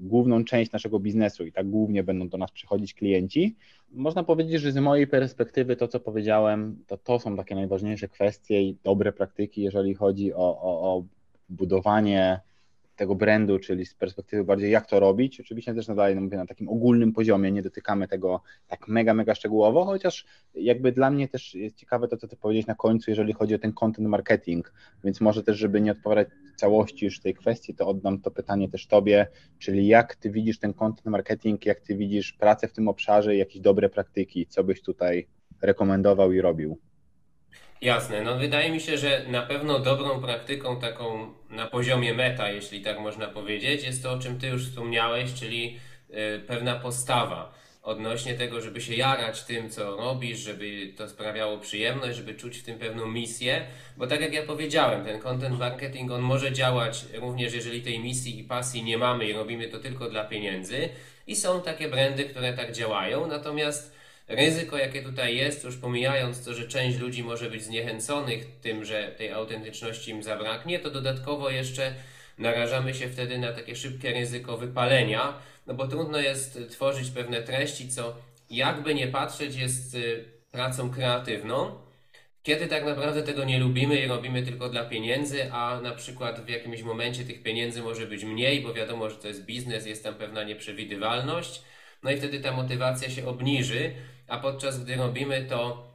główną 0.00 0.44
część 0.44 0.72
naszego 0.72 1.00
biznesu 1.00 1.46
i 1.46 1.52
tak 1.52 1.70
głównie 1.70 2.02
będą 2.02 2.28
do 2.28 2.38
nas 2.38 2.50
przychodzić 2.50 2.94
klienci. 2.94 3.56
Można 3.92 4.24
powiedzieć, 4.24 4.60
że 4.60 4.72
z 4.72 4.76
mojej 4.76 5.06
perspektywy 5.06 5.76
to, 5.76 5.88
co 5.88 6.00
powiedziałem, 6.00 6.84
to 6.86 6.96
to 6.96 7.18
są 7.18 7.36
takie 7.36 7.54
najważniejsze 7.54 8.08
kwestie 8.08 8.62
i 8.62 8.76
dobre 8.84 9.12
praktyki, 9.12 9.62
jeżeli 9.62 9.94
chodzi 9.94 10.34
o, 10.34 10.60
o, 10.60 10.96
o 10.96 11.04
budowanie 11.48 12.40
tego 12.98 13.14
brandu, 13.14 13.58
czyli 13.58 13.86
z 13.86 13.94
perspektywy 13.94 14.44
bardziej 14.44 14.70
jak 14.70 14.86
to 14.86 15.00
robić. 15.00 15.40
Oczywiście 15.40 15.74
też 15.74 15.88
nadal 15.88 16.14
no 16.14 16.20
mówię 16.20 16.36
na 16.36 16.46
takim 16.46 16.68
ogólnym 16.68 17.12
poziomie, 17.12 17.52
nie 17.52 17.62
dotykamy 17.62 18.08
tego 18.08 18.42
tak 18.66 18.88
mega, 18.88 19.14
mega 19.14 19.34
szczegółowo, 19.34 19.84
chociaż 19.84 20.26
jakby 20.54 20.92
dla 20.92 21.10
mnie 21.10 21.28
też 21.28 21.54
jest 21.54 21.76
ciekawe 21.76 22.08
to, 22.08 22.16
co 22.16 22.28
ty 22.28 22.36
powiedziałeś 22.36 22.66
na 22.66 22.74
końcu, 22.74 23.10
jeżeli 23.10 23.32
chodzi 23.32 23.54
o 23.54 23.58
ten 23.58 23.72
content 23.72 24.08
marketing, 24.08 24.72
więc 25.04 25.20
może 25.20 25.42
też, 25.42 25.58
żeby 25.58 25.80
nie 25.80 25.92
odpowiadać 25.92 26.28
całości 26.58 27.04
już 27.04 27.20
tej 27.20 27.34
kwestii, 27.34 27.74
to 27.74 27.86
oddam 27.86 28.20
to 28.20 28.30
pytanie 28.30 28.68
też 28.68 28.86
tobie, 28.86 29.26
czyli 29.58 29.86
jak 29.86 30.16
ty 30.16 30.30
widzisz 30.30 30.58
ten 30.58 30.74
content 30.74 31.06
marketing, 31.06 31.66
jak 31.66 31.80
ty 31.80 31.96
widzisz 31.96 32.32
pracę 32.32 32.68
w 32.68 32.72
tym 32.72 32.88
obszarze, 32.88 33.36
jakieś 33.36 33.60
dobre 33.60 33.88
praktyki, 33.88 34.46
co 34.46 34.64
byś 34.64 34.82
tutaj 34.82 35.26
rekomendował 35.62 36.32
i 36.32 36.40
robił? 36.40 36.78
Jasne, 37.80 38.22
no 38.22 38.36
wydaje 38.36 38.72
mi 38.72 38.80
się, 38.80 38.98
że 38.98 39.24
na 39.28 39.42
pewno 39.42 39.78
dobrą 39.78 40.20
praktyką 40.20 40.80
taką 40.80 41.32
na 41.50 41.66
poziomie 41.66 42.14
meta, 42.14 42.50
jeśli 42.50 42.82
tak 42.82 43.00
można 43.00 43.28
powiedzieć, 43.28 43.84
jest 43.84 44.02
to, 44.02 44.12
o 44.12 44.18
czym 44.18 44.38
Ty 44.38 44.46
już 44.46 44.68
wspomniałeś, 44.68 45.34
czyli 45.34 45.78
y, 46.10 46.40
pewna 46.46 46.74
postawa 46.74 47.54
odnośnie 47.88 48.34
tego, 48.34 48.60
żeby 48.60 48.80
się 48.80 48.94
jarać 48.94 49.44
tym, 49.44 49.70
co 49.70 49.96
robisz, 49.96 50.38
żeby 50.38 50.92
to 50.96 51.08
sprawiało 51.08 51.58
przyjemność, 51.58 52.16
żeby 52.16 52.34
czuć 52.34 52.58
w 52.58 52.62
tym 52.62 52.78
pewną 52.78 53.06
misję, 53.06 53.66
bo 53.96 54.06
tak 54.06 54.20
jak 54.20 54.32
ja 54.32 54.42
powiedziałem, 54.42 55.04
ten 55.04 55.20
content 55.20 55.58
marketing, 55.58 56.10
on 56.10 56.20
może 56.20 56.52
działać 56.52 57.04
również, 57.14 57.54
jeżeli 57.54 57.82
tej 57.82 58.00
misji 58.00 58.40
i 58.40 58.44
pasji 58.44 58.82
nie 58.82 58.98
mamy 58.98 59.26
i 59.26 59.32
robimy 59.32 59.68
to 59.68 59.78
tylko 59.78 60.10
dla 60.10 60.24
pieniędzy. 60.24 60.88
I 61.26 61.36
są 61.36 61.62
takie 61.62 61.88
brandy, 61.88 62.24
które 62.24 62.52
tak 62.52 62.72
działają, 62.72 63.26
natomiast 63.26 63.98
Ryzyko, 64.28 64.78
jakie 64.78 65.02
tutaj 65.02 65.36
jest, 65.36 65.64
już 65.64 65.76
pomijając 65.76 66.44
to, 66.44 66.54
że 66.54 66.68
część 66.68 66.98
ludzi 66.98 67.24
może 67.24 67.50
być 67.50 67.62
zniechęconych 67.62 68.46
tym, 68.62 68.84
że 68.84 69.12
tej 69.18 69.32
autentyczności 69.32 70.10
im 70.10 70.22
zabraknie, 70.22 70.78
to 70.78 70.90
dodatkowo 70.90 71.50
jeszcze 71.50 71.94
narażamy 72.38 72.94
się 72.94 73.08
wtedy 73.08 73.38
na 73.38 73.52
takie 73.52 73.76
szybkie 73.76 74.12
ryzyko 74.12 74.56
wypalenia, 74.56 75.34
no 75.68 75.74
bo 75.74 75.88
trudno 75.88 76.18
jest 76.18 76.58
tworzyć 76.70 77.10
pewne 77.10 77.42
treści, 77.42 77.88
co 77.88 78.16
jakby 78.50 78.94
nie 78.94 79.08
patrzeć 79.08 79.56
jest 79.56 79.94
y, 79.94 80.24
pracą 80.50 80.90
kreatywną, 80.90 81.78
kiedy 82.42 82.66
tak 82.66 82.84
naprawdę 82.84 83.22
tego 83.22 83.44
nie 83.44 83.58
lubimy 83.58 83.96
i 84.00 84.06
robimy 84.06 84.42
tylko 84.42 84.68
dla 84.68 84.84
pieniędzy, 84.84 85.52
a 85.52 85.80
na 85.80 85.94
przykład 85.94 86.44
w 86.44 86.48
jakimś 86.48 86.82
momencie 86.82 87.24
tych 87.24 87.42
pieniędzy 87.42 87.82
może 87.82 88.06
być 88.06 88.24
mniej, 88.24 88.60
bo 88.60 88.74
wiadomo, 88.74 89.10
że 89.10 89.16
to 89.16 89.28
jest 89.28 89.44
biznes, 89.44 89.86
jest 89.86 90.04
tam 90.04 90.14
pewna 90.14 90.44
nieprzewidywalność, 90.44 91.62
no 92.02 92.10
i 92.10 92.16
wtedy 92.16 92.40
ta 92.40 92.52
motywacja 92.52 93.10
się 93.10 93.26
obniży, 93.26 93.92
a 94.28 94.38
podczas 94.38 94.84
gdy 94.84 94.96
robimy 94.96 95.46
to 95.48 95.87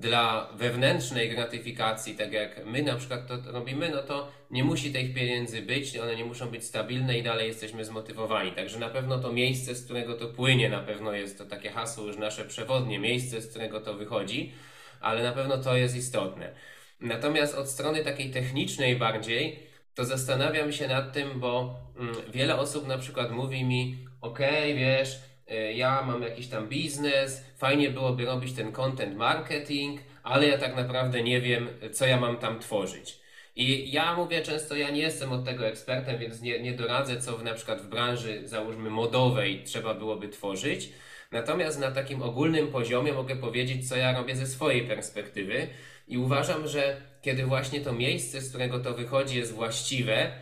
dla 0.00 0.48
wewnętrznej 0.54 1.30
gratyfikacji, 1.30 2.14
tak 2.14 2.32
jak 2.32 2.66
my 2.66 2.82
na 2.82 2.96
przykład 2.96 3.26
to 3.26 3.52
robimy, 3.52 3.90
no 3.90 4.02
to 4.02 4.28
nie 4.50 4.64
musi 4.64 4.92
tych 4.92 5.14
pieniędzy 5.14 5.62
być, 5.62 5.96
one 5.96 6.16
nie 6.16 6.24
muszą 6.24 6.48
być 6.48 6.64
stabilne 6.64 7.18
i 7.18 7.22
dalej 7.22 7.48
jesteśmy 7.48 7.84
zmotywowani. 7.84 8.52
Także 8.52 8.78
na 8.78 8.88
pewno 8.88 9.18
to 9.18 9.32
miejsce, 9.32 9.74
z 9.74 9.84
którego 9.84 10.14
to 10.14 10.26
płynie, 10.28 10.68
na 10.68 10.80
pewno 10.80 11.12
jest 11.12 11.38
to 11.38 11.46
takie 11.46 11.70
hasło 11.70 12.06
już 12.06 12.16
nasze 12.16 12.44
przewodnie, 12.44 12.98
miejsce, 12.98 13.40
z 13.40 13.50
którego 13.50 13.80
to 13.80 13.94
wychodzi, 13.94 14.52
ale 15.00 15.22
na 15.22 15.32
pewno 15.32 15.58
to 15.58 15.76
jest 15.76 15.96
istotne. 15.96 16.52
Natomiast 17.00 17.54
od 17.54 17.68
strony 17.68 18.04
takiej 18.04 18.30
technicznej 18.30 18.96
bardziej, 18.96 19.68
to 19.94 20.04
zastanawiam 20.04 20.72
się 20.72 20.88
nad 20.88 21.12
tym, 21.12 21.40
bo 21.40 21.80
mm, 21.98 22.14
wiele 22.32 22.56
osób 22.56 22.86
na 22.86 22.98
przykład 22.98 23.30
mówi 23.30 23.64
mi, 23.64 24.06
ok, 24.20 24.38
wiesz, 24.74 25.18
E, 25.18 25.37
ja 25.74 26.02
mam 26.02 26.22
jakiś 26.22 26.46
tam 26.46 26.68
biznes, 26.68 27.44
fajnie 27.56 27.90
byłoby 27.90 28.24
robić 28.24 28.52
ten 28.52 28.72
content 28.72 29.16
marketing, 29.16 30.00
ale 30.22 30.46
ja 30.46 30.58
tak 30.58 30.76
naprawdę 30.76 31.22
nie 31.22 31.40
wiem, 31.40 31.68
co 31.92 32.06
ja 32.06 32.20
mam 32.20 32.36
tam 32.36 32.58
tworzyć. 32.58 33.20
I 33.56 33.92
ja 33.92 34.16
mówię 34.16 34.42
często, 34.42 34.76
ja 34.76 34.90
nie 34.90 35.00
jestem 35.00 35.32
od 35.32 35.44
tego 35.44 35.66
ekspertem, 35.66 36.18
więc 36.18 36.40
nie, 36.40 36.60
nie 36.62 36.72
doradzę, 36.72 37.20
co 37.20 37.36
w, 37.36 37.44
na 37.44 37.54
przykład 37.54 37.82
w 37.82 37.88
branży, 37.88 38.40
załóżmy, 38.44 38.90
modowej 38.90 39.62
trzeba 39.64 39.94
byłoby 39.94 40.28
tworzyć. 40.28 40.92
Natomiast 41.32 41.80
na 41.80 41.90
takim 41.90 42.22
ogólnym 42.22 42.68
poziomie 42.68 43.12
mogę 43.12 43.36
powiedzieć, 43.36 43.88
co 43.88 43.96
ja 43.96 44.18
robię 44.18 44.36
ze 44.36 44.46
swojej 44.46 44.86
perspektywy. 44.86 45.66
I 46.08 46.18
uważam, 46.18 46.68
że 46.68 47.00
kiedy 47.22 47.46
właśnie 47.46 47.80
to 47.80 47.92
miejsce, 47.92 48.40
z 48.40 48.48
którego 48.48 48.78
to 48.78 48.94
wychodzi, 48.94 49.38
jest 49.38 49.52
właściwe, 49.52 50.32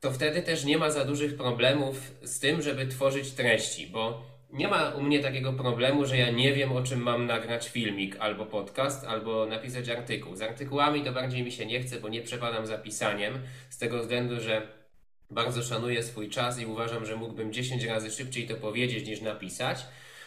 to 0.00 0.12
wtedy 0.12 0.42
też 0.42 0.64
nie 0.64 0.78
ma 0.78 0.90
za 0.90 1.04
dużych 1.04 1.36
problemów 1.36 2.14
z 2.22 2.40
tym, 2.40 2.62
żeby 2.62 2.86
tworzyć 2.86 3.30
treści, 3.30 3.86
bo 3.86 4.22
nie 4.52 4.68
ma 4.68 4.90
u 4.90 5.02
mnie 5.02 5.20
takiego 5.20 5.52
problemu, 5.52 6.06
że 6.06 6.16
ja 6.16 6.30
nie 6.30 6.52
wiem, 6.52 6.72
o 6.72 6.82
czym 6.82 7.00
mam 7.00 7.26
nagrać 7.26 7.68
filmik 7.68 8.16
albo 8.20 8.46
podcast, 8.46 9.04
albo 9.04 9.46
napisać 9.46 9.88
artykuł. 9.88 10.36
Z 10.36 10.42
artykułami 10.42 11.04
to 11.04 11.12
bardziej 11.12 11.42
mi 11.42 11.52
się 11.52 11.66
nie 11.66 11.80
chce, 11.80 12.00
bo 12.00 12.08
nie 12.08 12.22
przepadam 12.22 12.66
za 12.66 12.78
pisaniem, 12.78 13.38
z 13.70 13.78
tego 13.78 13.98
względu, 13.98 14.40
że 14.40 14.78
bardzo 15.30 15.62
szanuję 15.62 16.02
swój 16.02 16.28
czas 16.28 16.60
i 16.60 16.66
uważam, 16.66 17.06
że 17.06 17.16
mógłbym 17.16 17.52
10 17.52 17.84
razy 17.84 18.10
szybciej 18.10 18.48
to 18.48 18.54
powiedzieć 18.54 19.08
niż 19.08 19.20
napisać, 19.20 19.86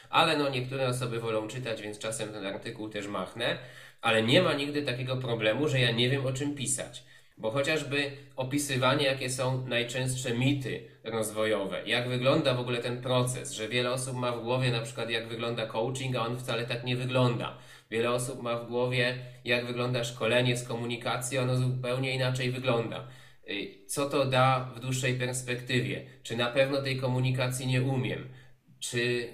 ale 0.09 0.37
no 0.37 0.49
niektóre 0.49 0.87
osoby 0.87 1.19
wolą 1.19 1.47
czytać, 1.47 1.81
więc 1.81 1.99
czasem 1.99 2.33
ten 2.33 2.45
artykuł 2.45 2.89
też 2.89 3.07
machnę, 3.07 3.57
ale 4.01 4.23
nie 4.23 4.41
ma 4.41 4.53
nigdy 4.53 4.83
takiego 4.83 5.17
problemu, 5.17 5.67
że 5.67 5.79
ja 5.79 5.91
nie 5.91 6.09
wiem, 6.09 6.25
o 6.25 6.33
czym 6.33 6.55
pisać. 6.55 7.03
Bo 7.37 7.51
chociażby 7.51 8.11
opisywanie, 8.35 9.05
jakie 9.05 9.29
są 9.29 9.67
najczęstsze 9.67 10.33
mity 10.33 10.90
rozwojowe, 11.03 11.81
jak 11.85 12.09
wygląda 12.09 12.53
w 12.53 12.59
ogóle 12.59 12.77
ten 12.77 13.01
proces, 13.01 13.51
że 13.51 13.67
wiele 13.67 13.91
osób 13.91 14.17
ma 14.17 14.31
w 14.31 14.43
głowie 14.43 14.71
na 14.71 14.81
przykład 14.81 15.09
jak 15.09 15.27
wygląda 15.27 15.65
coaching, 15.65 16.15
a 16.15 16.25
on 16.25 16.37
wcale 16.39 16.65
tak 16.65 16.83
nie 16.83 16.95
wygląda. 16.95 17.57
Wiele 17.91 18.11
osób 18.11 18.41
ma 18.41 18.57
w 18.57 18.67
głowie 18.67 19.17
jak 19.45 19.65
wygląda 19.65 20.03
szkolenie 20.03 20.57
z 20.57 20.67
komunikacji, 20.67 21.37
ono 21.37 21.55
zupełnie 21.55 22.15
inaczej 22.15 22.51
wygląda. 22.51 23.07
Y, 23.49 23.85
co 23.87 24.09
to 24.09 24.25
da 24.25 24.71
w 24.75 24.79
dłuższej 24.79 25.13
perspektywie? 25.13 26.05
Czy 26.23 26.37
na 26.37 26.47
pewno 26.47 26.81
tej 26.81 26.97
komunikacji 26.97 27.67
nie 27.67 27.81
umiem? 27.81 28.29
Czy 28.79 29.27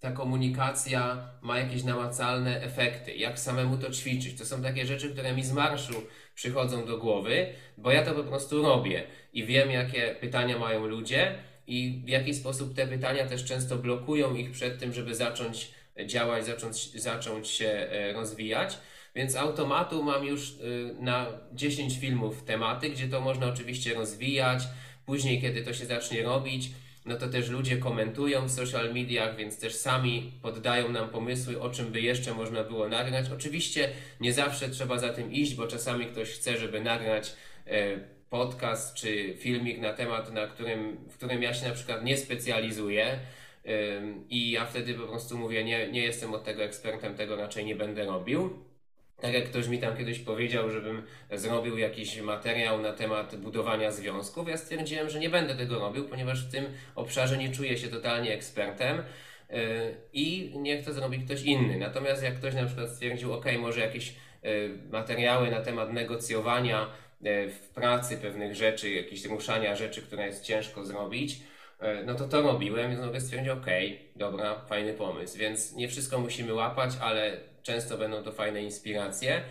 ta 0.00 0.12
komunikacja 0.12 1.28
ma 1.42 1.58
jakieś 1.58 1.84
namacalne 1.84 2.62
efekty? 2.62 3.14
Jak 3.14 3.38
samemu 3.38 3.76
to 3.76 3.90
ćwiczyć? 3.90 4.38
To 4.38 4.44
są 4.44 4.62
takie 4.62 4.86
rzeczy, 4.86 5.12
które 5.12 5.34
mi 5.34 5.44
z 5.44 5.52
marszu 5.52 5.94
przychodzą 6.40 6.86
do 6.86 6.98
głowy, 6.98 7.46
bo 7.78 7.90
ja 7.90 8.04
to 8.04 8.14
po 8.14 8.24
prostu 8.24 8.62
robię 8.62 9.02
i 9.32 9.44
wiem, 9.44 9.70
jakie 9.70 10.16
pytania 10.20 10.58
mają 10.58 10.86
ludzie 10.86 11.34
i 11.66 12.02
w 12.04 12.08
jaki 12.08 12.34
sposób 12.34 12.74
te 12.74 12.86
pytania 12.86 13.26
też 13.26 13.44
często 13.44 13.76
blokują 13.76 14.34
ich 14.34 14.50
przed 14.50 14.78
tym, 14.78 14.92
żeby 14.92 15.14
zacząć 15.14 15.70
działać, 16.06 16.46
zacząć, 16.46 17.02
zacząć 17.02 17.48
się 17.48 17.68
e, 17.68 18.12
rozwijać. 18.12 18.78
Więc 19.14 19.36
automatu 19.36 20.02
mam 20.02 20.24
już 20.24 20.50
e, 20.50 21.02
na 21.02 21.26
10 21.52 21.98
filmów 21.98 22.42
tematy, 22.42 22.90
gdzie 22.90 23.08
to 23.08 23.20
można 23.20 23.46
oczywiście 23.46 23.94
rozwijać. 23.94 24.62
Później, 25.06 25.40
kiedy 25.40 25.62
to 25.62 25.74
się 25.74 25.86
zacznie 25.86 26.22
robić, 26.22 26.70
no 27.04 27.16
to 27.16 27.28
też 27.28 27.48
ludzie 27.48 27.76
komentują 27.76 28.46
w 28.46 28.50
social 28.50 28.94
mediach, 28.94 29.36
więc 29.36 29.60
też 29.60 29.74
sami 29.74 30.32
poddają 30.42 30.88
nam 30.88 31.08
pomysły, 31.08 31.60
o 31.60 31.70
czym 31.70 31.92
by 31.92 32.00
jeszcze 32.00 32.34
można 32.34 32.64
było 32.64 32.88
nagrać. 32.88 33.30
Oczywiście 33.30 33.90
nie 34.20 34.32
zawsze 34.32 34.68
trzeba 34.68 34.98
za 34.98 35.12
tym 35.12 35.32
iść, 35.32 35.54
bo 35.54 35.66
czasami 35.66 36.06
ktoś 36.06 36.30
chce, 36.30 36.58
żeby 36.58 36.80
nagrać 36.80 37.32
e, 37.66 37.98
podcast 38.30 38.94
czy 38.94 39.34
filmik 39.38 39.80
na 39.80 39.92
temat, 39.92 40.32
na 40.32 40.46
którym, 40.46 40.96
w 41.10 41.16
którym 41.16 41.42
ja 41.42 41.54
się 41.54 41.68
na 41.68 41.74
przykład 41.74 42.04
nie 42.04 42.16
specjalizuję. 42.16 43.18
I 44.30 44.50
ja 44.50 44.66
wtedy 44.66 44.94
po 44.94 45.06
prostu 45.06 45.38
mówię, 45.38 45.64
nie, 45.64 45.92
nie 45.92 46.02
jestem 46.02 46.34
od 46.34 46.44
tego 46.44 46.62
ekspertem, 46.62 47.14
tego 47.14 47.36
raczej 47.36 47.64
nie 47.64 47.76
będę 47.76 48.04
robił. 48.04 48.69
Tak 49.20 49.34
jak 49.34 49.44
ktoś 49.44 49.68
mi 49.68 49.78
tam 49.78 49.96
kiedyś 49.96 50.18
powiedział, 50.18 50.70
żebym 50.70 51.02
zrobił 51.32 51.78
jakiś 51.78 52.20
materiał 52.20 52.82
na 52.82 52.92
temat 52.92 53.36
budowania 53.36 53.90
związków, 53.90 54.48
ja 54.48 54.56
stwierdziłem, 54.56 55.10
że 55.10 55.20
nie 55.20 55.30
będę 55.30 55.54
tego 55.54 55.78
robił, 55.78 56.08
ponieważ 56.08 56.48
w 56.48 56.52
tym 56.52 56.64
obszarze 56.94 57.38
nie 57.38 57.52
czuję 57.52 57.78
się 57.78 57.88
totalnie 57.88 58.34
ekspertem 58.34 58.96
yy, 59.50 59.56
i 60.12 60.52
niech 60.56 60.84
to 60.84 60.92
zrobi 60.92 61.18
ktoś 61.18 61.42
inny. 61.42 61.78
Natomiast 61.78 62.22
jak 62.22 62.34
ktoś 62.34 62.54
na 62.54 62.66
przykład 62.66 62.90
stwierdził, 62.90 63.32
ok, 63.32 63.44
może 63.58 63.80
jakieś 63.80 64.14
yy, 64.42 64.78
materiały 64.92 65.50
na 65.50 65.60
temat 65.60 65.92
negocjowania 65.92 66.86
yy, 67.20 67.50
w 67.50 67.68
pracy 67.68 68.16
pewnych 68.16 68.54
rzeczy, 68.54 68.90
jakieś 68.90 69.24
ruszania 69.24 69.76
rzeczy, 69.76 70.02
które 70.02 70.26
jest 70.26 70.44
ciężko 70.44 70.84
zrobić, 70.84 71.40
no 72.06 72.14
to 72.14 72.28
to 72.28 72.42
robiłem, 72.42 72.90
więc 72.90 73.02
mogę 73.02 73.20
stwierdzić, 73.20 73.48
ok, 73.48 73.66
dobra, 74.16 74.60
fajny 74.68 74.94
pomysł. 74.94 75.38
Więc 75.38 75.74
nie 75.74 75.88
wszystko 75.88 76.18
musimy 76.18 76.54
łapać, 76.54 76.90
ale 77.00 77.36
często 77.62 77.98
będą 77.98 78.22
to 78.22 78.32
fajne 78.32 78.62
inspiracje. 78.62 79.42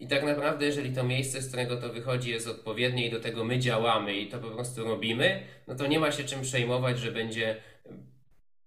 I 0.00 0.08
tak 0.08 0.24
naprawdę, 0.24 0.66
jeżeli 0.66 0.94
to 0.94 1.04
miejsce, 1.04 1.42
z 1.42 1.48
którego 1.48 1.76
to 1.76 1.88
wychodzi, 1.88 2.30
jest 2.30 2.48
odpowiednie 2.48 3.06
i 3.06 3.10
do 3.10 3.20
tego 3.20 3.44
my 3.44 3.58
działamy 3.58 4.16
i 4.16 4.28
to 4.28 4.38
po 4.38 4.50
prostu 4.50 4.84
robimy, 4.84 5.42
no 5.66 5.74
to 5.74 5.86
nie 5.86 6.00
ma 6.00 6.12
się 6.12 6.24
czym 6.24 6.42
przejmować, 6.42 6.98
że 6.98 7.12
będzie 7.12 7.56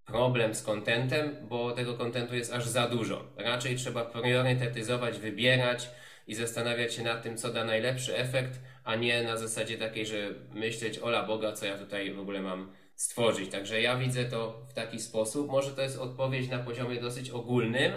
problem 0.06 0.56
z 0.56 0.64
kontentem, 0.64 1.36
bo 1.50 1.72
tego 1.72 1.93
kontentu 1.93 2.36
jest 2.36 2.54
aż 2.54 2.68
za 2.68 2.88
dużo. 2.88 3.26
Raczej 3.38 3.76
trzeba 3.76 4.06
priorytetyzować, 4.06 5.20
wybierać 5.20 5.89
i 6.28 6.36
zastanawiać 6.36 6.93
się 6.93 7.04
nad 7.04 7.24
tym, 7.24 7.38
co 7.38 7.54
da 7.54 7.66
najlepszy 7.66 8.18
efekt, 8.18 8.60
a 8.84 8.95
nie 8.95 9.24
na 9.24 9.38
zasadzie 9.38 9.78
takiej, 9.78 10.06
że 10.06 10.34
myśleć, 10.54 11.00
ola 11.00 11.24
Boga, 11.24 11.52
co 11.52 11.66
ja 11.66 11.78
tutaj 11.78 12.14
w 12.14 12.20
ogóle 12.20 12.41
mam 12.41 12.72
stworzyć. 12.95 13.52
Także 13.52 13.82
ja 13.82 13.97
widzę 13.97 14.26
to 14.26 14.66
w 14.70 14.74
taki 14.74 15.00
sposób. 15.00 15.52
Może 15.52 15.72
to 15.72 15.82
jest 15.82 16.00
odpowiedź 16.00 16.50
na 16.50 16.60
poziomie 16.60 17.02
dosyć 17.02 17.30
ogólnym, 17.30 17.93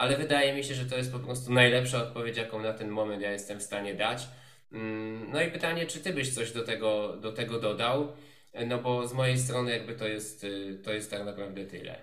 ale 0.00 0.16
wydaje 0.16 0.54
mi 0.54 0.64
się, 0.64 0.74
że 0.74 0.86
to 0.86 0.96
jest 0.96 1.12
po 1.12 1.18
prostu 1.18 1.52
najlepsza 1.52 2.02
odpowiedź, 2.02 2.36
jaką 2.36 2.62
na 2.62 2.72
ten 2.72 2.88
moment 2.88 3.22
ja 3.22 3.32
jestem 3.32 3.58
w 3.60 3.62
stanie 3.62 3.94
dać. 3.94 4.28
Mm, 4.72 5.30
no 5.32 5.42
i 5.42 5.50
pytanie, 5.50 5.86
czy 5.86 6.00
ty 6.00 6.12
byś 6.12 6.34
coś 6.34 6.52
do 6.52 6.64
tego, 6.64 7.16
do 7.16 7.32
tego 7.32 7.60
dodał? 7.60 8.08
No 8.66 8.78
bo 8.78 9.08
z 9.08 9.12
mojej 9.12 9.38
strony 9.38 9.70
jakby 9.70 9.94
to 9.94 10.08
jest, 10.08 10.44
y, 10.44 10.78
to 10.84 10.92
jest 10.92 11.10
tak 11.10 11.24
naprawdę 11.24 11.66
tyle. 11.66 11.96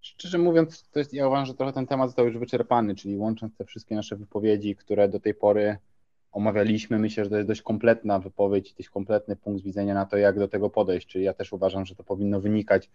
Szczerze 0.00 0.38
mówiąc, 0.38 0.88
to 0.90 0.98
jest, 0.98 1.14
ja 1.14 1.26
uważam, 1.26 1.46
że 1.46 1.54
trochę 1.54 1.72
ten 1.72 1.86
temat 1.86 2.08
został 2.08 2.26
już 2.26 2.38
wyczerpany, 2.38 2.94
czyli 2.94 3.16
łącząc 3.16 3.56
te 3.56 3.64
wszystkie 3.64 3.94
nasze 3.94 4.16
wypowiedzi, 4.16 4.76
które 4.76 5.08
do 5.08 5.20
tej 5.20 5.34
pory 5.34 5.76
omawialiśmy, 6.32 6.98
myślę, 6.98 7.24
że 7.24 7.30
to 7.30 7.36
jest 7.36 7.48
dość 7.48 7.62
kompletna 7.62 8.18
wypowiedź, 8.18 8.74
dość 8.74 8.88
kompletny 8.88 9.36
punkt 9.36 9.64
widzenia 9.64 9.94
na 9.94 10.06
to, 10.06 10.16
jak 10.16 10.38
do 10.38 10.48
tego 10.48 10.70
podejść. 10.70 11.06
Czyli 11.06 11.24
ja 11.24 11.34
też 11.34 11.52
uważam, 11.52 11.86
że 11.86 11.94
to 11.94 12.04
powinno 12.04 12.40
wynikać 12.40 12.90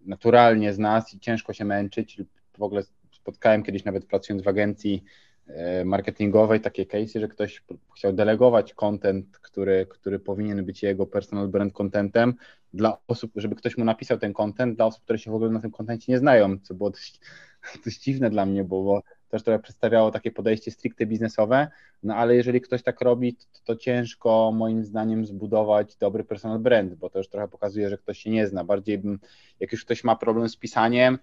naturalnie 0.00 0.72
z 0.72 0.78
nas 0.78 1.14
i 1.14 1.20
ciężko 1.20 1.52
się 1.52 1.64
męczyć. 1.64 2.22
W 2.58 2.62
ogóle 2.62 2.82
spotkałem 3.24 3.62
kiedyś 3.62 3.84
nawet 3.84 4.06
pracując 4.06 4.42
w 4.42 4.48
agencji 4.48 5.04
e, 5.46 5.84
marketingowej 5.84 6.60
takie 6.60 6.86
case, 6.86 7.20
że 7.20 7.28
ktoś 7.28 7.62
chciał 7.96 8.12
delegować 8.12 8.74
content, 8.74 9.38
który, 9.38 9.86
który 9.90 10.18
powinien 10.18 10.64
być 10.64 10.82
jego 10.82 11.06
personal 11.06 11.48
brand 11.48 11.72
contentem 11.72 12.34
dla 12.74 12.98
osób, 13.08 13.32
żeby 13.36 13.54
ktoś 13.54 13.78
mu 13.78 13.84
napisał 13.84 14.18
ten 14.18 14.32
content 14.32 14.76
dla 14.76 14.86
osób, 14.86 15.04
które 15.04 15.18
się 15.18 15.30
w 15.30 15.34
ogóle 15.34 15.50
na 15.50 15.60
tym 15.60 15.70
kontencie 15.70 16.12
nie 16.12 16.18
znają, 16.18 16.58
co 16.58 16.74
było 16.74 16.90
dość, 16.90 17.20
dość 17.84 18.02
dziwne 18.02 18.30
dla 18.30 18.46
mnie, 18.46 18.64
bo, 18.64 18.82
bo 18.84 19.02
też 19.28 19.42
trochę 19.42 19.58
przedstawiało 19.58 20.10
takie 20.10 20.30
podejście 20.30 20.70
stricte 20.70 21.06
biznesowe, 21.06 21.68
no 22.02 22.14
ale 22.16 22.36
jeżeli 22.36 22.60
ktoś 22.60 22.82
tak 22.82 23.00
robi, 23.00 23.34
to, 23.34 23.46
to, 23.64 23.76
ciężko 23.76 24.52
moim 24.54 24.84
zdaniem 24.84 25.26
zbudować 25.26 25.96
dobry 25.96 26.24
personal 26.24 26.58
brand, 26.58 26.94
bo 26.94 27.10
to 27.10 27.18
już 27.18 27.28
trochę 27.28 27.48
pokazuje, 27.48 27.90
że 27.90 27.98
ktoś 27.98 28.18
się 28.18 28.30
nie 28.30 28.46
zna. 28.46 28.64
Bardziej 28.64 28.98
bym, 28.98 29.18
jak 29.60 29.72
już 29.72 29.84
ktoś 29.84 30.04
ma 30.04 30.16
problem 30.16 30.48
z 30.48 30.56
pisaniem, 30.56 31.18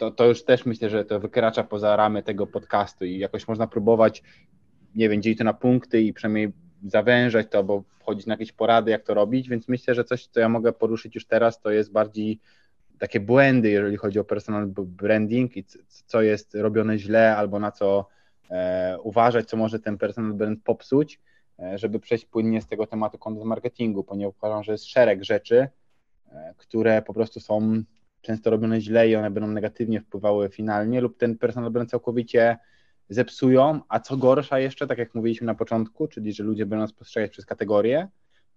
to, 0.00 0.10
to 0.10 0.26
już 0.26 0.44
też 0.44 0.66
myślę, 0.66 0.90
że 0.90 1.04
to 1.04 1.20
wykracza 1.20 1.64
poza 1.64 1.96
ramy 1.96 2.22
tego 2.22 2.46
podcastu 2.46 3.04
i 3.04 3.18
jakoś 3.18 3.48
można 3.48 3.66
próbować, 3.66 4.22
nie 4.94 5.08
wiem, 5.08 5.22
dzielić 5.22 5.38
to 5.38 5.44
na 5.44 5.54
punkty 5.54 6.00
i 6.02 6.12
przynajmniej 6.12 6.52
zawężać 6.86 7.46
to, 7.50 7.64
bo 7.64 7.84
wchodzić 7.98 8.26
na 8.26 8.34
jakieś 8.34 8.52
porady, 8.52 8.90
jak 8.90 9.02
to 9.02 9.14
robić, 9.14 9.48
więc 9.48 9.68
myślę, 9.68 9.94
że 9.94 10.04
coś, 10.04 10.26
co 10.26 10.40
ja 10.40 10.48
mogę 10.48 10.72
poruszyć 10.72 11.14
już 11.14 11.26
teraz, 11.26 11.60
to 11.60 11.70
jest 11.70 11.92
bardziej 11.92 12.40
takie 12.98 13.20
błędy, 13.20 13.70
jeżeli 13.70 13.96
chodzi 13.96 14.18
o 14.18 14.24
personal 14.24 14.66
branding 14.76 15.56
i 15.56 15.64
co 16.06 16.22
jest 16.22 16.54
robione 16.54 16.98
źle 16.98 17.36
albo 17.36 17.58
na 17.58 17.72
co 17.72 18.08
e, 18.50 18.98
uważać, 19.02 19.48
co 19.48 19.56
może 19.56 19.78
ten 19.78 19.98
personal 19.98 20.32
brand 20.32 20.64
popsuć, 20.64 21.20
e, 21.58 21.78
żeby 21.78 22.00
przejść 22.00 22.24
płynnie 22.24 22.62
z 22.62 22.66
tego 22.66 22.86
tematu 22.86 23.18
content 23.18 23.46
marketingu, 23.46 24.04
ponieważ 24.04 24.34
uważam, 24.36 24.62
że 24.64 24.72
jest 24.72 24.86
szereg 24.86 25.24
rzeczy, 25.24 25.68
e, 26.32 26.54
które 26.56 27.02
po 27.02 27.14
prostu 27.14 27.40
są 27.40 27.82
często 28.20 28.50
robione 28.50 28.80
źle 28.80 29.08
i 29.08 29.16
one 29.16 29.30
będą 29.30 29.48
negatywnie 29.48 30.00
wpływały 30.00 30.48
finalnie 30.48 31.00
lub 31.00 31.18
ten 31.18 31.38
personal 31.38 31.70
brand 31.70 31.90
całkowicie 31.90 32.56
zepsują, 33.08 33.80
a 33.88 34.00
co 34.00 34.16
gorsza 34.16 34.58
jeszcze, 34.58 34.86
tak 34.86 34.98
jak 34.98 35.14
mówiliśmy 35.14 35.46
na 35.46 35.54
początku, 35.54 36.08
czyli 36.08 36.32
że 36.32 36.44
ludzie 36.44 36.66
będą 36.66 36.82
nas 36.82 36.92
postrzegać 36.92 37.30
przez 37.30 37.46
kategorie, 37.46 38.08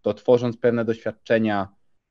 to 0.02 0.14
tworząc 0.14 0.58
pewne 0.58 0.86
doświadczenia 0.86 1.68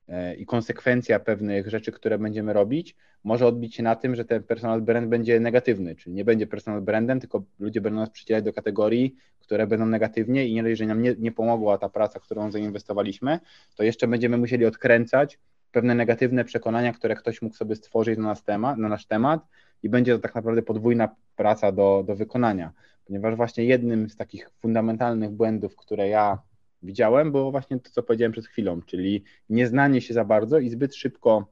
e, 0.07 0.35
i 0.35 0.45
konsekwencja 0.45 1.19
pewnych 1.19 1.69
rzeczy, 1.69 1.91
które 1.91 2.19
będziemy 2.19 2.53
robić, 2.53 2.95
może 3.23 3.47
odbić 3.47 3.75
się 3.75 3.83
na 3.83 3.95
tym, 3.95 4.15
że 4.15 4.25
ten 4.25 4.43
personal 4.43 4.81
brand 4.81 5.07
będzie 5.07 5.39
negatywny, 5.39 5.95
czyli 5.95 6.15
nie 6.15 6.25
będzie 6.25 6.47
personal 6.47 6.81
brandem, 6.81 7.19
tylko 7.19 7.43
ludzie 7.59 7.81
będą 7.81 7.99
nas 7.99 8.09
przydzielać 8.09 8.43
do 8.43 8.53
kategorii, 8.53 9.15
które 9.39 9.67
będą 9.67 9.85
negatywnie 9.85 10.47
i 10.47 10.53
jeżeli 10.53 10.87
nam 10.87 11.01
nie, 11.01 11.15
nie 11.19 11.31
pomogła 11.31 11.77
ta 11.77 11.89
praca, 11.89 12.19
którą 12.19 12.51
zainwestowaliśmy, 12.51 13.39
to 13.75 13.83
jeszcze 13.83 14.07
będziemy 14.07 14.37
musieli 14.37 14.65
odkręcać 14.65 15.39
pewne 15.73 15.95
negatywne 15.95 16.45
przekonania, 16.45 16.93
które 16.93 17.15
ktoś 17.15 17.41
mógł 17.41 17.55
sobie 17.55 17.75
stworzyć 17.75 18.17
na, 18.17 18.23
nas 18.23 18.43
temat, 18.43 18.77
na 18.77 18.89
nasz 18.89 19.05
temat 19.05 19.47
i 19.83 19.89
będzie 19.89 20.13
to 20.15 20.19
tak 20.19 20.35
naprawdę 20.35 20.61
podwójna 20.61 21.15
praca 21.35 21.71
do, 21.71 22.03
do 22.07 22.15
wykonania, 22.15 22.71
ponieważ 23.05 23.35
właśnie 23.35 23.65
jednym 23.65 24.09
z 24.09 24.15
takich 24.15 24.49
fundamentalnych 24.59 25.31
błędów, 25.31 25.75
które 25.75 26.07
ja 26.09 26.41
widziałem, 26.83 27.31
było 27.31 27.51
właśnie 27.51 27.79
to, 27.79 27.89
co 27.91 28.03
powiedziałem 28.03 28.31
przed 28.31 28.47
chwilą, 28.47 28.81
czyli 28.81 29.23
nieznanie 29.49 30.01
się 30.01 30.13
za 30.13 30.25
bardzo 30.25 30.59
i 30.59 30.69
zbyt 30.69 30.95
szybko 30.95 31.47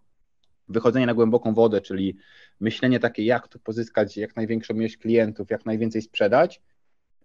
wychodzenie 0.70 1.06
na 1.06 1.14
głęboką 1.14 1.54
wodę, 1.54 1.82
czyli 1.82 2.18
myślenie 2.60 3.00
takie, 3.00 3.26
jak 3.26 3.48
tu 3.48 3.60
pozyskać 3.60 4.18
jak 4.18 4.36
największą 4.36 4.74
ilość 4.74 4.98
klientów, 4.98 5.50
jak 5.50 5.66
najwięcej 5.66 6.02
sprzedać, 6.02 6.62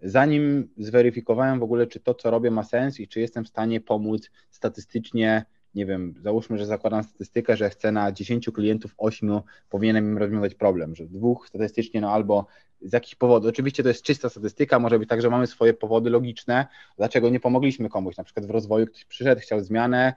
zanim 0.03 0.69
zweryfikowałem 0.79 1.61
w 1.61 1.63
ogóle, 1.63 1.87
czy 1.87 2.01
to, 2.01 2.15
co 2.15 2.31
robię, 2.31 2.51
ma 2.51 2.63
sens 2.65 3.01
i 3.01 3.09
czy 3.09 3.21
jestem 3.21 3.45
w 3.45 3.49
stanie 3.49 3.81
pomóc 3.81 4.31
statystycznie 4.51 5.45
nie 5.77 5.87
wiem, 5.87 6.15
załóżmy, 6.23 6.59
że 6.59 6.67
zakładam 6.67 7.05
statystykę, 7.05 7.57
że 7.57 7.71
chcę 7.71 7.93
na 7.93 8.13
10 8.13 8.51
klientów 8.55 8.95
8 8.99 9.41
powinienem 9.71 10.05
im 10.05 10.19
rozwiązać 10.19 10.55
problem, 10.55 10.95
że 10.95 11.07
dwóch 11.07 11.49
statystycznie, 11.49 12.01
no 12.01 12.11
albo 12.11 12.47
z 12.81 12.93
jakich 12.93 13.17
powodów, 13.17 13.49
oczywiście 13.49 13.83
to 13.83 13.89
jest 13.89 14.03
czysta 14.03 14.29
statystyka, 14.29 14.79
może 14.79 14.99
być 14.99 15.09
tak, 15.09 15.23
że 15.23 15.31
mamy 15.31 15.47
swoje 15.47 15.75
powody 15.75 16.11
logiczne, 16.11 16.67
dlaczego 16.97 17.29
nie 17.29 17.41
pomogliśmy 17.41 17.89
komuś, 17.89 18.17
na 18.17 18.25
przykład 18.25 18.47
w 18.47 18.51
rozwoju 18.51 18.87
ktoś 18.87 19.05
przyszedł, 19.05 19.41
chciał 19.41 19.61
zmianę, 19.61 20.15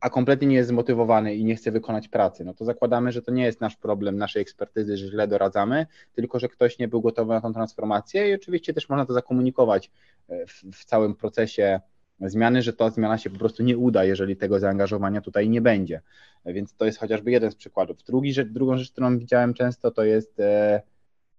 a 0.00 0.10
kompletnie 0.10 0.48
nie 0.48 0.56
jest 0.56 0.68
zmotywowany 0.68 1.34
i 1.34 1.44
nie 1.44 1.56
chce 1.56 1.70
wykonać 1.70 2.08
pracy, 2.08 2.44
no 2.44 2.54
to 2.54 2.64
zakładamy, 2.64 3.12
że 3.12 3.22
to 3.22 3.32
nie 3.32 3.44
jest 3.44 3.60
nasz 3.60 3.76
problem, 3.76 4.16
naszej 4.16 4.42
ekspertyzy, 4.42 4.96
że 4.96 5.08
źle 5.08 5.28
doradzamy, 5.28 5.86
tylko 6.12 6.38
że 6.38 6.48
ktoś 6.48 6.78
nie 6.78 6.88
był 6.88 7.00
gotowy 7.00 7.32
na 7.32 7.40
tą 7.40 7.52
transformację 7.52 8.30
i 8.30 8.34
oczywiście 8.34 8.74
też 8.74 8.88
można 8.88 9.06
to 9.06 9.12
zakomunikować 9.12 9.90
w, 10.28 10.76
w 10.76 10.84
całym 10.84 11.14
procesie 11.14 11.80
zmiany, 12.20 12.62
że 12.62 12.72
ta 12.72 12.90
zmiana 12.90 13.18
się 13.18 13.30
po 13.30 13.38
prostu 13.38 13.62
nie 13.62 13.78
uda, 13.78 14.04
jeżeli 14.04 14.36
tego 14.36 14.58
zaangażowania 14.58 15.20
tutaj 15.20 15.48
nie 15.48 15.60
będzie. 15.60 16.00
Więc 16.46 16.74
to 16.74 16.84
jest 16.84 16.98
chociażby 16.98 17.30
jeden 17.30 17.50
z 17.50 17.54
przykładów. 17.54 18.02
Drugi 18.02 18.32
rzecz, 18.32 18.48
drugą 18.48 18.78
rzecz, 18.78 18.92
którą 18.92 19.18
widziałem 19.18 19.54
często, 19.54 19.90
to 19.90 20.04
jest 20.04 20.40
e, 20.40 20.82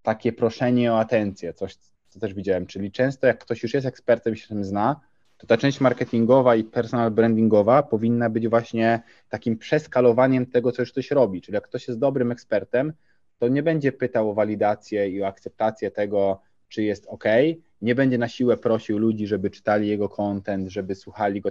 takie 0.03 0.33
proszenie 0.33 0.93
o 0.93 0.99
atencję, 0.99 1.53
coś, 1.53 1.75
co 2.09 2.19
też 2.19 2.33
widziałem, 2.33 2.65
czyli 2.65 2.91
często 2.91 3.27
jak 3.27 3.39
ktoś 3.39 3.63
już 3.63 3.73
jest 3.73 3.87
ekspertem 3.87 4.33
i 4.33 4.37
się 4.37 4.47
tym 4.47 4.65
zna, 4.65 4.99
to 5.37 5.47
ta 5.47 5.57
część 5.57 5.81
marketingowa 5.81 6.55
i 6.55 6.63
personal 6.63 7.11
brandingowa 7.11 7.83
powinna 7.83 8.29
być 8.29 8.47
właśnie 8.47 9.01
takim 9.29 9.57
przeskalowaniem 9.57 10.45
tego, 10.45 10.71
co 10.71 10.81
już 10.81 10.91
ktoś 10.91 11.11
robi. 11.11 11.41
Czyli 11.41 11.55
jak 11.55 11.63
ktoś 11.63 11.87
jest 11.87 11.99
dobrym 11.99 12.31
ekspertem, 12.31 12.93
to 13.39 13.47
nie 13.47 13.63
będzie 13.63 13.91
pytał 13.91 14.29
o 14.29 14.33
walidację 14.33 15.09
i 15.09 15.21
o 15.23 15.27
akceptację 15.27 15.91
tego, 15.91 16.41
czy 16.67 16.83
jest 16.83 17.05
ok, 17.07 17.23
nie 17.81 17.95
będzie 17.95 18.17
na 18.17 18.27
siłę 18.27 18.57
prosił 18.57 18.97
ludzi, 18.97 19.27
żeby 19.27 19.49
czytali 19.49 19.87
jego 19.87 20.09
content, 20.09 20.69
żeby 20.69 20.95
słuchali 20.95 21.41
go 21.41 21.49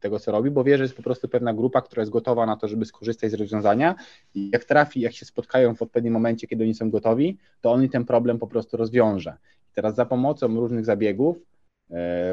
tego, 0.00 0.18
co 0.20 0.32
robi, 0.32 0.50
bo 0.50 0.64
wie, 0.64 0.76
że 0.76 0.82
jest 0.84 0.96
po 0.96 1.02
prostu 1.02 1.28
pewna 1.28 1.54
grupa, 1.54 1.82
która 1.82 2.02
jest 2.02 2.12
gotowa 2.12 2.46
na 2.46 2.56
to, 2.56 2.68
żeby 2.68 2.84
skorzystać 2.84 3.30
z 3.30 3.34
rozwiązania 3.34 3.94
i 4.34 4.50
jak 4.52 4.64
trafi, 4.64 5.00
jak 5.00 5.12
się 5.12 5.26
spotkają 5.26 5.74
w 5.74 5.82
odpowiednim 5.82 6.12
momencie, 6.12 6.46
kiedy 6.46 6.64
oni 6.64 6.74
są 6.74 6.90
gotowi, 6.90 7.38
to 7.60 7.72
oni 7.72 7.90
ten 7.90 8.04
problem 8.04 8.38
po 8.38 8.46
prostu 8.46 8.76
rozwiąże. 8.76 9.36
I 9.70 9.74
teraz 9.74 9.94
za 9.94 10.06
pomocą 10.06 10.60
różnych 10.60 10.84
zabiegów 10.84 11.36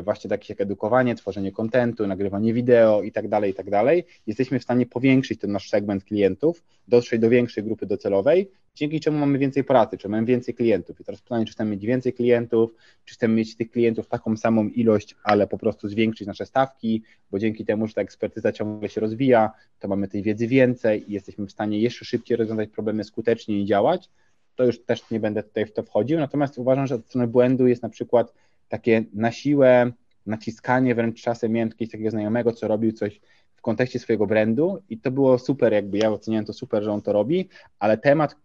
właśnie 0.04 0.30
takich 0.30 0.50
jak 0.50 0.62
edukowanie, 0.62 1.16
tworzenie 1.16 1.52
kontentu, 1.52 2.08
nagrywanie 2.08 2.54
wideo 2.54 3.02
i 3.02 3.12
tak 3.12 3.28
dalej, 3.28 3.52
i 3.52 3.54
tak 3.54 3.70
dalej, 3.70 4.06
jesteśmy 4.28 4.60
w 4.60 4.64
stanie 4.64 4.86
powiększyć 4.86 5.40
ten 5.40 5.52
nasz 5.52 5.70
segment 5.70 6.04
klientów, 6.04 6.64
dotrzeć 6.88 7.22
do 7.22 7.30
większej 7.30 7.64
grupy 7.64 7.86
docelowej, 7.86 8.50
dzięki 8.76 9.00
czemu 9.00 9.20
mamy 9.20 9.38
więcej 9.38 9.64
pracy, 9.64 9.98
czy 9.98 10.10
mamy 10.10 10.26
więcej 10.26 10.54
klientów. 10.54 11.02
I 11.02 11.04
teraz 11.04 11.22
pytanie, 11.22 11.46
czy 11.46 11.54
chcemy 11.54 11.72
mieć 11.72 11.86
więcej 11.86 12.14
klientów, 12.14 12.76
czy 13.06 13.14
chcemy 13.14 13.34
mieć 13.34 13.56
tych 13.56 13.72
klientów 13.72 14.08
taką 14.08 14.38
samą 14.38 14.68
ilość, 14.68 15.16
ale 15.24 15.48
po 15.48 15.58
prostu 15.58 15.88
zwiększyć 15.88 16.28
nasze 16.28 16.46
stawki, 16.46 17.04
bo 17.32 17.40
dzięki 17.40 17.66
temu, 17.66 17.88
że 17.88 17.94
ta 17.94 18.02
ekspertyza 18.02 18.52
ciągle 18.52 18.90
się 18.90 19.02
rozwija, 19.02 19.52
to 19.80 19.88
mamy 19.88 20.08
tej 20.08 20.22
wiedzy 20.22 20.48
więcej 20.48 21.12
i 21.12 21.14
jesteśmy 21.14 21.46
w 21.46 21.52
stanie 21.52 21.80
jeszcze 21.80 22.06
szybciej 22.06 22.38
rozwiązać 22.38 22.70
problemy 22.70 23.04
skutecznie 23.04 23.60
i 23.60 23.66
działać. 23.66 24.10
To 24.56 24.66
już 24.66 24.80
też 24.82 25.12
nie 25.12 25.20
będę 25.20 25.44
tutaj 25.44 25.66
w 25.66 25.74
to 25.74 25.84
wchodził, 25.84 26.20
natomiast 26.20 26.58
uważam, 26.58 26.88
że 26.88 26.96
od 26.96 27.06
strony 27.06 27.28
błędu 27.28 27.68
jest 27.68 27.84
na 27.84 27.90
przykład 27.90 28.34
takie 28.74 29.04
na 29.14 29.32
siłę 29.32 29.92
naciskanie, 30.26 30.96
wręcz 30.96 31.22
czasem 31.22 31.52
miałem 31.52 31.70
jakiegoś 31.70 31.92
takiego 31.92 32.10
znajomego, 32.10 32.52
co 32.52 32.68
robił 32.68 32.92
coś 32.92 33.22
w 33.56 33.62
kontekście 33.62 34.00
swojego 34.00 34.28
brandu 34.28 34.84
i 34.90 34.98
to 34.98 35.12
było 35.12 35.40
super, 35.40 35.74
jakby 35.74 35.98
ja 35.98 36.12
oceniałem 36.12 36.46
to 36.46 36.54
super, 36.54 36.84
że 36.84 36.92
on 36.92 37.02
to 37.02 37.14
robi, 37.14 37.50
ale 37.80 37.98
temat, 37.98 38.36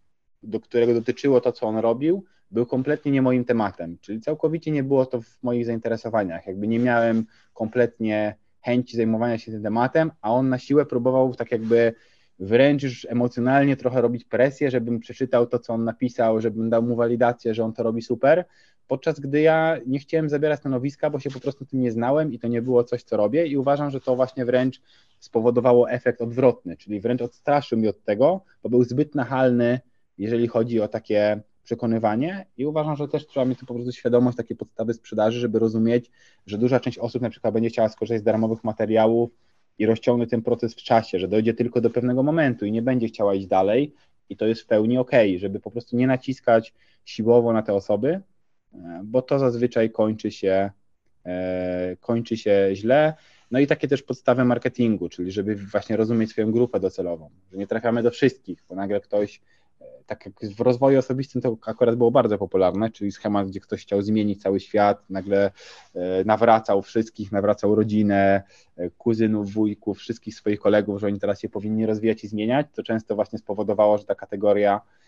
do 0.42 0.60
którego 0.60 0.94
dotyczyło 0.94 1.40
to, 1.40 1.52
co 1.52 1.66
on 1.66 1.76
robił, 1.76 2.24
był 2.50 2.66
kompletnie 2.66 3.12
nie 3.12 3.22
moim 3.22 3.44
tematem, 3.44 3.98
czyli 4.00 4.20
całkowicie 4.20 4.70
nie 4.70 4.82
było 4.82 5.06
to 5.06 5.20
w 5.20 5.42
moich 5.42 5.66
zainteresowaniach, 5.66 6.46
jakby 6.46 6.68
nie 6.68 6.78
miałem 6.78 7.26
kompletnie 7.54 8.34
chęci 8.60 8.96
zajmowania 8.96 9.38
się 9.38 9.52
tym 9.52 9.62
tematem, 9.62 10.10
a 10.20 10.32
on 10.32 10.48
na 10.48 10.58
siłę 10.58 10.86
próbował 10.86 11.34
tak 11.34 11.52
jakby 11.52 11.94
wręcz 12.38 12.82
już 12.82 13.06
emocjonalnie 13.10 13.76
trochę 13.76 14.00
robić 14.00 14.24
presję, 14.24 14.70
żebym 14.70 15.00
przeczytał 15.00 15.46
to, 15.46 15.58
co 15.58 15.72
on 15.72 15.84
napisał, 15.84 16.40
żebym 16.40 16.70
dał 16.70 16.82
mu 16.82 16.96
walidację, 16.96 17.54
że 17.54 17.64
on 17.64 17.72
to 17.72 17.82
robi 17.82 18.02
super, 18.02 18.44
podczas 18.89 19.20
gdy 19.20 19.41
ja 19.41 19.78
nie 19.86 19.99
chciałem 19.99 20.28
zabierać 20.28 20.61
stanowiska, 20.61 21.11
bo 21.11 21.20
się 21.20 21.30
po 21.30 21.41
prostu 21.41 21.66
tym 21.66 21.80
nie 21.80 21.93
znałem 21.93 22.32
i 22.32 22.39
to 22.39 22.49
nie 22.49 22.62
było 22.62 22.84
coś, 22.84 23.03
co 23.03 23.16
robię 23.16 23.47
i 23.47 23.57
uważam, 23.57 23.91
że 23.91 24.01
to 24.01 24.16
właśnie 24.16 24.45
wręcz 24.45 24.80
spowodowało 25.18 25.91
efekt 25.91 26.20
odwrotny, 26.20 26.76
czyli 26.76 27.01
wręcz 27.01 27.22
odstraszył 27.22 27.78
mnie 27.78 27.91
od 27.91 28.03
tego, 28.05 28.41
bo 28.62 28.68
był 28.68 28.84
zbyt 28.84 29.14
nachalny, 29.14 29.80
jeżeli 30.18 30.49
chodzi 30.49 30.80
o 30.80 30.89
takie 30.89 31.41
przekonywanie 31.64 32.47
i 32.57 32.66
uważam, 32.66 32.97
że 32.97 33.09
też 33.09 33.26
trzeba 33.26 33.47
mieć 33.47 33.59
tu 33.59 33.66
po 33.66 33.74
prostu 33.74 33.93
świadomość 33.93 34.36
takiej 34.36 34.57
podstawy 34.57 34.95
sprzedaży, 34.95 35.41
żeby 35.41 35.59
rozumieć, 35.59 36.11
że 36.47 36.59
duża 36.59 36.80
część 36.80 36.99
osób 36.99 37.22
na 37.22 37.30
przykład 37.30 37.55
będzie 37.55 37.68
chciała 37.68 37.89
skorzystać 37.89 38.20
z 38.20 38.24
darmowych 38.24 38.64
materiałów, 38.64 39.30
i 39.78 39.86
rozciągnie 39.86 40.26
ten 40.26 40.43
proces 40.43 40.74
w 40.74 40.82
czasie, 40.82 41.18
że 41.18 41.28
dojdzie 41.28 41.55
tylko 41.55 41.80
do 41.80 41.91
pewnego 41.91 42.22
momentu 42.22 42.66
i 42.66 42.72
nie 42.72 42.82
będzie 42.82 43.09
chciała 43.09 43.34
iść 43.34 43.47
dalej 43.47 43.95
i 44.28 44.36
to 44.36 44.47
jest 44.47 44.62
w 44.62 44.66
pełni 44.66 44.99
ok, 44.99 45.11
żeby 45.36 45.61
po 45.61 45.70
prostu 45.70 45.97
nie 45.97 46.07
naciskać 46.07 46.74
siłowo 47.05 47.53
na 47.53 47.62
te 47.62 47.74
osoby, 47.74 48.20
bo 49.04 49.22
to 49.22 49.38
zazwyczaj 49.38 49.90
kończy 49.90 50.30
się, 50.30 50.70
e, 51.26 51.96
kończy 52.00 52.36
się 52.36 52.70
źle. 52.72 53.14
No 53.50 53.58
i 53.58 53.66
takie 53.66 53.88
też 53.88 54.02
podstawy 54.02 54.44
marketingu, 54.44 55.08
czyli 55.08 55.32
żeby 55.32 55.56
właśnie 55.56 55.96
rozumieć 55.96 56.30
swoją 56.30 56.52
grupę 56.52 56.80
docelową, 56.80 57.30
że 57.52 57.58
nie 57.58 57.66
trafiamy 57.66 58.02
do 58.02 58.10
wszystkich, 58.10 58.62
bo 58.68 58.74
nagle 58.74 59.00
ktoś 59.00 59.40
tak 60.08 60.26
jak 60.26 60.54
w 60.54 60.60
rozwoju 60.60 60.98
osobistym 60.98 61.42
to 61.42 61.56
akurat 61.66 61.96
było 61.96 62.10
bardzo 62.10 62.38
popularne, 62.38 62.90
czyli 62.90 63.12
schemat, 63.12 63.48
gdzie 63.48 63.60
ktoś 63.60 63.82
chciał 63.82 64.02
zmienić 64.02 64.42
cały 64.42 64.60
świat, 64.60 65.10
nagle 65.10 65.50
e, 65.94 66.24
nawracał 66.24 66.82
wszystkich, 66.82 67.32
nawracał 67.32 67.74
rodzinę, 67.74 68.42
e, 68.76 68.90
kuzynów, 68.90 69.52
wujków, 69.52 69.98
wszystkich 69.98 70.34
swoich 70.34 70.60
kolegów, 70.60 71.00
że 71.00 71.06
oni 71.06 71.20
teraz 71.20 71.40
się 71.40 71.48
powinni 71.48 71.86
rozwijać 71.86 72.24
i 72.24 72.28
zmieniać, 72.28 72.66
to 72.74 72.82
często 72.82 73.14
właśnie 73.14 73.38
spowodowało, 73.38 73.98
że 73.98 74.04
ta 74.04 74.14
kategoria 74.14 74.80
e, 74.80 75.07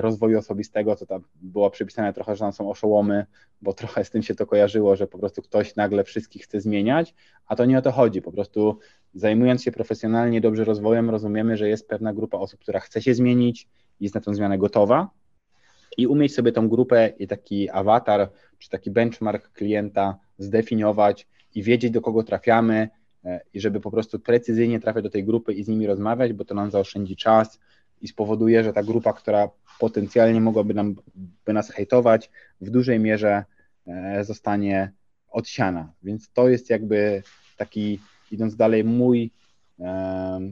rozwoju 0.00 0.38
osobistego, 0.38 0.96
to 0.96 1.06
tam 1.06 1.24
było 1.42 1.70
przypisane 1.70 2.12
trochę, 2.12 2.36
że 2.36 2.40
tam 2.40 2.52
są 2.52 2.70
oszołomy, 2.70 3.26
bo 3.62 3.72
trochę 3.72 4.04
z 4.04 4.10
tym 4.10 4.22
się 4.22 4.34
to 4.34 4.46
kojarzyło, 4.46 4.96
że 4.96 5.06
po 5.06 5.18
prostu 5.18 5.42
ktoś 5.42 5.76
nagle 5.76 6.04
wszystkich 6.04 6.42
chce 6.42 6.60
zmieniać, 6.60 7.14
a 7.46 7.56
to 7.56 7.64
nie 7.64 7.78
o 7.78 7.82
to 7.82 7.92
chodzi, 7.92 8.22
po 8.22 8.32
prostu 8.32 8.78
zajmując 9.14 9.62
się 9.62 9.72
profesjonalnie 9.72 10.40
dobrze 10.40 10.64
rozwojem, 10.64 11.10
rozumiemy, 11.10 11.56
że 11.56 11.68
jest 11.68 11.88
pewna 11.88 12.12
grupa 12.12 12.38
osób, 12.38 12.60
która 12.60 12.80
chce 12.80 13.02
się 13.02 13.14
zmienić, 13.14 13.68
jest 14.00 14.14
na 14.14 14.20
tą 14.20 14.34
zmianę 14.34 14.58
gotowa 14.58 15.10
i 15.96 16.06
umieć 16.06 16.34
sobie 16.34 16.52
tą 16.52 16.68
grupę 16.68 17.12
i 17.18 17.26
taki 17.26 17.70
awatar, 17.70 18.30
czy 18.58 18.70
taki 18.70 18.90
benchmark 18.90 19.52
klienta 19.52 20.18
zdefiniować 20.38 21.26
i 21.54 21.62
wiedzieć, 21.62 21.90
do 21.90 22.00
kogo 22.00 22.22
trafiamy 22.22 22.88
e, 23.24 23.40
i 23.54 23.60
żeby 23.60 23.80
po 23.80 23.90
prostu 23.90 24.20
precyzyjnie 24.20 24.80
trafiać 24.80 25.04
do 25.04 25.10
tej 25.10 25.24
grupy 25.24 25.54
i 25.54 25.64
z 25.64 25.68
nimi 25.68 25.86
rozmawiać, 25.86 26.32
bo 26.32 26.44
to 26.44 26.54
nam 26.54 26.70
zaoszczędzi 26.70 27.16
czas 27.16 27.60
i 28.04 28.08
spowoduje, 28.08 28.64
że 28.64 28.72
ta 28.72 28.82
grupa, 28.82 29.12
która 29.12 29.50
potencjalnie 29.78 30.40
mogłaby 30.40 30.74
nam, 30.74 30.94
by 31.46 31.52
nas 31.52 31.70
hejtować, 31.70 32.30
w 32.60 32.70
dużej 32.70 33.00
mierze 33.00 33.44
e, 33.86 34.24
zostanie 34.24 34.92
odsiana. 35.30 35.92
Więc 36.02 36.32
to 36.32 36.48
jest 36.48 36.70
jakby 36.70 37.22
taki, 37.56 38.00
idąc 38.30 38.56
dalej, 38.56 38.84
mój 38.84 39.30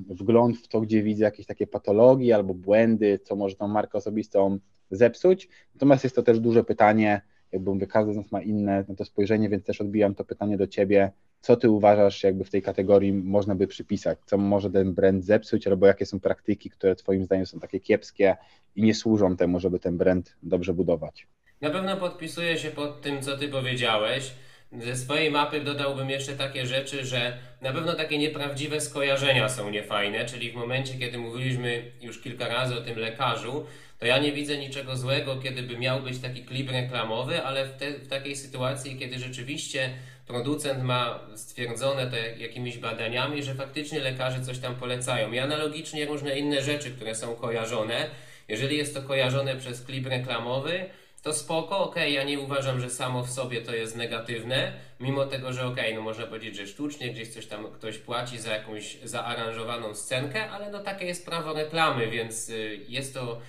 wgląd 0.09 0.59
w 0.59 0.69
to, 0.69 0.81
gdzie 0.81 1.03
widzę 1.03 1.25
jakieś 1.25 1.47
takie 1.47 1.67
patologie 1.67 2.35
albo 2.35 2.55
błędy, 2.55 3.19
co 3.23 3.37
może 3.37 3.57
tą 3.57 3.69
markę 3.69 3.99
osobistą 3.99 4.59
zepsuć. 4.91 5.49
Natomiast 5.75 6.05
jest 6.05 6.17
to 6.17 6.23
też 6.23 6.41
duże 6.41 6.65
pytanie, 6.65 7.21
jakby 7.53 7.75
mówię, 7.75 7.87
każdy 7.87 8.13
z 8.13 8.17
nas 8.17 8.33
ma 8.33 8.43
inne 8.43 8.85
na 8.89 8.95
to 8.95 9.05
spojrzenie, 9.05 9.49
więc 9.49 9.65
też 9.65 9.81
odbijam 9.81 10.15
to 10.15 10.25
pytanie 10.25 10.57
do 10.57 10.67
Ciebie. 10.67 11.13
Co 11.41 11.57
Ty 11.57 11.71
uważasz, 11.71 12.23
jakby 12.23 12.45
w 12.45 12.51
tej 12.51 12.63
kategorii 12.63 13.13
można 13.13 13.55
by 13.55 13.67
przypisać? 13.67 14.19
Co 14.27 14.39
może 14.39 14.71
ten 14.71 14.95
brand 14.95 15.25
zepsuć, 15.25 15.67
albo 15.67 15.87
jakie 15.87 16.07
są 16.07 16.21
praktyki, 16.21 16.71
które 16.71 16.97
Twoim 16.97 17.25
zdaniem 17.25 17.47
są 17.47 17.61
takie 17.61 17.81
kiepskie 17.81 18.37
i 18.77 18.83
nie 18.83 18.95
służą 18.95 19.37
temu, 19.37 19.61
żeby 19.61 19.79
ten 19.79 19.99
brand 19.99 20.37
dobrze 20.43 20.75
budować? 20.75 21.27
Na 21.61 21.71
pewno 21.71 21.97
podpisuję 21.97 22.59
się 22.59 22.71
pod 22.71 23.01
tym, 23.01 23.23
co 23.23 23.39
Ty 23.39 23.49
powiedziałeś. 23.49 24.35
Ze 24.81 24.97
swojej 24.97 25.31
mapy 25.31 25.61
dodałbym 25.61 26.11
jeszcze 26.11 26.33
takie 26.33 26.67
rzeczy, 26.67 27.05
że 27.05 27.39
na 27.61 27.73
pewno 27.73 27.93
takie 27.93 28.19
nieprawdziwe 28.19 28.81
skojarzenia 28.81 29.49
są 29.49 29.71
niefajne, 29.71 30.25
czyli 30.25 30.53
w 30.53 30.55
momencie, 30.55 30.99
kiedy 30.99 31.19
mówiliśmy 31.19 31.93
już 32.01 32.21
kilka 32.21 32.49
razy 32.49 32.75
o 32.79 32.81
tym 32.81 32.99
lekarzu, 32.99 33.67
to 34.03 34.07
ja 34.07 34.19
nie 34.19 34.33
widzę 34.33 34.59
niczego 34.59 34.97
złego, 34.97 35.37
kiedy 35.37 35.63
by 35.63 35.79
miał 35.79 36.01
być 36.01 36.19
taki 36.19 36.45
klip 36.45 36.71
reklamowy, 36.71 37.43
ale 37.43 37.67
w, 37.67 37.77
te, 37.77 37.93
w 37.93 38.09
takiej 38.09 38.37
sytuacji, 38.37 38.99
kiedy 38.99 39.19
rzeczywiście 39.19 39.91
producent 40.27 40.83
ma 40.83 41.21
stwierdzone 41.37 42.07
to 42.07 42.17
jakimiś 42.17 42.79
badaniami, 42.79 43.43
że 43.43 43.55
faktycznie 43.55 44.01
lekarze 44.01 44.41
coś 44.41 44.59
tam 44.59 44.75
polecają. 44.75 45.33
I 45.33 45.39
analogicznie 45.39 46.07
różne 46.07 46.39
inne 46.39 46.63
rzeczy, 46.63 46.91
które 46.91 47.15
są 47.15 47.35
kojarzone. 47.35 48.11
Jeżeli 48.49 48.77
jest 48.77 48.95
to 48.95 49.03
kojarzone 49.03 49.57
przez 49.57 49.85
klip 49.85 50.07
reklamowy, 50.07 50.85
to 51.23 51.33
spoko, 51.33 51.79
okay, 51.79 52.11
ja 52.11 52.25
nie 52.25 52.41
uważam, 52.41 52.81
że 52.81 52.91
samo 52.91 53.23
w 53.23 53.31
sobie 53.31 53.61
to 53.61 53.75
jest 53.75 53.97
negatywne, 53.97 54.73
mimo 55.01 55.27
tego, 55.27 55.53
że 55.53 55.67
okay, 55.67 55.95
no 55.95 56.01
można 56.01 56.27
powiedzieć, 56.27 56.57
że 56.57 56.67
sztucznie 56.67 57.13
gdzieś 57.13 57.29
coś 57.29 57.47
tam 57.47 57.73
ktoś 57.73 57.99
płaci 57.99 58.39
za 58.39 58.53
jakąś 58.53 58.99
zaaranżowaną 59.05 59.95
scenkę, 59.95 60.51
ale 60.51 60.71
no 60.71 60.79
takie 60.79 61.05
jest 61.05 61.27
prawo 61.27 61.53
reklamy, 61.53 62.11
więc 62.11 62.49
y, 62.49 62.81
jest 62.89 63.15
to 63.15 63.41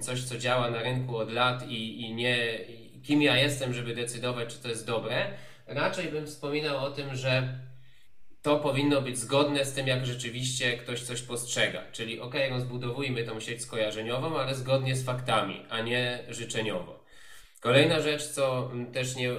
coś, 0.00 0.24
co 0.24 0.38
działa 0.38 0.70
na 0.70 0.82
rynku 0.82 1.16
od 1.16 1.32
lat 1.32 1.68
i, 1.68 2.00
i 2.00 2.14
nie 2.14 2.58
kim 3.06 3.22
ja 3.22 3.36
jestem, 3.36 3.74
żeby 3.74 3.94
decydować, 3.94 4.54
czy 4.54 4.62
to 4.62 4.68
jest 4.68 4.86
dobre. 4.86 5.26
Raczej 5.66 6.08
bym 6.08 6.26
wspominał 6.26 6.84
o 6.84 6.90
tym, 6.90 7.14
że 7.14 7.58
to 8.42 8.58
powinno 8.58 9.02
być 9.02 9.18
zgodne 9.18 9.64
z 9.64 9.72
tym, 9.72 9.86
jak 9.86 10.06
rzeczywiście 10.06 10.76
ktoś 10.76 11.02
coś 11.02 11.22
postrzega. 11.22 11.82
Czyli 11.92 12.20
ok, 12.20 12.34
rozbudowujmy 12.50 13.24
tą 13.24 13.40
sieć 13.40 13.62
skojarzeniową, 13.62 14.38
ale 14.38 14.54
zgodnie 14.54 14.96
z 14.96 15.04
faktami, 15.04 15.64
a 15.68 15.80
nie 15.80 16.18
życzeniowo. 16.28 17.04
Kolejna 17.60 18.00
rzecz, 18.00 18.26
co 18.26 18.70
też 18.92 19.16
nie 19.16 19.30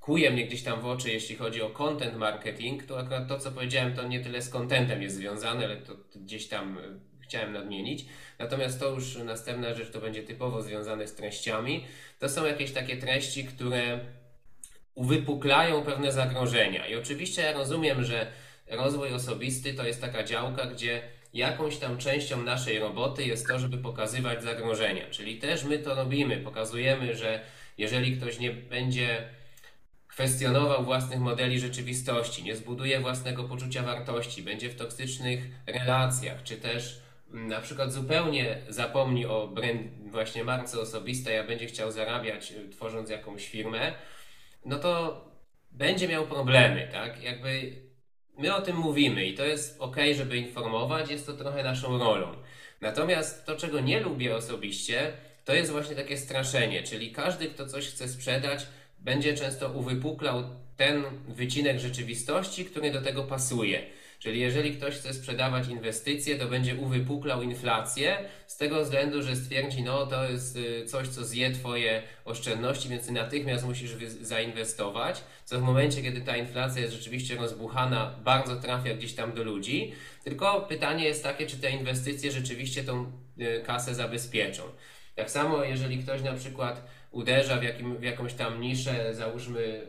kuje 0.00 0.30
mnie 0.30 0.46
gdzieś 0.46 0.62
tam 0.62 0.80
w 0.80 0.86
oczy, 0.86 1.10
jeśli 1.10 1.36
chodzi 1.36 1.62
o 1.62 1.70
content 1.70 2.16
marketing, 2.16 2.84
to 2.84 2.98
akurat 2.98 3.28
to, 3.28 3.38
co 3.38 3.52
powiedziałem, 3.52 3.94
to 3.94 4.08
nie 4.08 4.20
tyle 4.20 4.42
z 4.42 4.50
contentem 4.50 5.02
jest 5.02 5.16
związane, 5.16 5.64
ale 5.64 5.76
to 5.76 5.96
gdzieś 6.14 6.48
tam 6.48 6.78
chciałem 7.30 7.52
nadmienić. 7.52 8.04
Natomiast 8.38 8.80
to 8.80 8.88
już 8.88 9.16
następna 9.16 9.74
rzecz, 9.74 9.90
to 9.90 10.00
będzie 10.00 10.22
typowo 10.22 10.62
związane 10.62 11.08
z 11.08 11.14
treściami. 11.14 11.84
To 12.18 12.28
są 12.28 12.46
jakieś 12.46 12.72
takie 12.72 12.96
treści, 12.96 13.44
które 13.44 14.00
uwypuklają 14.94 15.82
pewne 15.82 16.12
zagrożenia. 16.12 16.86
I 16.86 16.96
oczywiście 16.96 17.42
ja 17.42 17.52
rozumiem, 17.52 18.04
że 18.04 18.26
rozwój 18.70 19.14
osobisty 19.14 19.74
to 19.74 19.86
jest 19.86 20.00
taka 20.00 20.24
działka, 20.24 20.66
gdzie 20.66 21.02
jakąś 21.34 21.76
tam 21.76 21.98
częścią 21.98 22.42
naszej 22.42 22.78
roboty 22.78 23.24
jest 23.24 23.48
to, 23.48 23.58
żeby 23.58 23.78
pokazywać 23.78 24.42
zagrożenia. 24.42 25.10
Czyli 25.10 25.38
też 25.38 25.64
my 25.64 25.78
to 25.78 25.94
robimy, 25.94 26.36
pokazujemy, 26.36 27.16
że 27.16 27.40
jeżeli 27.78 28.16
ktoś 28.16 28.38
nie 28.38 28.50
będzie 28.50 29.28
kwestionował 30.08 30.84
własnych 30.84 31.20
modeli 31.20 31.60
rzeczywistości, 31.60 32.42
nie 32.42 32.56
zbuduje 32.56 33.00
własnego 33.00 33.44
poczucia 33.44 33.82
wartości, 33.82 34.42
będzie 34.42 34.70
w 34.70 34.76
toksycznych 34.76 35.40
relacjach, 35.66 36.42
czy 36.42 36.56
też 36.56 36.99
na 37.30 37.60
przykład 37.60 37.92
zupełnie 37.92 38.58
zapomni 38.68 39.26
o 39.26 39.48
brand, 39.48 39.82
właśnie 40.10 40.44
marce 40.44 40.80
osobistej, 40.80 41.38
a 41.38 41.44
będzie 41.44 41.66
chciał 41.66 41.92
zarabiać 41.92 42.52
y, 42.52 42.68
tworząc 42.68 43.10
jakąś 43.10 43.48
firmę, 43.48 43.92
no 44.64 44.78
to 44.78 45.24
będzie 45.70 46.08
miał 46.08 46.26
problemy, 46.26 46.88
tak? 46.92 47.22
Jakby 47.22 47.72
my 48.38 48.54
o 48.54 48.62
tym 48.62 48.76
mówimy 48.76 49.26
i 49.26 49.34
to 49.34 49.44
jest 49.44 49.76
ok, 49.80 49.96
żeby 50.14 50.36
informować, 50.36 51.10
jest 51.10 51.26
to 51.26 51.32
trochę 51.32 51.62
naszą 51.62 51.98
rolą. 51.98 52.36
Natomiast 52.80 53.46
to, 53.46 53.56
czego 53.56 53.80
nie 53.80 54.00
lubię 54.00 54.36
osobiście, 54.36 55.12
to 55.44 55.54
jest 55.54 55.70
właśnie 55.72 55.96
takie 55.96 56.16
straszenie, 56.16 56.82
czyli 56.82 57.12
każdy, 57.12 57.46
kto 57.46 57.66
coś 57.66 57.88
chce 57.88 58.08
sprzedać, 58.08 58.66
będzie 58.98 59.34
często 59.34 59.68
uwypuklał 59.68 60.44
ten 60.76 61.04
wycinek 61.28 61.78
rzeczywistości, 61.78 62.64
który 62.64 62.90
do 62.90 63.02
tego 63.02 63.24
pasuje. 63.24 63.82
Czyli 64.20 64.40
jeżeli 64.40 64.76
ktoś 64.76 64.94
chce 64.94 65.14
sprzedawać 65.14 65.68
inwestycje, 65.68 66.38
to 66.38 66.46
będzie 66.46 66.76
uwypuklał 66.76 67.42
inflację 67.42 68.18
z 68.46 68.56
tego 68.56 68.84
względu, 68.84 69.22
że 69.22 69.36
stwierdzi, 69.36 69.82
no 69.82 70.06
to 70.06 70.24
jest 70.24 70.56
y, 70.56 70.84
coś, 70.84 71.08
co 71.08 71.24
zje 71.24 71.50
Twoje 71.50 72.02
oszczędności, 72.24 72.88
więc 72.88 73.06
Ty 73.06 73.12
natychmiast 73.12 73.64
musisz 73.64 73.96
zainwestować, 74.20 75.24
co 75.44 75.58
w 75.58 75.62
momencie, 75.62 76.02
kiedy 76.02 76.20
ta 76.20 76.36
inflacja 76.36 76.82
jest 76.82 76.94
rzeczywiście 76.94 77.36
rozbuchana, 77.36 78.14
bardzo 78.24 78.56
trafia 78.56 78.94
gdzieś 78.94 79.14
tam 79.14 79.32
do 79.32 79.44
ludzi. 79.44 79.92
Tylko 80.24 80.60
pytanie 80.60 81.04
jest 81.04 81.22
takie, 81.22 81.46
czy 81.46 81.56
te 81.56 81.70
inwestycje 81.70 82.32
rzeczywiście 82.32 82.84
tą 82.84 83.12
y, 83.40 83.62
kasę 83.66 83.94
zabezpieczą. 83.94 84.62
Tak 85.16 85.30
samo, 85.30 85.64
jeżeli 85.64 85.98
ktoś 85.98 86.22
na 86.22 86.32
przykład 86.32 86.90
uderza 87.10 87.56
w, 87.56 87.62
jakim, 87.62 87.96
w 87.96 88.02
jakąś 88.02 88.34
tam 88.34 88.60
niszę, 88.60 89.14
załóżmy 89.14 89.86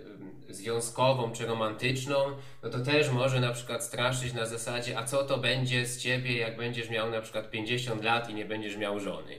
związkową 0.55 1.31
czy 1.31 1.45
romantyczną, 1.45 2.17
no 2.63 2.69
to 2.69 2.79
też 2.79 3.09
może 3.09 3.39
na 3.39 3.53
przykład 3.53 3.83
straszyć 3.83 4.33
na 4.33 4.45
zasadzie, 4.45 4.97
a 4.97 5.03
co 5.03 5.23
to 5.23 5.37
będzie 5.37 5.85
z 5.85 6.01
ciebie, 6.01 6.37
jak 6.37 6.57
będziesz 6.57 6.89
miał 6.89 7.11
na 7.11 7.21
przykład 7.21 7.51
50 7.51 8.03
lat 8.03 8.29
i 8.29 8.33
nie 8.33 8.45
będziesz 8.45 8.77
miał 8.77 8.99
żony. 8.99 9.35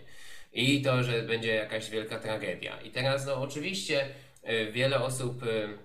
I 0.53 0.83
to, 0.83 1.03
że 1.03 1.23
będzie 1.23 1.55
jakaś 1.55 1.91
wielka 1.91 2.19
tragedia. 2.19 2.81
I 2.81 2.91
teraz, 2.91 3.27
no 3.27 3.35
oczywiście, 3.35 4.09
y, 4.49 4.73
wiele 4.73 5.01
osób, 5.01 5.43
y, 5.43 5.79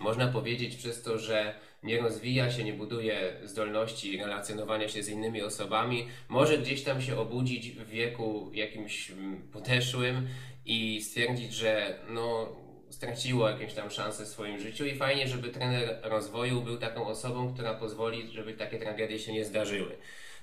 można 0.00 0.28
powiedzieć, 0.28 0.76
przez 0.76 1.02
to, 1.02 1.18
że 1.18 1.54
nie 1.82 2.00
rozwija 2.00 2.50
się, 2.50 2.64
nie 2.64 2.72
buduje 2.72 3.36
zdolności 3.44 4.18
relacjonowania 4.18 4.88
się 4.88 5.02
z 5.02 5.08
innymi 5.08 5.42
osobami, 5.42 6.08
może 6.28 6.58
gdzieś 6.58 6.82
tam 6.82 7.02
się 7.02 7.18
obudzić 7.18 7.70
w 7.70 7.88
wieku 7.88 8.50
jakimś 8.54 9.10
mm, 9.10 9.42
podeszłym 9.42 10.28
i 10.66 11.00
stwierdzić, 11.00 11.52
że 11.54 11.98
no, 12.08 12.56
straciło 12.92 13.48
jakieś 13.48 13.74
tam 13.74 13.90
szanse 13.90 14.24
w 14.24 14.28
swoim 14.28 14.60
życiu 14.60 14.86
i 14.86 14.96
fajnie, 14.96 15.28
żeby 15.28 15.48
trener 15.48 15.98
rozwoju 16.02 16.62
był 16.62 16.76
taką 16.76 17.06
osobą, 17.06 17.54
która 17.54 17.74
pozwoli, 17.74 18.30
żeby 18.32 18.54
takie 18.54 18.78
tragedie 18.78 19.18
się 19.18 19.32
nie 19.32 19.44
zdarzyły. 19.44 19.96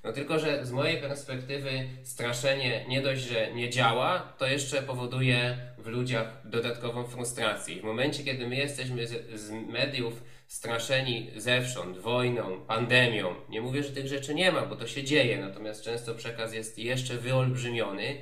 No 0.04 0.14
tylko, 0.14 0.40
że 0.40 0.66
z 0.66 0.72
mojej 0.72 0.98
perspektywy 0.98 1.72
straszenie 2.04 2.86
nie 2.88 3.02
dość, 3.02 3.22
że 3.22 3.54
nie 3.54 3.70
działa, 3.70 4.34
to 4.38 4.48
jeszcze 4.48 4.82
powoduje 4.82 5.58
w 5.78 5.88
ludziach 5.88 6.42
dodatkową 6.46 7.04
frustrację. 7.04 7.82
W 7.82 7.84
momencie, 7.84 8.24
kiedy 8.24 8.48
my 8.48 8.56
jesteśmy 8.56 9.08
z, 9.08 9.42
z 9.42 9.52
mediów 9.52 10.14
straszeni 10.48 11.32
zewsząd, 11.36 11.98
wojną, 11.98 12.62
pandemią, 12.68 13.36
nie 13.50 13.62
mówię, 13.62 13.84
że 13.84 13.90
tych 13.90 14.08
rzeczy 14.08 14.36
nie 14.36 14.52
ma, 14.52 14.62
bo 14.62 14.76
to 14.76 14.88
się 14.88 15.04
dzieje, 15.04 15.38
natomiast 15.38 15.84
często 15.84 16.16
przekaz 16.16 16.54
jest 16.54 16.80
jeszcze 16.80 17.18
wyolbrzymiony, 17.18 18.18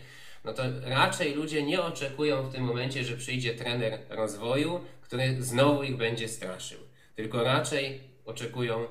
no 0.47 0.53
to 0.53 0.63
raczej 0.81 1.33
ludzie 1.33 1.63
nie 1.63 1.81
oczekują 1.81 2.43
w 2.43 2.53
tym 2.53 2.63
momencie, 2.63 3.03
że 3.03 3.17
przyjdzie 3.17 3.53
trener 3.53 3.99
rozwoju, 4.09 4.79
który 5.01 5.43
znowu 5.43 5.83
ich 5.83 5.97
będzie 5.97 6.27
straszył, 6.27 6.79
tylko 7.15 7.43
raczej 7.43 8.01
oczekują 8.25 8.87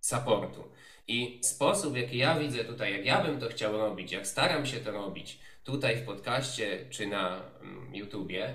supportu. 0.00 0.64
I 1.08 1.40
sposób, 1.42 1.96
jaki 1.96 2.18
ja 2.18 2.38
widzę 2.38 2.64
tutaj, 2.64 2.92
jak 2.92 3.04
ja 3.04 3.22
bym 3.24 3.40
to 3.40 3.48
chciał 3.48 3.78
robić, 3.78 4.12
jak 4.12 4.26
staram 4.26 4.66
się 4.66 4.76
to 4.76 4.90
robić 4.90 5.38
tutaj 5.64 5.96
w 5.96 6.02
podcaście 6.02 6.84
czy 6.90 7.06
na 7.06 7.42
mm, 7.60 7.94
YouTubie, 7.94 8.54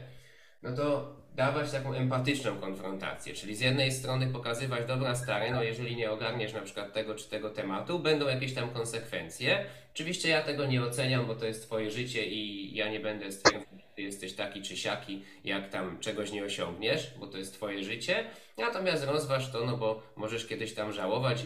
no 0.64 0.76
to 0.76 1.15
dawać 1.36 1.72
taką 1.72 1.94
empatyczną 1.94 2.58
konfrontację, 2.58 3.34
czyli 3.34 3.56
z 3.56 3.62
jednej 3.62 3.92
strony 3.92 4.28
pokazywać, 4.28 4.88
dobra 4.88 5.16
stary, 5.16 5.52
no 5.52 5.64
jeżeli 5.64 5.96
nie 5.96 6.12
ogarniesz 6.12 6.54
na 6.54 6.62
przykład 6.62 6.94
tego 6.94 7.16
czy 7.16 7.30
tego 7.30 7.50
tematu, 7.50 8.00
będą 8.00 8.28
jakieś 8.28 8.54
tam 8.54 8.70
konsekwencje. 8.70 9.66
Oczywiście 9.94 10.30
ja 10.30 10.42
tego 10.42 10.66
nie 10.66 10.84
oceniam, 10.84 11.26
bo 11.26 11.36
to 11.36 11.46
jest 11.46 11.64
twoje 11.64 11.92
życie 11.92 12.26
i 12.26 12.76
ja 12.76 12.90
nie 12.90 13.00
będę 13.00 13.32
stwierdzał, 13.32 13.80
że 13.80 13.86
ty 13.96 14.02
jesteś 14.02 14.34
taki 14.34 14.62
czy 14.62 14.78
siaki, 14.78 15.24
jak 15.44 15.70
tam 15.70 16.00
czegoś 16.00 16.32
nie 16.32 16.44
osiągniesz, 16.44 17.14
bo 17.20 17.28
to 17.28 17.38
jest 17.38 17.54
twoje 17.54 17.84
życie. 17.84 18.24
Natomiast 18.58 19.04
rozważ 19.04 19.52
to, 19.52 19.66
no 19.66 19.78
bo 19.78 20.04
możesz 20.16 20.46
kiedyś 20.48 20.74
tam 20.74 20.94
żałować. 20.94 21.44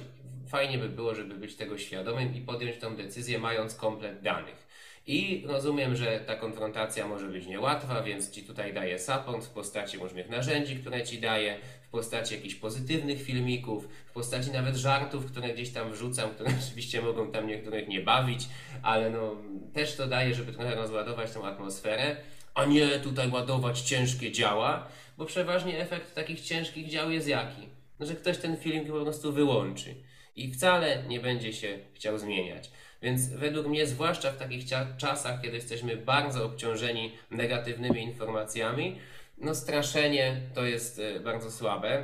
Fajnie 0.47 0.77
by 0.77 0.89
było, 0.89 1.15
żeby 1.15 1.35
być 1.35 1.55
tego 1.55 1.77
świadomym 1.77 2.35
i 2.35 2.41
podjąć 2.41 2.77
tą 2.77 2.95
decyzję, 2.95 3.39
mając 3.39 3.75
komplet 3.75 4.21
danych. 4.21 4.68
I 5.09 5.43
rozumiem, 5.47 5.95
że 5.95 6.19
ta 6.19 6.35
konfrontacja 6.35 7.07
może 7.07 7.27
być 7.27 7.47
niełatwa, 7.47 8.03
więc 8.03 8.31
Ci 8.31 8.43
tutaj 8.43 8.73
daję 8.73 8.99
support 8.99 9.45
w 9.45 9.49
postaci 9.49 9.97
różnych 9.97 10.29
narzędzi, 10.29 10.75
które 10.75 11.03
Ci 11.03 11.19
daję, 11.19 11.57
w 11.81 11.89
postaci 11.89 12.35
jakichś 12.35 12.55
pozytywnych 12.55 13.21
filmików, 13.21 13.87
w 14.05 14.11
postaci 14.11 14.51
nawet 14.51 14.75
żartów, 14.75 15.25
które 15.25 15.53
gdzieś 15.53 15.69
tam 15.69 15.91
wrzucam, 15.91 16.29
które 16.29 16.49
oczywiście 16.65 17.01
mogą 17.01 17.31
tam 17.31 17.47
niektórych 17.47 17.87
nie 17.87 18.01
bawić, 18.01 18.47
ale 18.81 19.09
no 19.09 19.35
też 19.73 19.95
to 19.95 20.07
daje, 20.07 20.35
żeby 20.35 20.53
trochę 20.53 20.75
rozładować 20.75 21.31
tą 21.31 21.45
atmosferę, 21.45 22.15
a 22.53 22.65
nie 22.65 22.87
tutaj 22.89 23.31
ładować 23.31 23.81
ciężkie 23.81 24.31
działa, 24.31 24.87
bo 25.17 25.25
przeważnie 25.25 25.79
efekt 25.79 26.15
takich 26.15 26.41
ciężkich 26.41 26.89
dział 26.89 27.11
jest 27.11 27.27
jaki? 27.27 27.69
No, 27.99 28.05
że 28.05 28.15
ktoś 28.15 28.37
ten 28.37 28.57
filmik 28.57 28.87
po 28.87 29.01
prostu 29.01 29.33
wyłączy 29.33 29.95
i 30.35 30.51
wcale 30.51 31.03
nie 31.07 31.19
będzie 31.19 31.53
się 31.53 31.79
chciał 31.93 32.17
zmieniać. 32.17 32.71
Więc 33.01 33.29
według 33.29 33.67
mnie, 33.67 33.87
zwłaszcza 33.87 34.31
w 34.31 34.37
takich 34.37 34.65
czasach, 34.97 35.41
kiedy 35.41 35.55
jesteśmy 35.55 35.97
bardzo 35.97 36.45
obciążeni 36.45 37.17
negatywnymi 37.31 38.03
informacjami, 38.03 38.99
no 39.37 39.55
straszenie 39.55 40.41
to 40.53 40.65
jest 40.65 40.99
y, 40.99 41.19
bardzo 41.19 41.51
słabe. 41.51 42.03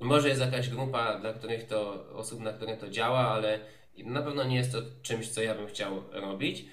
Może 0.00 0.28
jest 0.28 0.40
jakaś 0.40 0.68
grupa, 0.68 1.18
dla 1.18 1.32
których 1.32 1.66
to, 1.66 2.06
osób, 2.14 2.40
na 2.40 2.52
które 2.52 2.76
to 2.76 2.90
działa, 2.90 3.28
ale 3.28 3.60
na 4.04 4.22
pewno 4.22 4.44
nie 4.44 4.56
jest 4.56 4.72
to 4.72 4.78
czymś, 5.02 5.28
co 5.28 5.42
ja 5.42 5.54
bym 5.54 5.66
chciał 5.66 6.02
robić. 6.12 6.64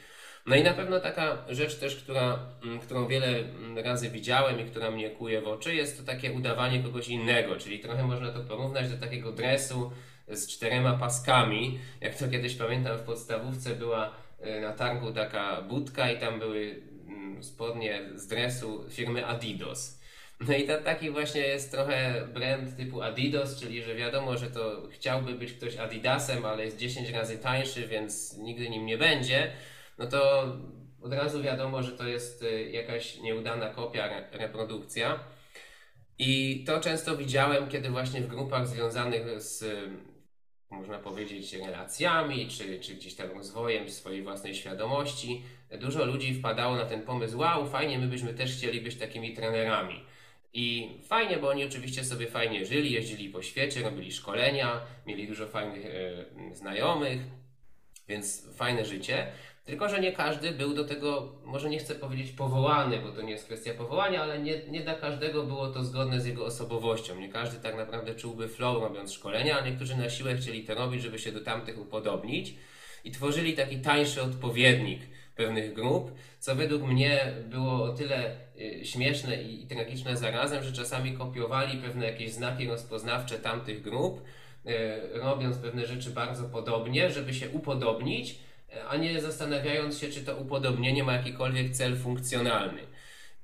No 0.45 0.55
i 0.55 0.64
na 0.64 0.74
pewno 0.74 0.99
taka 0.99 1.45
rzecz 1.49 1.76
też, 1.76 1.95
która, 1.95 2.39
mm, 2.64 2.80
którą 2.80 3.08
wiele 3.08 3.28
mm, 3.28 3.78
razy 3.78 4.10
widziałem 4.10 4.60
i 4.60 4.66
która 4.66 4.91
mnie 4.91 5.10
kuje 5.10 5.41
w 5.41 5.47
oczy, 5.47 5.76
jest 5.76 5.97
to 5.97 6.03
takie 6.03 6.32
udawanie 6.32 6.84
kogoś 6.84 7.08
innego, 7.08 7.55
czyli 7.55 7.80
trochę 7.80 8.03
można 8.03 8.32
to 8.32 8.39
porównać 8.39 8.89
do 8.89 8.97
takiego 8.97 9.32
dresu 9.32 9.91
z 10.28 10.47
czterema 10.47 10.97
paskami. 10.97 11.80
Jak 12.01 12.15
to 12.15 12.28
kiedyś 12.28 12.55
pamiętam 12.55 12.97
w 12.97 13.01
podstawówce 13.01 13.75
była 13.75 14.11
y, 14.45 14.61
na 14.61 14.73
targu 14.73 15.11
taka 15.11 15.61
budka 15.61 16.11
i 16.11 16.19
tam 16.19 16.39
były 16.39 16.82
mm, 17.07 17.43
spodnie 17.43 18.01
z 18.15 18.28
dresu 18.28 18.86
firmy 18.89 19.25
Adidas. 19.25 20.01
No 20.39 20.55
i 20.55 20.67
to 20.67 20.82
taki 20.82 21.09
właśnie 21.09 21.41
jest 21.41 21.71
trochę 21.71 22.28
brand 22.34 22.78
typu 22.78 23.01
Adidas, 23.01 23.59
czyli 23.59 23.84
że 23.84 23.95
wiadomo, 23.95 24.38
że 24.38 24.51
to 24.51 24.88
chciałby 24.91 25.34
być 25.34 25.53
ktoś 25.53 25.78
Adidasem, 25.78 26.45
ale 26.45 26.65
jest 26.65 26.78
10 26.78 27.09
razy 27.09 27.38
tańszy, 27.38 27.88
więc 27.88 28.38
nigdy 28.38 28.69
nim 28.69 28.86
nie 28.86 28.97
będzie. 28.97 29.51
No 29.97 30.07
to 30.07 30.43
od 31.01 31.13
razu 31.13 31.43
wiadomo, 31.43 31.84
że 31.84 31.91
to 31.91 32.07
jest 32.07 32.43
y, 32.43 32.69
jakaś 32.71 33.19
nieudana 33.19 33.69
kopia, 33.69 34.30
reprodukcja. 34.32 35.19
I 36.19 36.63
to 36.67 36.80
często 36.80 37.17
widziałem, 37.17 37.67
kiedy 37.67 37.89
właśnie 37.89 38.21
w 38.21 38.28
grupach 38.28 38.67
związanych 38.67 39.41
z 39.41 39.63
można 40.70 40.99
powiedzieć, 40.99 41.53
relacjami, 41.53 42.47
czy, 42.47 42.80
czy 42.80 42.95
gdzieś 42.95 43.15
tam 43.15 43.32
rozwojem 43.32 43.89
swojej 43.89 44.24
własnej 44.24 44.55
świadomości, 44.55 45.43
dużo 45.80 46.05
ludzi 46.05 46.34
wpadało 46.34 46.76
na 46.76 46.86
ten 46.86 47.01
pomysł, 47.01 47.38
wow, 47.38 47.70
fajnie, 47.70 47.99
my 47.99 48.07
byśmy 48.07 48.34
też 48.34 48.57
chcieli 48.57 48.82
być 48.82 48.95
takimi 48.95 49.34
trenerami. 49.34 50.03
I 50.53 50.89
fajnie, 51.07 51.38
bo 51.38 51.49
oni 51.49 51.65
oczywiście 51.65 52.03
sobie 52.03 52.28
fajnie 52.28 52.65
żyli, 52.65 52.91
jeździli 52.91 53.30
po 53.30 53.41
świecie, 53.41 53.82
robili 53.82 54.11
szkolenia, 54.11 54.82
mieli 55.05 55.28
dużo 55.28 55.47
fajnych 55.47 55.86
e, 55.86 56.55
znajomych, 56.55 57.22
więc 58.07 58.55
fajne 58.55 58.86
życie. 58.86 59.28
Tylko, 59.68 59.89
że 59.89 59.99
nie 59.99 60.11
każdy 60.11 60.51
był 60.51 60.74
do 60.74 60.84
tego, 60.84 61.32
może 61.45 61.70
nie 61.70 61.80
chcę 61.80 61.95
powiedzieć 61.95 62.32
powołany, 62.32 62.99
bo 62.99 63.11
to 63.11 63.22
nie 63.22 63.32
jest 63.32 63.45
kwestia 63.45 63.74
powołania, 63.74 64.24
ale 64.24 64.39
nie, 64.39 64.61
nie 64.68 64.82
dla 64.82 64.95
każdego 64.95 65.43
było 65.43 65.68
to 65.68 65.84
zgodne 65.84 66.22
z 66.22 66.26
jego 66.26 66.45
osobowością. 66.45 67.20
Nie 67.20 67.30
każdy 67.30 67.59
tak 67.59 67.78
naprawdę 67.78 68.15
czułby 68.15 68.47
flow 68.47 68.84
robiąc 68.84 69.13
szkolenia, 69.13 69.59
a 69.59 69.65
niektórzy 69.65 69.97
na 69.97 70.09
siłę 70.09 70.36
chcieli 70.36 70.63
to 70.63 70.76
robić, 70.76 71.01
żeby 71.01 71.20
się 71.20 71.32
do 71.32 71.41
tamtych 71.41 71.80
upodobnić 71.80 72.53
i 73.03 73.11
tworzyli 73.11 73.53
taki 73.53 73.78
tańszy 73.78 74.22
odpowiednik 74.22 75.01
pewnych 75.36 75.74
grup, 75.74 76.11
co 76.39 76.55
według 76.55 76.84
mnie 76.84 77.34
było 77.49 77.84
o 77.84 77.89
tyle 77.89 78.36
y, 78.61 78.86
śmieszne 78.86 79.43
i, 79.43 79.63
i 79.63 79.68
tragiczne 79.68 80.18
zarazem, 80.18 80.63
że 80.63 80.72
czasami 80.72 81.13
kopiowali 81.13 81.82
pewne 81.82 82.05
jakieś 82.05 82.32
znaki 82.32 82.68
rozpoznawcze 82.68 83.39
tamtych 83.39 83.82
grup, 83.82 84.22
y, 84.65 84.72
robiąc 85.13 85.57
pewne 85.57 85.86
rzeczy 85.86 86.09
bardzo 86.09 86.43
podobnie, 86.43 87.11
żeby 87.11 87.34
się 87.34 87.49
upodobnić, 87.49 88.47
a 88.89 88.97
nie 88.97 89.22
zastanawiając 89.22 89.99
się, 89.99 90.09
czy 90.09 90.26
to 90.26 90.36
upodobnienie 90.36 91.03
ma 91.03 91.13
jakikolwiek 91.13 91.72
cel 91.72 91.97
funkcjonalny. 91.97 92.82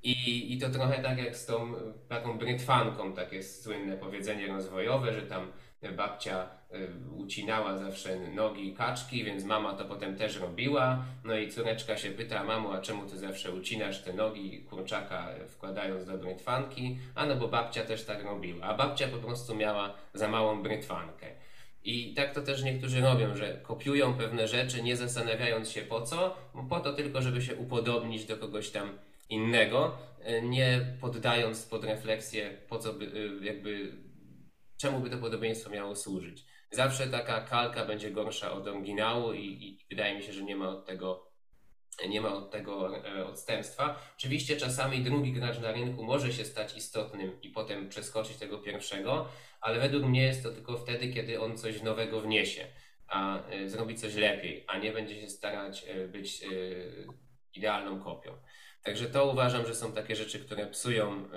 I, 0.03 0.53
I 0.53 0.57
to 0.57 0.69
trochę 0.69 1.03
tak 1.03 1.17
jak 1.17 1.35
z 1.35 1.45
tą 1.45 1.73
taką 2.09 2.37
brytwanką, 2.37 3.13
takie 3.13 3.43
słynne 3.43 3.97
powiedzenie 3.97 4.47
rozwojowe, 4.47 5.13
że 5.13 5.21
tam 5.21 5.51
babcia 5.91 6.49
y, 6.73 6.89
ucinała 7.15 7.77
zawsze 7.77 8.19
nogi 8.19 8.73
kaczki, 8.73 9.23
więc 9.23 9.43
mama 9.43 9.73
to 9.73 9.85
potem 9.85 10.15
też 10.15 10.39
robiła. 10.39 11.05
No 11.23 11.37
i 11.37 11.49
córeczka 11.49 11.97
się 11.97 12.09
pyta, 12.09 12.43
mamo, 12.43 12.73
a 12.73 12.81
czemu 12.81 13.05
ty 13.05 13.17
zawsze 13.17 13.51
ucinasz 13.51 14.03
te 14.03 14.13
nogi 14.13 14.63
kurczaka 14.63 15.27
wkładając 15.47 16.05
do 16.05 16.17
brytwanki? 16.17 16.97
A 17.15 17.25
no 17.25 17.35
bo 17.35 17.47
babcia 17.47 17.85
też 17.85 18.05
tak 18.05 18.23
robiła. 18.23 18.65
A 18.65 18.73
babcia 18.73 19.07
po 19.07 19.17
prostu 19.17 19.55
miała 19.55 19.93
za 20.13 20.27
małą 20.27 20.63
brytwankę. 20.63 21.27
I 21.83 22.13
tak 22.13 22.33
to 22.33 22.41
też 22.41 22.63
niektórzy 22.63 23.01
robią, 23.01 23.35
że 23.35 23.57
kopiują 23.63 24.13
pewne 24.13 24.47
rzeczy, 24.47 24.83
nie 24.83 24.97
zastanawiając 24.97 25.69
się 25.69 25.81
po 25.81 26.01
co, 26.01 26.35
po 26.69 26.79
to 26.79 26.93
tylko, 26.93 27.21
żeby 27.21 27.41
się 27.41 27.55
upodobnić 27.55 28.25
do 28.25 28.37
kogoś 28.37 28.69
tam 28.69 28.99
innego, 29.29 29.97
e, 30.21 30.41
nie 30.41 30.97
poddając 31.01 31.65
pod 31.65 31.83
refleksję, 31.83 32.57
po 32.69 32.79
co 32.79 32.93
by, 32.93 33.05
e, 33.05 33.45
jakby, 33.45 33.97
czemu 34.77 34.99
by 34.99 35.09
to 35.09 35.17
podobieństwo 35.17 35.69
miało 35.69 35.95
służyć. 35.95 36.45
Zawsze 36.71 37.07
taka 37.07 37.41
kalka 37.41 37.85
będzie 37.85 38.11
gorsza 38.11 38.51
od 38.51 38.67
oryginału 38.67 39.33
i, 39.33 39.45
i 39.45 39.85
wydaje 39.89 40.15
mi 40.15 40.23
się, 40.23 40.33
że 40.33 40.43
nie 40.43 40.55
ma 40.55 40.69
od 40.69 40.85
tego 40.85 41.32
nie 42.09 42.21
ma 42.21 42.33
od 42.33 42.51
tego 42.51 42.97
e, 43.07 43.25
odstępstwa. 43.25 43.99
Oczywiście 44.17 44.57
czasami 44.57 45.03
drugi 45.03 45.33
gracz 45.33 45.59
na 45.59 45.71
rynku 45.71 46.03
może 46.03 46.33
się 46.33 46.45
stać 46.45 46.77
istotnym 46.77 47.41
i 47.41 47.49
potem 47.49 47.89
przeskoczyć 47.89 48.37
tego 48.37 48.57
pierwszego, 48.57 49.27
ale 49.61 49.79
według 49.79 50.03
mnie 50.03 50.21
jest 50.21 50.43
to 50.43 50.51
tylko 50.51 50.77
wtedy, 50.77 51.13
kiedy 51.13 51.41
on 51.41 51.57
coś 51.57 51.81
nowego 51.81 52.21
wniesie, 52.21 52.67
a 53.07 53.49
y, 53.51 53.69
zrobi 53.69 53.95
coś 53.95 54.15
lepiej, 54.15 54.63
a 54.67 54.77
nie 54.77 54.91
będzie 54.91 55.21
się 55.21 55.29
starać 55.29 55.85
y, 55.89 56.07
być 56.07 56.43
idealną 57.53 58.03
kopią. 58.03 58.37
Także 58.83 59.05
to 59.05 59.31
uważam, 59.31 59.65
że 59.65 59.75
są 59.75 59.91
takie 59.91 60.15
rzeczy, 60.15 60.39
które 60.39 60.67
psują 60.67 61.29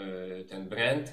ten 0.49 0.69
brand. 0.69 1.13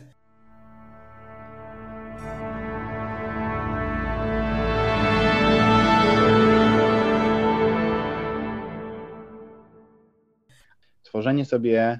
Tworzenie 11.13 11.45
sobie 11.45 11.99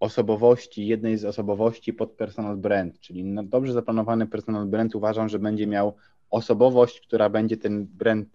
osobowości, 0.00 0.86
jednej 0.86 1.18
z 1.18 1.24
osobowości 1.24 1.92
pod 1.92 2.12
personal 2.12 2.56
brand, 2.56 3.00
czyli 3.00 3.34
dobrze 3.44 3.72
zaplanowany 3.72 4.26
personal 4.26 4.66
brand 4.66 4.94
uważam, 4.94 5.28
że 5.28 5.38
będzie 5.38 5.66
miał 5.66 5.96
osobowość, 6.30 7.00
która 7.00 7.30
będzie 7.30 7.56
ten 7.56 7.86
brand 7.86 8.28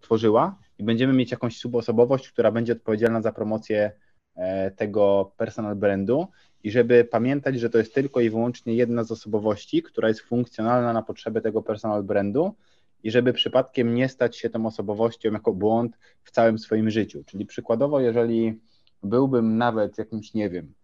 tworzyła 0.00 0.58
i 0.78 0.84
będziemy 0.84 1.12
mieć 1.12 1.30
jakąś 1.30 1.58
subosobowość, 1.58 2.28
która 2.28 2.52
będzie 2.52 2.72
odpowiedzialna 2.72 3.22
za 3.22 3.32
promocję 3.32 3.92
e, 4.36 4.70
tego 4.70 5.32
personal 5.36 5.76
brandu 5.76 6.26
i 6.64 6.70
żeby 6.70 7.04
pamiętać, 7.04 7.60
że 7.60 7.70
to 7.70 7.78
jest 7.78 7.94
tylko 7.94 8.20
i 8.20 8.30
wyłącznie 8.30 8.74
jedna 8.74 9.04
z 9.04 9.12
osobowości, 9.12 9.82
która 9.82 10.08
jest 10.08 10.20
funkcjonalna 10.20 10.92
na 10.92 11.02
potrzeby 11.02 11.40
tego 11.40 11.62
personal 11.62 12.02
brandu 12.02 12.54
i 13.02 13.10
żeby 13.10 13.32
przypadkiem 13.32 13.94
nie 13.94 14.08
stać 14.08 14.36
się 14.36 14.50
tą 14.50 14.66
osobowością 14.66 15.32
jako 15.32 15.52
błąd 15.52 15.98
w 16.24 16.30
całym 16.30 16.58
swoim 16.58 16.90
życiu. 16.90 17.24
Czyli 17.24 17.46
przykładowo, 17.46 18.00
jeżeli 18.00 18.60
byłbym 19.02 19.58
nawet 19.58 19.98
jakimś, 19.98 20.34
nie 20.34 20.50
wiem, 20.50 20.74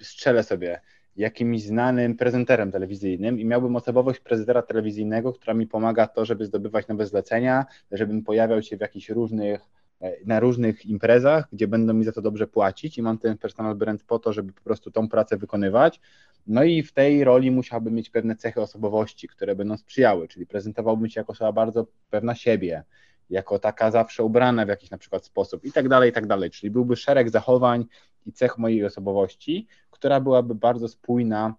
strzelę 0.00 0.42
sobie, 0.42 0.80
jakimś 1.16 1.62
znanym 1.62 2.16
prezenterem 2.16 2.72
telewizyjnym 2.72 3.40
i 3.40 3.44
miałbym 3.44 3.76
osobowość 3.76 4.20
prezentera 4.20 4.62
telewizyjnego, 4.62 5.32
która 5.32 5.54
mi 5.54 5.66
pomaga 5.66 6.06
to, 6.06 6.24
żeby 6.24 6.46
zdobywać 6.46 6.88
nowe 6.88 7.06
zlecenia, 7.06 7.66
żebym 7.92 8.22
pojawiał 8.22 8.62
się 8.62 8.76
w 8.76 8.80
jakichś 8.80 9.08
różnych 9.08 9.60
e, 10.00 10.12
na 10.26 10.40
różnych 10.40 10.86
imprezach, 10.86 11.48
gdzie 11.52 11.68
będą 11.68 11.92
mi 11.92 12.04
za 12.04 12.12
to 12.12 12.22
dobrze 12.22 12.46
płacić 12.46 12.98
i 12.98 13.02
mam 13.02 13.18
ten 13.18 13.38
personal 13.38 13.74
brand 13.74 14.04
po 14.04 14.18
to, 14.18 14.32
żeby 14.32 14.52
po 14.52 14.62
prostu 14.62 14.90
tą 14.90 15.08
pracę 15.08 15.36
wykonywać. 15.36 16.00
No 16.46 16.64
i 16.64 16.82
w 16.82 16.92
tej 16.92 17.24
roli 17.24 17.50
musiałbym 17.50 17.94
mieć 17.94 18.10
pewne 18.10 18.36
cechy 18.36 18.60
osobowości, 18.60 19.28
które 19.28 19.56
będą 19.56 19.76
sprzyjały, 19.76 20.28
czyli 20.28 20.46
prezentowałbym 20.46 21.10
się 21.10 21.20
jako 21.20 21.32
osoba 21.32 21.52
bardzo 21.52 21.86
pewna 22.10 22.34
siebie, 22.34 22.84
jako 23.32 23.58
taka 23.58 23.90
zawsze 23.90 24.24
ubrana 24.24 24.64
w 24.64 24.68
jakiś 24.68 24.90
na 24.90 24.98
przykład 24.98 25.24
sposób 25.24 25.64
i 25.64 25.72
tak 25.72 25.88
dalej, 25.88 26.10
i 26.10 26.12
tak 26.12 26.26
dalej. 26.26 26.50
Czyli 26.50 26.70
byłby 26.70 26.96
szereg 26.96 27.30
zachowań 27.30 27.84
i 28.26 28.32
cech 28.32 28.58
mojej 28.58 28.84
osobowości, 28.84 29.66
która 29.90 30.20
byłaby 30.20 30.54
bardzo 30.54 30.88
spójna 30.88 31.54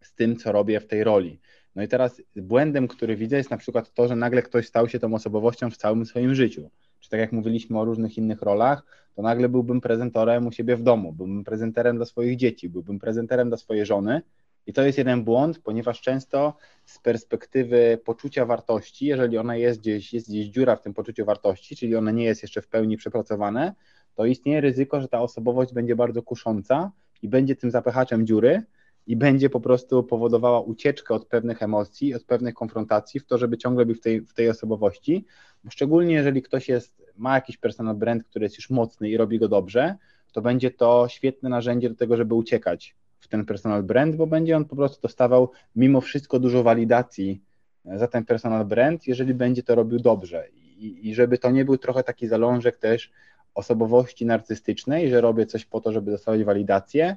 z 0.00 0.14
tym, 0.14 0.36
co 0.36 0.52
robię 0.52 0.80
w 0.80 0.86
tej 0.86 1.04
roli. 1.04 1.40
No 1.74 1.82
i 1.82 1.88
teraz 1.88 2.22
błędem, 2.36 2.88
który 2.88 3.16
widzę, 3.16 3.36
jest 3.36 3.50
na 3.50 3.56
przykład 3.56 3.94
to, 3.94 4.08
że 4.08 4.16
nagle 4.16 4.42
ktoś 4.42 4.66
stał 4.66 4.88
się 4.88 4.98
tą 4.98 5.14
osobowością 5.14 5.70
w 5.70 5.76
całym 5.76 6.06
swoim 6.06 6.34
życiu. 6.34 6.70
Czy 7.00 7.10
tak 7.10 7.20
jak 7.20 7.32
mówiliśmy 7.32 7.78
o 7.78 7.84
różnych 7.84 8.18
innych 8.18 8.42
rolach, 8.42 8.84
to 9.14 9.22
nagle 9.22 9.48
byłbym 9.48 9.80
prezentorem 9.80 10.46
u 10.46 10.52
siebie 10.52 10.76
w 10.76 10.82
domu, 10.82 11.12
byłbym 11.12 11.44
prezenterem 11.44 11.96
dla 11.96 12.06
swoich 12.06 12.36
dzieci, 12.36 12.68
byłbym 12.68 12.98
prezenterem 12.98 13.48
dla 13.48 13.56
swojej 13.56 13.86
żony. 13.86 14.22
I 14.66 14.72
to 14.72 14.82
jest 14.82 14.98
jeden 14.98 15.24
błąd, 15.24 15.58
ponieważ 15.58 16.00
często 16.00 16.56
z 16.84 16.98
perspektywy 16.98 17.98
poczucia 18.04 18.46
wartości, 18.46 19.06
jeżeli 19.06 19.38
ona 19.38 19.56
jest 19.56 19.80
gdzieś, 19.80 20.12
jest 20.12 20.28
gdzieś 20.28 20.46
dziura 20.46 20.76
w 20.76 20.82
tym 20.82 20.94
poczuciu 20.94 21.24
wartości, 21.24 21.76
czyli 21.76 21.96
ona 21.96 22.10
nie 22.10 22.24
jest 22.24 22.42
jeszcze 22.42 22.62
w 22.62 22.68
pełni 22.68 22.96
przepracowane, 22.96 23.74
to 24.14 24.26
istnieje 24.26 24.60
ryzyko, 24.60 25.00
że 25.00 25.08
ta 25.08 25.20
osobowość 25.20 25.72
będzie 25.72 25.96
bardzo 25.96 26.22
kusząca 26.22 26.92
i 27.22 27.28
będzie 27.28 27.56
tym 27.56 27.70
zapychaczem 27.70 28.26
dziury 28.26 28.62
i 29.06 29.16
będzie 29.16 29.50
po 29.50 29.60
prostu 29.60 30.04
powodowała 30.04 30.60
ucieczkę 30.60 31.14
od 31.14 31.26
pewnych 31.26 31.62
emocji, 31.62 32.14
od 32.14 32.24
pewnych 32.24 32.54
konfrontacji 32.54 33.20
w 33.20 33.26
to, 33.26 33.38
żeby 33.38 33.58
ciągle 33.58 33.86
być 33.86 33.98
w 33.98 34.00
tej, 34.00 34.20
w 34.20 34.34
tej 34.34 34.50
osobowości, 34.50 35.24
bo 35.64 35.70
szczególnie 35.70 36.14
jeżeli 36.14 36.42
ktoś 36.42 36.68
jest, 36.68 37.02
ma 37.16 37.34
jakiś 37.34 37.56
personal 37.56 37.94
brand, 37.94 38.24
który 38.24 38.44
jest 38.44 38.56
już 38.56 38.70
mocny 38.70 39.08
i 39.08 39.16
robi 39.16 39.38
go 39.38 39.48
dobrze, 39.48 39.96
to 40.32 40.42
będzie 40.42 40.70
to 40.70 41.08
świetne 41.08 41.48
narzędzie 41.48 41.90
do 41.90 41.96
tego, 41.96 42.16
żeby 42.16 42.34
uciekać 42.34 42.96
w 43.24 43.28
ten 43.28 43.44
personal 43.44 43.82
brand, 43.82 44.16
bo 44.16 44.26
będzie 44.26 44.56
on 44.56 44.64
po 44.64 44.76
prostu 44.76 45.02
dostawał 45.02 45.50
mimo 45.76 46.00
wszystko 46.00 46.38
dużo 46.38 46.62
walidacji 46.62 47.42
za 47.84 48.08
ten 48.08 48.24
personal 48.24 48.64
brand, 48.64 49.06
jeżeli 49.06 49.34
będzie 49.34 49.62
to 49.62 49.74
robił 49.74 49.98
dobrze. 49.98 50.48
I, 50.48 51.08
i 51.08 51.14
żeby 51.14 51.38
to 51.38 51.50
nie 51.50 51.64
był 51.64 51.78
trochę 51.78 52.02
taki 52.02 52.26
zalążek 52.26 52.76
też 52.76 53.10
osobowości 53.54 54.26
narcystycznej, 54.26 55.10
że 55.10 55.20
robię 55.20 55.46
coś 55.46 55.64
po 55.64 55.80
to, 55.80 55.92
żeby 55.92 56.10
dostawać 56.10 56.44
walidację, 56.44 57.16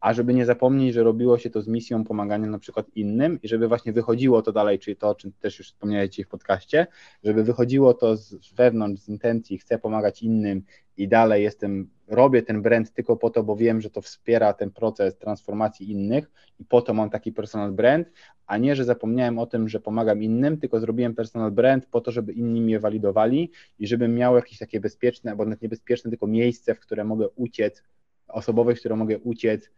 a 0.00 0.12
żeby 0.12 0.34
nie 0.34 0.46
zapomnieć, 0.46 0.94
że 0.94 1.02
robiło 1.02 1.38
się 1.38 1.50
to 1.50 1.62
z 1.62 1.68
misją 1.68 2.04
pomagania 2.04 2.46
na 2.46 2.58
przykład 2.58 2.86
innym 2.94 3.38
i 3.42 3.48
żeby 3.48 3.68
właśnie 3.68 3.92
wychodziło 3.92 4.42
to 4.42 4.52
dalej, 4.52 4.78
czyli 4.78 4.96
to, 4.96 5.08
o 5.08 5.14
czym 5.14 5.32
też 5.32 5.58
już 5.58 5.68
wspomniałeś 5.68 6.20
w 6.24 6.28
podcaście, 6.28 6.86
żeby 7.24 7.44
wychodziło 7.44 7.94
to 7.94 8.16
z 8.16 8.52
wewnątrz, 8.54 9.02
z 9.02 9.08
intencji, 9.08 9.58
chcę 9.58 9.78
pomagać 9.78 10.22
innym 10.22 10.62
i 10.96 11.08
dalej 11.08 11.42
jestem, 11.42 11.90
robię 12.06 12.42
ten 12.42 12.62
brand 12.62 12.92
tylko 12.92 13.16
po 13.16 13.30
to, 13.30 13.42
bo 13.42 13.56
wiem, 13.56 13.80
że 13.80 13.90
to 13.90 14.02
wspiera 14.02 14.52
ten 14.52 14.70
proces 14.70 15.18
transformacji 15.18 15.90
innych 15.90 16.30
i 16.60 16.64
po 16.64 16.82
to 16.82 16.94
mam 16.94 17.10
taki 17.10 17.32
personal 17.32 17.72
brand, 17.72 18.08
a 18.46 18.58
nie, 18.58 18.76
że 18.76 18.84
zapomniałem 18.84 19.38
o 19.38 19.46
tym, 19.46 19.68
że 19.68 19.80
pomagam 19.80 20.22
innym, 20.22 20.58
tylko 20.58 20.80
zrobiłem 20.80 21.14
personal 21.14 21.50
brand 21.50 21.86
po 21.86 22.00
to, 22.00 22.12
żeby 22.12 22.32
inni 22.32 22.60
mnie 22.60 22.80
walidowali 22.80 23.50
i 23.78 23.86
żebym 23.86 24.14
miał 24.14 24.36
jakieś 24.36 24.58
takie 24.58 24.80
bezpieczne, 24.80 25.30
albo 25.30 25.44
nawet 25.44 25.62
niebezpieczne, 25.62 26.10
tylko 26.10 26.26
miejsce, 26.26 26.74
w 26.74 26.80
które 26.80 27.04
mogę 27.04 27.28
uciec, 27.28 27.82
osobowość, 28.28 28.78
w 28.78 28.80
które 28.80 28.96
mogę 28.96 29.18
uciec, 29.18 29.70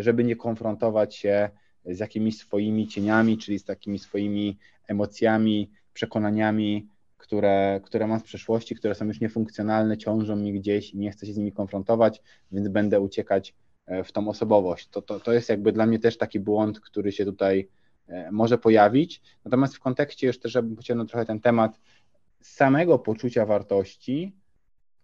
żeby 0.00 0.24
nie 0.24 0.36
konfrontować 0.36 1.16
się 1.16 1.50
z 1.84 1.98
jakimiś 1.98 2.38
swoimi 2.38 2.88
cieniami, 2.88 3.38
czyli 3.38 3.58
z 3.58 3.64
takimi 3.64 3.98
swoimi 3.98 4.58
emocjami, 4.88 5.70
przekonaniami, 5.92 6.88
które, 7.16 7.80
które 7.84 8.06
mam 8.06 8.20
z 8.20 8.22
przeszłości, 8.22 8.74
które 8.74 8.94
są 8.94 9.04
już 9.04 9.20
niefunkcjonalne, 9.20 9.98
ciążą 9.98 10.36
mi 10.36 10.52
gdzieś 10.52 10.90
i 10.90 10.98
nie 10.98 11.10
chcę 11.10 11.26
się 11.26 11.32
z 11.32 11.36
nimi 11.36 11.52
konfrontować, 11.52 12.22
więc 12.52 12.68
będę 12.68 13.00
uciekać 13.00 13.54
e, 13.86 14.04
w 14.04 14.12
tą 14.12 14.28
osobowość. 14.28 14.88
To, 14.88 15.02
to, 15.02 15.20
to 15.20 15.32
jest 15.32 15.48
jakby 15.48 15.72
dla 15.72 15.86
mnie 15.86 15.98
też 15.98 16.18
taki 16.18 16.40
błąd, 16.40 16.80
który 16.80 17.12
się 17.12 17.24
tutaj 17.24 17.68
e, 18.08 18.30
może 18.32 18.58
pojawić. 18.58 19.22
Natomiast 19.44 19.76
w 19.76 19.80
kontekście 19.80 20.26
jeszcze, 20.26 20.48
żeby 20.48 20.76
pociągnąć 20.76 21.10
trochę 21.10 21.26
ten 21.26 21.40
temat 21.40 21.80
samego 22.40 22.98
poczucia 22.98 23.46
wartości, 23.46 24.32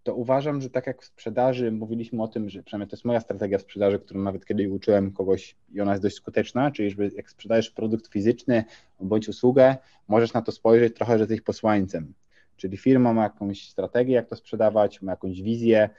to 0.04 0.14
uważam, 0.14 0.60
że 0.60 0.70
tak 0.70 0.86
jak 0.86 1.02
w 1.02 1.04
sprzedaży 1.04 1.72
mówiliśmy 1.72 2.22
o 2.22 2.28
tym, 2.28 2.50
że 2.50 2.62
przynajmniej 2.62 2.88
to 2.88 2.96
jest 2.96 3.04
moja 3.04 3.20
strategia 3.20 3.58
sprzedaży, 3.58 3.98
którą 3.98 4.20
nawet 4.20 4.46
kiedyś 4.46 4.66
uczyłem 4.66 5.12
kogoś 5.12 5.56
i 5.72 5.80
ona 5.80 5.90
jest 5.90 6.02
dość 6.02 6.16
skuteczna, 6.16 6.70
czyli 6.70 6.90
że 6.90 7.08
jak 7.16 7.30
sprzedajesz 7.30 7.70
produkt 7.70 8.12
fizyczny 8.12 8.64
bądź 9.00 9.28
usługę, 9.28 9.76
możesz 10.08 10.32
na 10.32 10.42
to 10.42 10.52
spojrzeć 10.52 10.96
trochę, 10.96 11.12
że 11.12 11.22
jesteś 11.22 11.40
posłańcem. 11.40 12.14
Czyli 12.56 12.76
firma 12.76 13.12
ma 13.12 13.22
jakąś 13.22 13.68
strategię, 13.68 14.14
jak 14.14 14.28
to 14.28 14.36
sprzedawać, 14.36 15.02
ma 15.02 15.12
jakąś 15.12 15.42
wizję, 15.42 15.90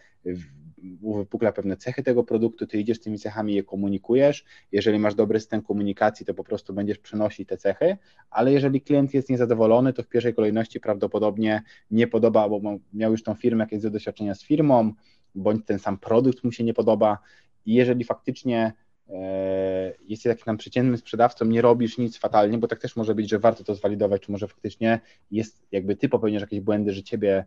uwypukla 1.01 1.51
pewne 1.51 1.77
cechy 1.77 2.03
tego 2.03 2.23
produktu, 2.23 2.67
ty 2.67 2.79
idziesz 2.79 2.99
tymi 2.99 3.19
cechami, 3.19 3.53
je 3.53 3.63
komunikujesz. 3.63 4.45
Jeżeli 4.71 4.99
masz 4.99 5.15
dobry 5.15 5.39
system 5.39 5.61
komunikacji, 5.61 6.25
to 6.25 6.33
po 6.33 6.43
prostu 6.43 6.73
będziesz 6.73 6.97
przenosić 6.97 7.49
te 7.49 7.57
cechy, 7.57 7.97
ale 8.29 8.51
jeżeli 8.51 8.81
klient 8.81 9.13
jest 9.13 9.29
niezadowolony, 9.29 9.93
to 9.93 10.03
w 10.03 10.07
pierwszej 10.07 10.33
kolejności 10.33 10.79
prawdopodobnie 10.79 11.61
nie 11.91 12.07
podoba, 12.07 12.49
bo 12.49 12.61
miał 12.93 13.11
już 13.11 13.23
tą 13.23 13.33
firmę, 13.33 13.63
jakieś 13.63 13.81
złe 13.81 13.91
doświadczenia 13.91 14.35
z 14.35 14.43
firmą, 14.43 14.93
bądź 15.35 15.65
ten 15.65 15.79
sam 15.79 15.97
produkt 15.97 16.43
mu 16.43 16.51
się 16.51 16.63
nie 16.63 16.73
podoba. 16.73 17.17
I 17.65 17.73
jeżeli 17.73 18.03
faktycznie 18.03 18.73
e, 19.09 19.93
jesteś 20.07 20.25
jakimś 20.25 20.45
tam 20.45 20.57
przeciętnym 20.57 20.97
sprzedawcą, 20.97 21.45
nie 21.45 21.61
robisz 21.61 21.97
nic 21.97 22.17
fatalnie, 22.17 22.57
bo 22.57 22.67
tak 22.67 22.79
też 22.79 22.95
może 22.95 23.15
być, 23.15 23.29
że 23.29 23.39
warto 23.39 23.63
to 23.63 23.75
zwalidować, 23.75 24.21
czy 24.21 24.31
może 24.31 24.47
faktycznie 24.47 24.99
jest, 25.31 25.63
jakby 25.71 25.95
ty 25.95 26.09
popełniasz 26.09 26.41
jakieś 26.41 26.59
błędy, 26.59 26.93
że 26.93 27.03
ciebie 27.03 27.45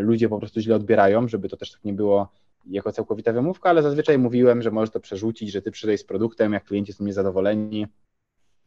ludzie 0.00 0.28
po 0.28 0.38
prostu 0.38 0.60
źle 0.60 0.76
odbierają, 0.76 1.28
żeby 1.28 1.48
to 1.48 1.56
też 1.56 1.72
tak 1.72 1.84
nie 1.84 1.92
było 1.92 2.28
jako 2.66 2.92
całkowita 2.92 3.32
wymówka, 3.32 3.70
ale 3.70 3.82
zazwyczaj 3.82 4.18
mówiłem, 4.18 4.62
że 4.62 4.70
możesz 4.70 4.90
to 4.90 5.00
przerzucić, 5.00 5.50
że 5.50 5.62
ty 5.62 5.70
przyjdziesz 5.70 6.00
z 6.00 6.04
produktem, 6.04 6.52
jak 6.52 6.64
klienci 6.64 6.92
są 6.92 7.04
niezadowoleni, 7.04 7.86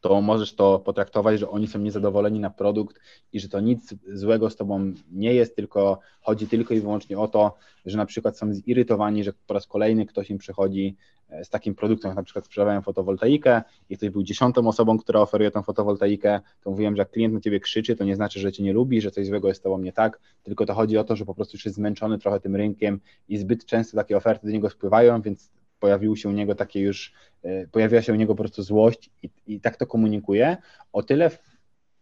to 0.00 0.20
możesz 0.20 0.54
to 0.54 0.78
potraktować, 0.78 1.40
że 1.40 1.50
oni 1.50 1.66
są 1.66 1.78
niezadowoleni 1.78 2.40
na 2.40 2.50
produkt 2.50 3.00
i 3.32 3.40
że 3.40 3.48
to 3.48 3.60
nic 3.60 3.94
złego 4.12 4.50
z 4.50 4.56
tobą 4.56 4.92
nie 5.12 5.34
jest, 5.34 5.56
tylko 5.56 5.98
chodzi 6.20 6.46
tylko 6.46 6.74
i 6.74 6.80
wyłącznie 6.80 7.18
o 7.18 7.28
to, 7.28 7.56
że 7.86 7.96
na 7.96 8.06
przykład 8.06 8.38
są 8.38 8.54
zirytowani, 8.54 9.24
że 9.24 9.32
po 9.46 9.54
raz 9.54 9.66
kolejny 9.66 10.06
ktoś 10.06 10.30
im 10.30 10.38
przychodzi 10.38 10.96
e, 11.28 11.44
z 11.44 11.48
takim 11.48 11.74
produktem, 11.74 12.08
jak 12.08 12.16
na 12.16 12.22
przykład 12.22 12.44
sprzedawałem 12.44 12.82
fotowoltaikę 12.82 13.62
i 13.90 13.96
ktoś 13.96 14.10
był 14.10 14.22
dziesiątą 14.22 14.68
osobą, 14.68 14.98
która 14.98 15.20
oferuje 15.20 15.50
tą 15.50 15.62
fotowoltaikę, 15.62 16.40
to 16.64 16.70
mówiłem, 16.70 16.96
że 16.96 17.00
jak 17.00 17.10
klient 17.10 17.34
na 17.34 17.40
ciebie 17.40 17.60
krzyczy, 17.60 17.96
to 17.96 18.04
nie 18.04 18.16
znaczy, 18.16 18.40
że 18.40 18.52
cię 18.52 18.62
nie 18.62 18.72
lubi, 18.72 19.00
że 19.00 19.10
coś 19.10 19.26
złego 19.26 19.48
jest 19.48 19.60
z 19.60 19.62
tobą 19.64 19.78
nie 19.78 19.92
tak, 19.92 20.20
tylko 20.42 20.66
to 20.66 20.74
chodzi 20.74 20.98
o 20.98 21.04
to, 21.04 21.16
że 21.16 21.24
po 21.24 21.34
prostu 21.34 21.56
już 21.56 21.64
jest 21.64 21.76
zmęczony 21.76 22.18
trochę 22.18 22.40
tym 22.40 22.56
rynkiem 22.56 23.00
i 23.28 23.36
zbyt 23.36 23.64
często 23.64 23.96
takie 23.96 24.16
oferty 24.16 24.46
do 24.46 24.52
niego 24.52 24.70
spływają, 24.70 25.22
więc 25.22 25.50
pojawił 25.80 26.16
się 26.16 26.28
u 26.28 26.32
niego 26.32 26.54
takie 26.54 26.80
już, 26.80 27.12
e, 27.42 27.66
pojawiła 27.66 28.02
się 28.02 28.12
u 28.12 28.16
niego 28.16 28.34
po 28.34 28.42
prostu 28.42 28.62
złość 28.62 29.10
i, 29.22 29.30
i 29.46 29.60
tak 29.60 29.76
to 29.76 29.86
komunikuje. 29.86 30.56
O 30.92 31.02
tyle 31.02 31.30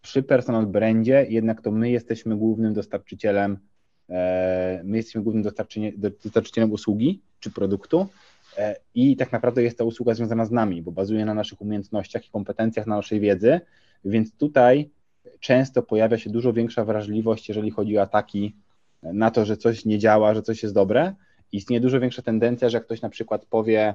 przy 0.02 0.22
personal 0.22 0.66
brandzie 0.66 1.26
jednak 1.28 1.62
to 1.62 1.70
my 1.70 1.90
jesteśmy 1.90 2.36
głównym 2.36 2.74
dostarczycielem, 2.74 3.58
e, 4.10 4.80
my 4.84 4.96
jesteśmy 4.96 5.22
głównym 5.22 5.44
dostarczycielem 6.24 6.72
usługi 6.72 7.22
czy 7.40 7.50
produktu 7.50 8.06
e, 8.58 8.76
i 8.94 9.16
tak 9.16 9.32
naprawdę 9.32 9.62
jest 9.62 9.78
ta 9.78 9.84
usługa 9.84 10.14
związana 10.14 10.44
z 10.44 10.50
nami, 10.50 10.82
bo 10.82 10.92
bazuje 10.92 11.24
na 11.24 11.34
naszych 11.34 11.60
umiejętnościach 11.60 12.26
i 12.26 12.30
kompetencjach, 12.30 12.86
na 12.86 12.96
naszej 12.96 13.20
wiedzy, 13.20 13.60
więc 14.04 14.36
tutaj 14.36 14.90
często 15.40 15.82
pojawia 15.82 16.18
się 16.18 16.30
dużo 16.30 16.52
większa 16.52 16.84
wrażliwość, 16.84 17.48
jeżeli 17.48 17.70
chodzi 17.70 17.98
o 17.98 18.02
ataki 18.02 18.56
na 19.02 19.30
to, 19.30 19.44
że 19.44 19.56
coś 19.56 19.84
nie 19.84 19.98
działa, 19.98 20.34
że 20.34 20.42
coś 20.42 20.62
jest 20.62 20.74
dobre, 20.74 21.14
istnieje 21.52 21.80
dużo 21.80 22.00
większa 22.00 22.22
tendencja, 22.22 22.68
że 22.68 22.80
ktoś 22.80 23.02
na 23.02 23.08
przykład 23.08 23.44
powie, 23.44 23.94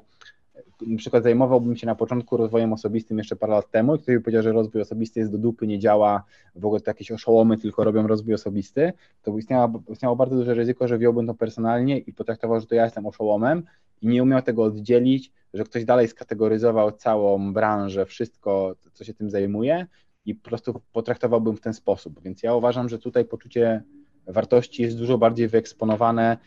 na 0.87 0.97
przykład 0.97 1.23
zajmowałbym 1.23 1.75
się 1.75 1.87
na 1.87 1.95
początku 1.95 2.37
rozwojem 2.37 2.73
osobistym 2.73 3.17
jeszcze 3.17 3.35
parę 3.35 3.53
lat 3.53 3.71
temu 3.71 3.95
i 3.95 3.99
ktoś 3.99 4.15
by 4.15 4.21
powiedział, 4.21 4.43
że 4.43 4.51
rozwój 4.51 4.81
osobisty 4.81 5.19
jest 5.19 5.31
do 5.31 5.37
dupy, 5.37 5.67
nie 5.67 5.79
działa, 5.79 6.23
w 6.55 6.65
ogóle 6.65 6.81
to 6.81 6.89
jakieś 6.89 7.11
oszołomy 7.11 7.57
tylko 7.57 7.83
robią 7.83 8.07
rozwój 8.07 8.33
osobisty, 8.33 8.93
to 9.23 9.37
istniało, 9.37 9.83
istniało 9.89 10.15
bardzo 10.15 10.35
duże 10.35 10.53
ryzyko, 10.53 10.87
że 10.87 10.97
wziąłbym 10.97 11.27
to 11.27 11.33
personalnie 11.33 11.97
i 11.97 12.13
potraktował, 12.13 12.59
że 12.59 12.67
to 12.67 12.75
ja 12.75 12.83
jestem 12.83 13.05
oszołomem 13.05 13.63
i 14.01 14.07
nie 14.07 14.23
umiał 14.23 14.41
tego 14.41 14.63
oddzielić, 14.63 15.31
że 15.53 15.63
ktoś 15.63 15.85
dalej 15.85 16.07
skategoryzował 16.07 16.91
całą 16.91 17.53
branżę, 17.53 18.05
wszystko, 18.05 18.75
co 18.93 19.03
się 19.03 19.13
tym 19.13 19.29
zajmuje 19.29 19.87
i 20.25 20.35
po 20.35 20.49
prostu 20.49 20.81
potraktowałbym 20.93 21.57
w 21.57 21.61
ten 21.61 21.73
sposób. 21.73 22.21
Więc 22.21 22.43
ja 22.43 22.55
uważam, 22.55 22.89
że 22.89 22.99
tutaj 22.99 23.25
poczucie 23.25 23.83
wartości 24.27 24.83
jest 24.83 24.97
dużo 24.97 25.17
bardziej 25.17 25.47
wyeksponowane 25.47 26.37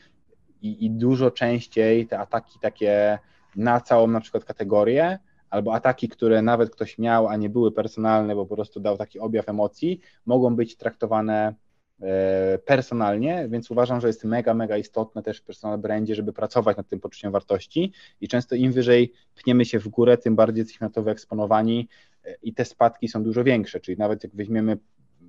i, 0.63 0.85
i 0.85 0.91
dużo 0.91 1.31
częściej 1.31 2.07
te 2.07 2.19
ataki 2.19 2.59
takie 2.61 3.19
na 3.57 3.81
całą 3.81 4.07
na 4.07 4.21
przykład 4.21 4.45
kategorię, 4.45 5.19
albo 5.51 5.75
ataki, 5.75 6.09
które 6.09 6.43
nawet 6.43 6.71
ktoś 6.71 6.99
miał, 6.99 7.29
a 7.29 7.37
nie 7.37 7.51
były 7.51 7.73
personalne, 7.73 8.35
bo 8.35 8.47
po 8.47 8.55
prostu 8.55 8.81
dał 8.81 8.97
taki 8.97 9.19
objaw 9.19 9.49
emocji, 9.49 10.01
mogą 10.27 10.57
być 10.57 10.77
traktowane 10.77 11.55
e, 12.01 12.59
personalnie, 12.59 13.49
więc 13.49 13.71
uważam, 13.71 14.01
że 14.01 14.07
jest 14.07 14.25
mega, 14.25 14.55
mega 14.55 14.77
istotne 14.77 15.23
też 15.23 15.39
w 15.39 15.43
personal 15.43 15.79
brandzie, 15.79 16.15
żeby 16.15 16.33
pracować 16.33 16.77
nad 16.77 16.89
tym 16.89 17.01
poczuciem 17.01 17.33
wartości 17.33 17.93
i 18.21 18.29
często 18.29 18.55
im 18.55 18.73
wyżej 18.73 19.13
pniemy 19.35 19.65
się 19.65 19.79
w 19.79 19.89
górę, 19.89 20.19
tym 20.19 20.37
bardziej 20.37 20.61
jesteśmy 20.61 20.87
na 20.87 20.93
to 20.93 21.03
wyeksponowani 21.03 21.89
e, 22.25 22.35
i 22.43 22.55
te 22.55 22.65
spadki 22.65 23.09
są 23.09 23.23
dużo 23.23 23.45
większe, 23.45 23.81
czyli 23.81 23.99
nawet 23.99 24.25
jak 24.25 24.35
weźmiemy 24.35 24.79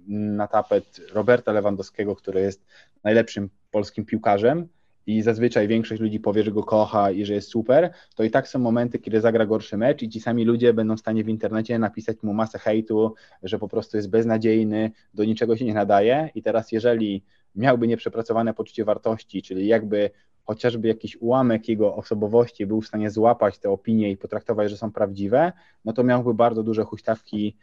na 0.07 0.47
tapet 0.47 1.01
Roberta 1.13 1.51
Lewandowskiego, 1.51 2.15
który 2.15 2.41
jest 2.41 2.65
najlepszym 3.03 3.49
polskim 3.71 4.05
piłkarzem, 4.05 4.67
i 5.07 5.21
zazwyczaj 5.21 5.67
większość 5.67 6.01
ludzi 6.01 6.19
powie, 6.19 6.43
że 6.43 6.51
go 6.51 6.63
kocha 6.63 7.11
i 7.11 7.25
że 7.25 7.33
jest 7.33 7.49
super, 7.49 7.93
to 8.15 8.23
i 8.23 8.31
tak 8.31 8.47
są 8.47 8.59
momenty, 8.59 8.99
kiedy 8.99 9.21
zagra 9.21 9.45
gorszy 9.45 9.77
mecz 9.77 10.01
i 10.01 10.09
ci 10.09 10.21
sami 10.21 10.45
ludzie 10.45 10.73
będą 10.73 10.95
w 10.95 10.99
stanie 10.99 11.23
w 11.23 11.29
internecie 11.29 11.79
napisać 11.79 12.17
mu 12.23 12.33
masę 12.33 12.59
hejtu, 12.59 13.13
że 13.43 13.59
po 13.59 13.67
prostu 13.67 13.97
jest 13.97 14.09
beznadziejny, 14.09 14.91
do 15.13 15.23
niczego 15.23 15.57
się 15.57 15.65
nie 15.65 15.73
nadaje. 15.73 16.29
I 16.35 16.43
teraz 16.43 16.71
jeżeli 16.71 17.23
miałby 17.55 17.87
nieprzepracowane 17.87 18.53
poczucie 18.53 18.85
wartości, 18.85 19.41
czyli 19.41 19.67
jakby 19.67 20.09
chociażby 20.43 20.87
jakiś 20.87 21.17
ułamek 21.21 21.69
jego 21.69 21.95
osobowości 21.95 22.65
był 22.65 22.81
w 22.81 22.87
stanie 22.87 23.11
złapać 23.11 23.59
te 23.59 23.69
opinie 23.69 24.11
i 24.11 24.17
potraktować, 24.17 24.69
że 24.69 24.77
są 24.77 24.91
prawdziwe, 24.91 25.51
no 25.85 25.93
to 25.93 26.03
miałby 26.03 26.33
bardzo 26.33 26.63
duże 26.63 26.83
huśtawki 26.83 27.55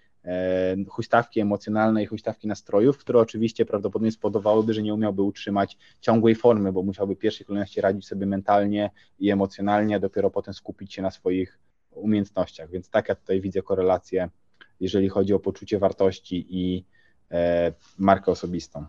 huśtawki 0.88 1.40
emocjonalne 1.40 2.02
i 2.02 2.06
huśtawki 2.06 2.48
nastrojów, 2.48 2.98
które 2.98 3.18
oczywiście 3.18 3.64
prawdopodobnie 3.64 4.12
spowodowałyby, 4.12 4.74
że 4.74 4.82
nie 4.82 4.94
umiałby 4.94 5.22
utrzymać 5.22 5.76
ciągłej 6.00 6.34
formy, 6.34 6.72
bo 6.72 6.82
musiałby 6.82 7.14
w 7.14 7.18
pierwszej 7.18 7.46
kolejności 7.46 7.80
radzić 7.80 8.06
sobie 8.06 8.26
mentalnie 8.26 8.90
i 9.18 9.30
emocjonalnie, 9.30 9.96
a 9.96 9.98
dopiero 9.98 10.30
potem 10.30 10.54
skupić 10.54 10.94
się 10.94 11.02
na 11.02 11.10
swoich 11.10 11.58
umiejętnościach. 11.90 12.70
Więc 12.70 12.90
tak 12.90 13.08
ja 13.08 13.14
tutaj 13.14 13.40
widzę 13.40 13.62
korelację, 13.62 14.28
jeżeli 14.80 15.08
chodzi 15.08 15.34
o 15.34 15.38
poczucie 15.38 15.78
wartości 15.78 16.46
i 16.48 16.84
e, 17.30 17.72
markę 17.98 18.30
osobistą. 18.30 18.86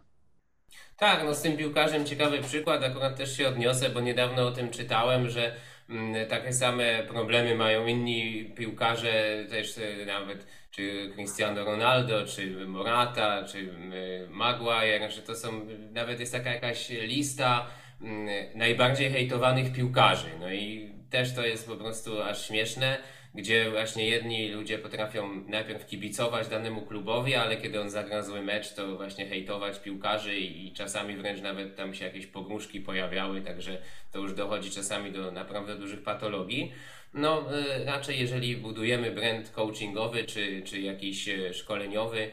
Tak, 0.98 1.24
no 1.26 1.36
z 1.36 1.42
tym 1.42 1.58
piłkarzem 1.58 2.06
ciekawy 2.06 2.42
przykład, 2.42 2.84
akurat 2.84 3.18
też 3.18 3.38
się 3.38 3.48
odniosę, 3.48 3.90
bo 3.90 4.02
niedawno 4.02 4.48
o 4.48 4.52
tym 4.52 4.70
czytałem, 4.70 5.30
że 5.30 5.56
Mm, 5.90 6.28
takie 6.28 6.54
same 6.54 7.04
problemy 7.04 7.56
mają 7.56 7.88
inni 7.88 8.46
piłkarze, 8.56 9.46
też 9.50 9.78
e, 9.78 10.06
nawet 10.06 10.48
czy 10.76 11.12
Cristiano 11.16 11.66
Ronaldo, 11.66 12.26
czy 12.26 12.68
Morata, 12.68 13.44
czy 13.44 13.60
e, 13.60 14.30
Maguire, 14.30 15.12
że 15.12 15.22
to 15.22 15.36
są, 15.36 15.68
nawet 15.92 16.20
jest 16.20 16.32
taka 16.32 16.54
jakaś 16.54 16.90
lista 16.90 17.68
mm, 18.02 18.28
najbardziej 18.56 19.12
hejtowanych 19.12 19.74
piłkarzy. 19.74 20.30
No 20.40 20.54
i 20.54 20.94
też 21.10 21.36
to 21.36 21.46
jest 21.46 21.68
po 21.68 21.76
prostu 21.76 22.22
aż 22.22 22.48
śmieszne 22.48 22.98
gdzie 23.36 23.72
właśnie 23.72 24.10
jedni 24.10 24.48
ludzie 24.48 24.78
potrafią 24.78 25.44
najpierw 25.48 25.86
kibicować 25.86 26.48
danemu 26.48 26.82
klubowi, 26.82 27.36
ale 27.36 27.58
kiedy 27.58 27.82
on 27.82 27.90
zagra 27.90 28.22
zły 28.22 28.42
mecz, 28.42 28.74
to 28.74 28.96
właśnie 28.98 29.26
hejtować 29.26 29.80
piłkarzy 29.80 30.38
i, 30.38 30.74
czasami 30.74 31.18
wręcz 31.18 31.42
nawet 31.42 31.76
tam 31.76 31.94
się 31.94 32.06
jakieś 32.06 32.28
pogróżki 32.28 32.82
pojawiały, 32.82 33.42
także 33.42 33.78
to 34.12 34.20
już 34.20 34.34
dochodzi 34.34 34.72
czasami 34.72 35.12
do 35.12 35.32
naprawdę 35.32 35.76
dużych 35.76 36.04
patologii. 36.04 36.74
No, 37.16 37.44
y, 37.82 37.86
raczej 37.86 38.20
jeżeli 38.20 38.58
budujemy 38.58 39.12
brand 39.12 39.50
coachingowy 39.50 40.24
czy, 40.24 40.62
czy 40.62 40.82
jakiś 40.82 41.30
e, 41.30 41.54
szkoleniowy, 41.54 42.32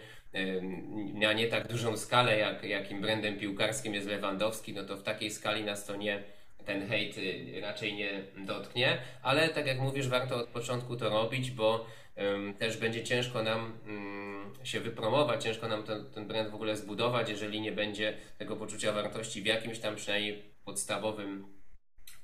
na 1.15 1.33
nie 1.33 1.47
tak 1.47 1.69
dużą 1.69 1.97
skalę, 1.97 2.39
jak, 2.39 2.65
jakim 2.65 3.01
brandem 3.01 3.39
piłkarskim 3.39 3.95
jest 3.95 4.07
Lewandowski, 4.07 4.73
no 4.73 4.85
to 4.85 4.97
w 4.97 5.03
takiej 5.03 5.31
skali 5.31 5.65
nas 5.65 5.87
to 5.87 5.97
nie, 5.97 6.23
ten 6.65 6.89
hejt 6.89 7.19
y, 7.19 7.61
raczej 7.61 7.95
nie 7.95 8.23
dotknie, 8.37 8.99
ale 9.23 9.49
tak 9.49 9.67
jak 9.67 9.81
mówisz, 9.81 10.09
warto 10.09 10.37
od 10.37 10.49
początku 10.49 10.97
to 10.97 11.11
robić, 11.11 11.51
bo 11.51 11.87
um, 12.17 12.55
też 12.55 12.77
będzie 12.77 13.05
ciężko 13.05 13.43
nam 13.43 13.73
um, 13.87 14.53
się 14.63 14.81
wypromować, 14.81 15.45
ciężko 15.45 15.69
nam 15.69 15.83
ten, 15.83 16.11
ten 16.11 16.29
brand 16.29 16.51
w 16.51 16.55
ogóle 16.55 16.77
zbudować, 16.77 17.29
jeżeli 17.29 17.61
nie 17.61 17.73
będzie 17.73 18.17
tego 18.39 18.57
poczucia 18.57 18.93
wartości 18.93 19.43
w 19.43 19.47
jakimś 19.47 19.79
tam 19.79 19.97
przynajmniej 19.97 20.43
podstawowym 20.65 21.47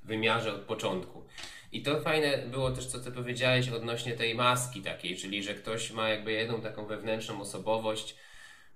wymiarze 0.03 0.53
od 0.53 0.61
początku. 0.61 1.25
I 1.71 1.81
to 1.81 2.01
fajne 2.01 2.37
było 2.37 2.71
też, 2.71 2.85
co 2.85 2.99
ty 2.99 3.11
powiedziałeś 3.11 3.69
odnośnie 3.69 4.13
tej 4.13 4.35
maski 4.35 4.81
takiej, 4.81 5.17
czyli 5.17 5.43
że 5.43 5.53
ktoś 5.53 5.91
ma 5.91 6.09
jakby 6.09 6.31
jedną 6.31 6.61
taką 6.61 6.85
wewnętrzną 6.85 7.41
osobowość, 7.41 8.15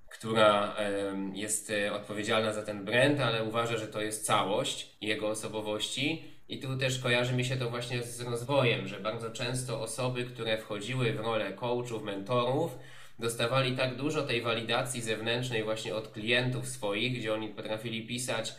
która 0.10 0.76
jest 1.34 1.70
e, 1.70 1.94
odpowiedzialna 1.94 2.54
za 2.54 2.64
ten 2.64 2.86
brand, 2.86 3.20
ale 3.20 3.44
uważa, 3.44 3.78
że 3.78 3.88
to 3.88 4.02
jest 4.02 4.26
całość 4.26 4.90
jego 5.02 5.30
osobowości. 5.30 6.24
I 6.50 6.60
tu 6.60 6.78
też 6.78 7.00
kojarzy 7.00 7.34
mi 7.34 7.46
się 7.46 7.58
to 7.58 7.70
właśnie 7.70 8.04
z 8.04 8.22
rozwojem, 8.22 8.88
że 8.88 9.00
bardzo 9.00 9.32
często 9.32 9.82
osoby, 9.82 10.26
które 10.26 10.58
wchodziły 10.58 11.14
w 11.14 11.20
rolę 11.20 11.54
coachów, 11.54 12.04
mentorów, 12.04 12.78
dostawali 13.20 13.78
tak 13.78 13.96
dużo 13.96 14.22
tej 14.22 14.42
walidacji 14.42 15.02
zewnętrznej 15.02 15.64
właśnie 15.64 15.96
od 15.96 16.12
klientów 16.12 16.68
swoich, 16.68 17.18
gdzie 17.18 17.34
oni 17.34 17.48
potrafili 17.48 18.08
pisać, 18.08 18.54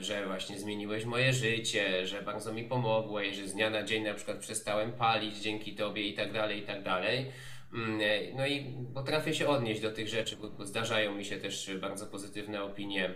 że 0.00 0.26
właśnie 0.26 0.58
zmieniłeś 0.58 1.04
moje 1.04 1.32
życie, 1.32 2.06
że 2.06 2.22
bardzo 2.22 2.52
mi 2.52 2.64
pomogłeś, 2.64 3.36
że 3.36 3.48
z 3.48 3.54
dnia 3.54 3.70
na 3.70 3.82
dzień 3.82 4.04
na 4.04 4.14
przykład 4.14 4.38
przestałem 4.38 4.92
palić 4.92 5.36
dzięki 5.38 5.74
tobie 5.74 6.02
i 6.02 6.14
tak 6.14 6.32
dalej, 6.32 6.58
i 6.58 6.62
tak 6.62 6.82
dalej. 6.82 7.32
Mm, 7.74 8.00
e, 8.00 8.34
no 8.34 8.46
i 8.46 8.74
potrafię 8.94 9.34
się 9.34 9.48
odnieść 9.48 9.80
do 9.80 9.92
tych 9.92 10.08
rzeczy, 10.08 10.36
bo 10.36 10.66
zdarzają 10.66 11.14
mi 11.14 11.24
się 11.24 11.36
też 11.36 11.70
bardzo 11.80 12.06
pozytywne 12.06 12.62
opinie 12.62 13.14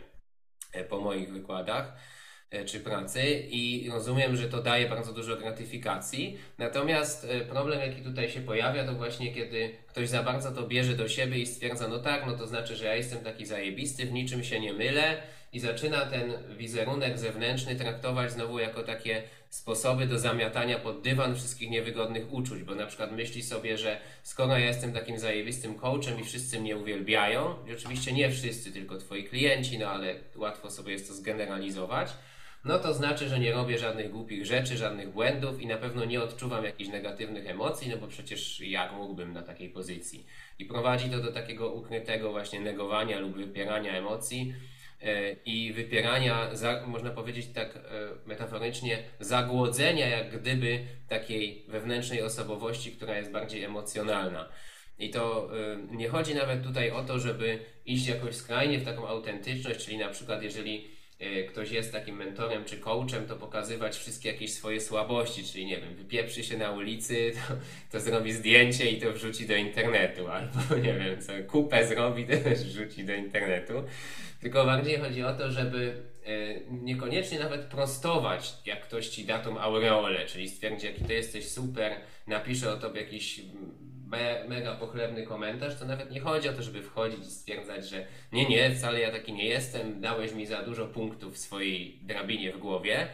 e, 0.73 0.85
po 0.85 1.01
moich 1.01 1.33
wykładach 1.33 1.93
e, 2.51 2.65
czy 2.65 2.81
pracy 2.81 3.23
i 3.51 3.91
rozumiem, 3.91 4.37
że 4.37 4.49
to 4.49 4.63
daje 4.63 4.89
bardzo 4.89 5.13
dużo 5.13 5.37
gratyfikacji. 5.37 6.39
Natomiast 6.59 7.27
problem, 7.49 7.81
jaki 7.81 8.03
tutaj 8.03 8.31
się 8.31 8.41
pojawia, 8.41 8.85
to 8.85 8.95
właśnie 8.95 9.35
kiedy 9.35 9.77
ktoś 9.89 10.09
za 10.09 10.23
bardzo 10.23 10.53
to 10.53 10.67
bierze 10.67 10.97
do 10.97 11.09
siebie 11.09 11.39
i 11.39 11.47
stwierdza, 11.47 11.89
no 11.89 11.99
tak, 11.99 12.27
no 12.27 12.37
to 12.37 12.47
znaczy, 12.47 12.77
że 12.77 12.85
ja 12.85 12.95
jestem 12.95 13.25
taki 13.25 13.47
zajebisty, 13.47 14.07
w 14.07 14.13
niczym 14.13 14.45
się 14.45 14.61
nie 14.61 14.73
mylę 14.73 15.23
i 15.55 15.61
zaczyna 15.61 16.07
ten 16.07 16.33
wizerunek 16.57 17.19
zewnętrzny 17.19 17.77
traktować 17.77 18.33
znowu 18.33 18.59
jako 18.59 18.83
takie 18.83 19.23
sposoby 19.49 20.07
do 20.07 20.19
zamiatania 20.19 20.79
pod 20.79 21.03
dywan 21.03 21.35
wszystkich 21.35 21.71
niewygodnych 21.71 22.33
uczuć, 22.33 22.63
bo 22.63 22.75
na 22.75 22.87
przykład 22.87 23.13
myśli 23.13 23.43
sobie, 23.43 23.79
że 23.79 24.01
skoro 24.23 24.53
ja 24.53 24.67
jestem 24.67 24.93
takim 24.93 25.19
zajebistym 25.19 25.75
coachem 25.75 26.21
i 26.21 26.25
wszyscy 26.25 26.61
mnie 26.61 26.77
uwielbiają, 26.77 27.55
i 27.69 27.73
oczywiście 27.73 28.13
nie 28.13 28.31
wszyscy, 28.31 28.73
tylko 28.73 28.99
twoi 28.99 29.25
klienci, 29.25 29.79
no 29.79 29.89
ale 29.89 30.15
łatwo 30.37 30.71
sobie 30.71 30.93
jest 30.93 31.09
to 31.09 31.15
zgeneralizować, 31.15 32.11
no 32.65 32.79
to 32.79 32.95
znaczy, 32.95 33.29
że 33.29 33.41
nie 33.41 33.53
robię 33.53 33.79
żadnych 33.79 34.11
głupich 34.11 34.47
rzeczy, 34.47 34.77
żadnych 34.77 35.13
błędów 35.13 35.63
i 35.63 35.67
na 35.67 35.77
pewno 35.77 36.05
nie 36.05 36.23
odczuwam 36.23 36.65
jakichś 36.65 36.91
negatywnych 36.91 37.47
emocji, 37.47 37.91
no 37.91 37.97
bo 37.97 38.07
przecież 38.07 38.61
jak 38.61 38.93
mógłbym 38.93 39.33
na 39.33 39.43
takiej 39.43 39.71
pozycji. 39.71 40.27
I 40.59 40.65
prowadzi 40.65 41.11
to 41.11 41.21
do 41.21 41.33
takiego 41.33 41.73
ukrytego 41.73 42.31
właśnie 42.31 42.61
negowania 42.61 43.19
lub 43.19 43.37
wypierania 43.37 43.93
emocji, 43.93 44.55
i 45.45 45.73
wypierania, 45.73 46.51
można 46.87 47.11
powiedzieć 47.11 47.47
tak 47.55 47.77
e, 47.77 47.81
metaforycznie, 48.27 49.03
zagłodzenia 49.21 50.09
jak 50.09 50.41
gdyby 50.41 50.79
takiej 51.09 51.65
wewnętrznej 51.69 52.23
osobowości, 52.23 52.93
która 52.93 53.17
jest 53.17 53.33
bardziej 53.33 53.65
emocjonalna. 53.65 54.49
I 54.99 55.11
to 55.11 55.51
e, 55.59 55.77
nie 55.97 56.09
chodzi 56.09 56.35
nawet 56.35 56.63
tutaj 56.63 56.91
o 56.91 57.05
to, 57.05 57.19
żeby 57.19 57.59
iść 57.87 58.07
jakoś 58.07 58.35
skrajnie 58.35 58.79
w 58.79 58.85
taką 58.85 59.09
autentyczność, 59.09 59.85
czyli 59.85 59.99
na 59.99 60.09
przykład 60.09 60.43
jeżeli 60.43 60.94
ktoś 61.49 61.71
jest 61.71 61.93
takim 61.93 62.17
mentorem 62.17 62.65
czy 62.65 62.79
coachem, 62.79 63.27
to 63.27 63.37
pokazywać 63.37 63.97
wszystkie 63.97 64.29
jakieś 64.29 64.53
swoje 64.53 64.81
słabości, 64.81 65.45
czyli 65.45 65.67
nie 65.67 65.81
wiem, 65.81 65.95
wypieprzy 65.95 66.45
się 66.45 66.59
na 66.59 66.71
ulicy, 66.71 67.33
to, 67.49 67.55
to 67.93 68.01
zrobi 68.01 68.33
zdjęcie 68.33 68.91
i 68.91 69.01
to 69.01 69.12
wrzuci 69.12 69.47
do 69.47 69.57
internetu, 69.57 70.29
albo 70.37 70.77
nie 70.77 70.95
wiem, 70.95 71.23
co 71.23 71.33
kupę 71.49 71.87
zrobi, 71.87 72.25
to 72.25 72.37
też 72.37 72.59
wrzuci 72.59 73.05
do 73.05 73.15
internetu. 73.15 73.73
Tylko 74.41 74.65
bardziej 74.65 74.99
chodzi 74.99 75.23
o 75.23 75.35
to, 75.35 75.51
żeby 75.51 76.03
e, 76.27 76.61
niekoniecznie 76.71 77.39
nawet 77.39 77.61
prostować, 77.61 78.55
jak 78.67 78.83
ktoś 78.83 79.09
ci 79.09 79.25
da 79.25 79.39
tą 79.39 79.61
aureolę, 79.61 80.27
czyli 80.27 80.49
stwierdzi, 80.49 80.87
jaki 80.87 81.05
ty 81.05 81.15
jesteś 81.15 81.49
super, 81.49 81.93
napisze 82.27 82.73
o 82.73 82.77
tobie 82.77 83.01
jakiś 83.01 83.41
me, 84.15 84.45
mega 84.49 84.75
pochlebny 84.75 85.27
komentarz, 85.27 85.79
to 85.79 85.85
nawet 85.85 86.11
nie 86.11 86.21
chodzi 86.21 86.49
o 86.49 86.53
to, 86.53 86.62
żeby 86.62 86.83
wchodzić 86.83 87.27
i 87.27 87.31
stwierdzać, 87.31 87.89
że 87.89 88.07
nie, 88.33 88.49
nie, 88.49 88.75
wcale 88.75 89.01
ja 89.01 89.11
taki 89.11 89.33
nie 89.33 89.49
jestem, 89.49 90.01
dałeś 90.01 90.33
mi 90.33 90.47
za 90.47 90.62
dużo 90.62 90.87
punktów 90.87 91.35
w 91.35 91.39
swojej 91.39 91.99
drabinie 92.03 92.53
w 92.53 92.59
głowie. 92.59 93.09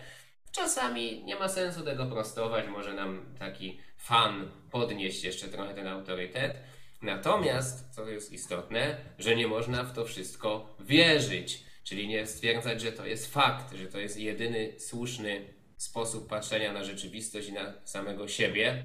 Czasami 0.53 1.25
nie 1.25 1.37
ma 1.37 1.49
sensu 1.49 1.85
tego 1.85 2.07
prostować, 2.07 2.69
może 2.69 2.95
nam 2.95 3.35
taki 3.39 3.81
fan 3.97 4.51
podnieść 4.71 5.25
jeszcze 5.25 5.49
trochę 5.49 5.75
ten 5.75 5.89
autorytet. 5.89 6.57
Natomiast, 7.03 7.95
co 7.95 8.09
jest 8.09 8.33
istotne, 8.33 8.97
że 9.19 9.37
nie 9.37 9.47
można 9.47 9.85
w 9.85 9.93
to 9.93 10.05
wszystko 10.05 10.77
wierzyć, 10.81 11.65
czyli 11.85 12.09
nie 12.09 12.27
stwierdzać, 12.27 12.81
że 12.81 12.93
to 12.93 13.07
jest 13.07 13.33
fakt, 13.33 13.75
że 13.75 13.87
to 13.87 13.99
jest 13.99 14.19
jedyny 14.19 14.81
słuszny 14.81 15.45
sposób 15.77 16.29
patrzenia 16.29 16.73
na 16.73 16.85
rzeczywistość 16.85 17.49
i 17.49 17.53
na 17.53 17.73
samego 17.85 18.29
siebie, 18.29 18.85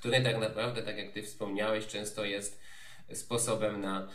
który 0.00 0.20
tak 0.20 0.40
naprawdę, 0.40 0.82
tak 0.82 0.96
jak 0.96 1.12
Ty 1.12 1.22
wspomniałeś, 1.22 1.86
często 1.86 2.24
jest 2.24 2.60
sposobem 3.12 3.80
na 3.80 4.08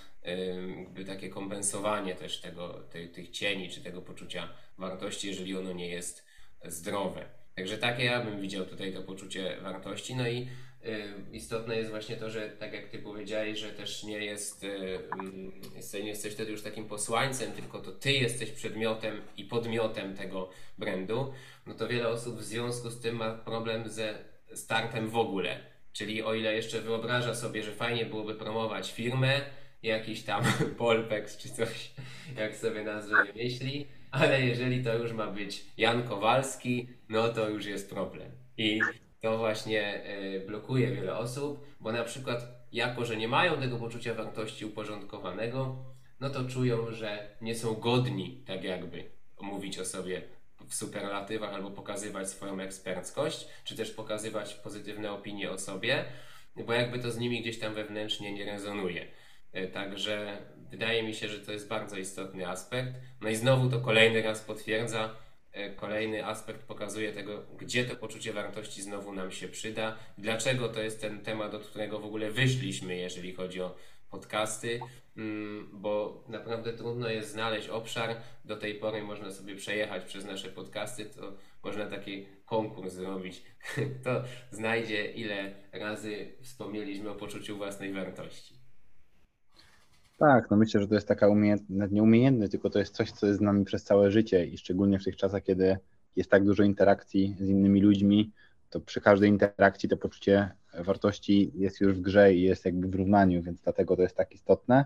jakby 0.78 1.06
takie 1.06 1.30
kompensowanie 1.30 2.16
też 2.16 2.42
tego, 2.42 2.70
tej, 2.92 3.10
tych 3.10 3.30
cieni 3.30 3.70
czy 3.70 3.82
tego 3.82 4.02
poczucia 4.02 4.50
wartości, 4.78 5.28
jeżeli 5.28 5.58
ono 5.58 5.74
nie 5.74 5.90
jest 5.90 6.26
zdrowe. 6.66 7.26
Także 7.56 7.78
takie 7.78 8.04
ja 8.04 8.24
bym 8.24 8.42
widział 8.42 8.66
tutaj 8.66 8.94
to 8.94 9.02
poczucie 9.02 9.58
wartości. 9.62 10.16
No 10.16 10.28
i 10.28 10.48
istotne 11.32 11.78
jest 11.78 11.90
właśnie 11.90 12.16
to, 12.16 12.30
że 12.30 12.50
tak 12.50 12.74
jak 12.74 12.90
ty 12.90 13.00
powiedziałeś, 13.00 13.60
że 13.60 13.70
też 13.70 14.04
nie 14.04 14.26
jest, 14.26 14.64
mm, 14.64 15.52
nie 15.94 16.10
jesteś 16.10 16.34
wtedy 16.34 16.52
już 16.52 16.62
takim 16.62 16.86
posłańcem, 16.86 17.52
tylko 17.52 17.80
to 17.80 17.92
ty 17.92 18.12
jesteś 18.12 18.52
przedmiotem 18.52 19.22
i 19.38 19.44
podmiotem 19.44 20.16
tego 20.16 20.50
brandu, 20.78 21.34
no 21.66 21.74
to 21.74 21.88
wiele 21.88 22.08
osób 22.08 22.38
w 22.38 22.44
związku 22.44 22.90
z 22.90 23.02
tym 23.02 23.16
ma 23.16 23.32
problem 23.32 23.90
ze 23.90 24.18
startem 24.54 25.10
w 25.10 25.18
ogóle. 25.18 25.75
Czyli 25.96 26.24
o 26.24 26.34
ile 26.34 26.56
jeszcze 26.56 26.82
wyobraża 26.82 27.36
sobie, 27.36 27.64
że 27.64 27.72
fajnie 27.72 28.06
byłoby 28.06 28.36
promować 28.36 28.92
firmę, 28.92 29.42
jakiś 29.84 30.24
tam 30.24 30.44
Polpex 30.78 31.38
czy 31.38 31.50
coś, 31.50 31.92
jak 32.38 32.56
sobie 32.56 32.84
nazwę 32.84 33.16
myśli, 33.36 33.88
ale 34.12 34.42
jeżeli 34.42 34.84
to 34.84 34.94
już 34.98 35.12
ma 35.14 35.28
być 35.28 35.66
Jan 35.78 36.04
Kowalski, 36.04 36.88
no 37.10 37.30
to 37.30 37.50
już 37.50 37.66
jest 37.66 37.90
problem. 37.90 38.32
I 38.58 38.80
to 39.22 39.38
właśnie 39.38 40.04
e, 40.04 40.40
blokuje 40.40 40.92
wiele 40.92 41.18
osób, 41.18 41.66
bo 41.80 41.92
na 41.92 42.04
przykład 42.04 42.68
jako, 42.72 43.06
że 43.06 43.18
nie 43.18 43.28
mają 43.28 43.60
tego 43.60 43.78
poczucia 43.78 44.14
wartości 44.14 44.66
uporządkowanego, 44.66 45.86
no 46.20 46.30
to 46.30 46.46
czują, 46.46 46.92
że 46.92 47.38
nie 47.42 47.56
są 47.56 47.74
godni 47.74 48.44
tak 48.48 48.64
jakby 48.64 49.04
mówić 49.42 49.80
o 49.80 49.86
sobie 49.86 50.22
w 50.70 50.76
superlatywach 50.76 51.54
albo 51.54 51.72
pokazywać 51.72 52.30
swoją 52.30 52.60
eksperckość, 52.60 53.48
czy 53.64 53.76
też 53.76 53.92
pokazywać 53.92 54.54
pozytywne 54.54 55.12
opinie 55.12 55.52
o 55.52 55.58
sobie, 55.58 56.06
bo 56.56 56.74
jakby 56.74 57.00
to 57.00 57.12
z 57.12 57.18
nimi 57.18 57.42
gdzieś 57.42 57.60
tam 57.60 57.74
wewnętrznie 57.74 58.34
nie 58.34 58.46
rezonuje. 58.46 59.08
E, 59.54 59.68
także 59.68 60.38
wydaje 60.70 61.04
mi 61.04 61.14
się, 61.14 61.28
że 61.28 61.40
to 61.40 61.52
jest 61.52 61.68
bardzo 61.68 61.98
istotny 61.98 62.48
aspekt. 62.48 62.94
No 63.22 63.30
i 63.30 63.36
znowu 63.36 63.70
to 63.70 63.80
kolejny 63.80 64.22
raz 64.22 64.42
potwierdza, 64.42 65.16
e, 65.52 65.70
kolejny 65.70 66.26
aspekt 66.26 66.64
pokazuje 66.64 67.14
tego, 67.14 67.46
gdzie 67.60 67.86
to 67.86 67.96
poczucie 67.96 68.34
wartości 68.34 68.82
znowu 68.82 69.14
nam 69.14 69.32
się 69.32 69.48
przyda, 69.48 69.98
dlaczego 70.18 70.70
to 70.70 70.82
jest 70.82 71.02
ten 71.02 71.22
temat, 71.22 71.54
od 71.54 71.68
którego 71.68 72.00
w 72.00 72.06
ogóle 72.06 72.32
wyszliśmy, 72.32 72.96
jeżeli 72.96 73.34
chodzi 73.34 73.62
o 73.62 73.76
podcasty, 74.16 74.80
mm, 75.18 75.70
bo 75.74 76.24
naprawdę 76.28 76.74
trudno 76.74 77.10
jest 77.10 77.32
znaleźć 77.32 77.70
obszar. 77.70 78.16
Do 78.46 78.58
tej 78.58 78.76
pory 78.76 79.04
można 79.04 79.32
sobie 79.32 79.56
przejechać 79.56 80.06
przez 80.06 80.26
nasze 80.26 80.50
podcasty, 80.50 81.06
to 81.06 81.34
można 81.64 81.86
taki 81.86 82.26
konkurs 82.46 82.94
zrobić. 82.94 83.44
To 84.06 84.24
znajdzie, 84.52 85.12
ile 85.12 85.54
razy 85.74 86.32
wspomnieliśmy 86.42 87.10
o 87.10 87.16
poczuciu 87.16 87.58
własnej 87.58 87.94
wartości. 87.94 88.56
Tak, 90.18 90.52
no 90.52 90.58
myślę, 90.58 90.82
że 90.82 90.88
to 90.88 90.96
jest 90.96 91.08
taka 91.08 91.28
umiejętność, 91.28 91.94
umiejętność, 91.94 92.52
tylko 92.52 92.70
to 92.70 92.80
jest 92.80 92.96
coś, 92.96 93.12
co 93.12 93.28
jest 93.28 93.40
z 93.40 93.42
nami 93.42 93.66
przez 93.66 93.84
całe 93.84 94.12
życie 94.12 94.46
i 94.46 94.58
szczególnie 94.58 95.00
w 95.00 95.04
tych 95.04 95.16
czasach, 95.16 95.44
kiedy 95.44 95.78
jest 96.16 96.30
tak 96.30 96.46
dużo 96.46 96.64
interakcji 96.64 97.36
z 97.40 97.50
innymi 97.50 97.82
ludźmi, 97.82 98.32
to 98.70 98.80
przy 98.80 99.02
każdej 99.02 99.30
interakcji 99.30 99.90
to 99.90 99.98
poczucie 99.98 100.52
wartości 100.80 101.52
jest 101.56 101.82
już 101.82 101.94
w 101.94 102.02
grze 102.02 102.34
i 102.34 102.42
jest 102.42 102.66
jakby 102.66 102.88
w 102.88 102.96
równaniu, 102.96 103.42
więc 103.42 103.62
dlatego 103.62 103.96
to 103.96 104.02
jest 104.02 104.16
tak 104.16 104.34
istotne. 104.34 104.86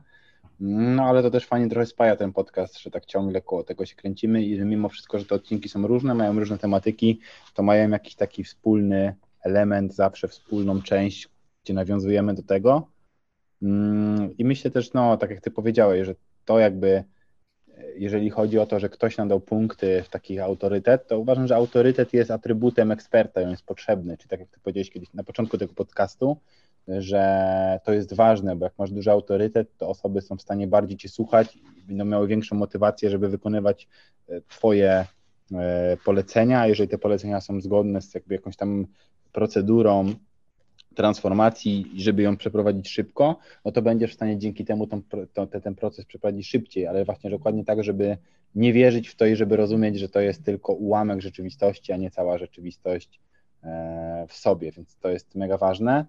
No 0.59 1.03
ale 1.03 1.21
to 1.21 1.31
też 1.31 1.45
fajnie 1.45 1.69
trochę 1.69 1.85
spaja 1.85 2.15
ten 2.15 2.33
podcast, 2.33 2.79
że 2.79 2.91
tak 2.91 3.05
ciągle 3.05 3.41
koło 3.41 3.63
tego 3.63 3.85
się 3.85 3.95
kręcimy 3.95 4.43
i 4.43 4.57
że 4.57 4.65
mimo 4.65 4.89
wszystko, 4.89 5.19
że 5.19 5.25
te 5.25 5.35
odcinki 5.35 5.69
są 5.69 5.87
różne, 5.87 6.15
mają 6.15 6.39
różne 6.39 6.57
tematyki, 6.57 7.19
to 7.53 7.63
mają 7.63 7.89
jakiś 7.89 8.15
taki 8.15 8.43
wspólny 8.43 9.15
element, 9.43 9.95
zawsze 9.95 10.27
wspólną 10.27 10.81
część, 10.81 11.29
gdzie 11.63 11.73
nawiązujemy 11.73 12.33
do 12.33 12.43
tego. 12.43 12.87
Mm, 13.61 14.37
I 14.37 14.45
myślę 14.45 14.71
też, 14.71 14.93
no 14.93 15.17
tak 15.17 15.29
jak 15.29 15.41
ty 15.41 15.51
powiedziałeś, 15.51 16.05
że 16.05 16.15
to 16.45 16.59
jakby 16.59 17.03
jeżeli 17.95 18.29
chodzi 18.29 18.59
o 18.59 18.65
to, 18.65 18.79
że 18.79 18.89
ktoś 18.89 19.17
nam 19.17 19.27
dał 19.27 19.39
punkty 19.39 20.03
w 20.03 20.09
takich 20.09 20.41
autorytet, 20.41 21.07
to 21.07 21.19
uważam, 21.19 21.47
że 21.47 21.55
autorytet 21.55 22.13
jest 22.13 22.31
atrybutem 22.31 22.91
eksperta 22.91 23.41
on 23.41 23.49
jest 23.49 23.65
potrzebny. 23.65 24.17
Czyli 24.17 24.29
tak 24.29 24.39
jak 24.39 24.49
ty 24.49 24.59
powiedziałeś 24.59 24.89
kiedyś 24.89 25.13
na 25.13 25.23
początku 25.23 25.57
tego 25.57 25.73
podcastu, 25.73 26.37
że 26.87 27.79
to 27.85 27.93
jest 27.93 28.13
ważne, 28.13 28.55
bo 28.55 28.65
jak 28.65 28.73
masz 28.77 28.91
duży 28.91 29.11
autorytet, 29.11 29.77
to 29.77 29.89
osoby 29.89 30.21
są 30.21 30.37
w 30.37 30.41
stanie 30.41 30.67
bardziej 30.67 30.97
cię 30.97 31.09
słuchać 31.09 31.55
i 31.55 31.83
będą 31.87 32.05
miały 32.05 32.27
większą 32.27 32.55
motywację, 32.55 33.09
żeby 33.09 33.29
wykonywać 33.29 33.87
e, 34.29 34.41
twoje 34.41 35.05
e, 35.53 35.97
polecenia, 36.05 36.67
jeżeli 36.67 36.89
te 36.89 36.97
polecenia 36.97 37.41
są 37.41 37.61
zgodne 37.61 38.01
z 38.01 38.13
jakby 38.13 38.35
jakąś 38.35 38.55
tam 38.55 38.85
procedurą 39.31 40.13
transformacji, 40.95 41.91
żeby 41.95 42.21
ją 42.21 42.37
przeprowadzić 42.37 42.89
szybko, 42.89 43.37
no 43.65 43.71
to 43.71 43.81
będziesz 43.81 44.11
w 44.11 44.15
stanie 44.15 44.37
dzięki 44.37 44.65
temu 44.65 44.87
ten, 44.87 45.01
ten 45.63 45.75
proces 45.75 46.05
przeprowadzić 46.05 46.47
szybciej, 46.47 46.87
ale 46.87 47.05
właśnie 47.05 47.29
dokładnie 47.29 47.65
tak, 47.65 47.83
żeby 47.83 48.17
nie 48.55 48.73
wierzyć 48.73 49.09
w 49.09 49.15
to 49.15 49.25
i 49.25 49.35
żeby 49.35 49.55
rozumieć, 49.55 49.99
że 49.99 50.09
to 50.09 50.19
jest 50.19 50.45
tylko 50.45 50.73
ułamek 50.73 51.21
rzeczywistości, 51.21 51.91
a 51.91 51.97
nie 51.97 52.11
cała 52.11 52.37
rzeczywistość 52.37 53.19
e, 53.63 54.25
w 54.29 54.33
sobie, 54.33 54.71
więc 54.71 54.95
to 54.95 55.09
jest 55.09 55.35
mega 55.35 55.57
ważne. 55.57 56.05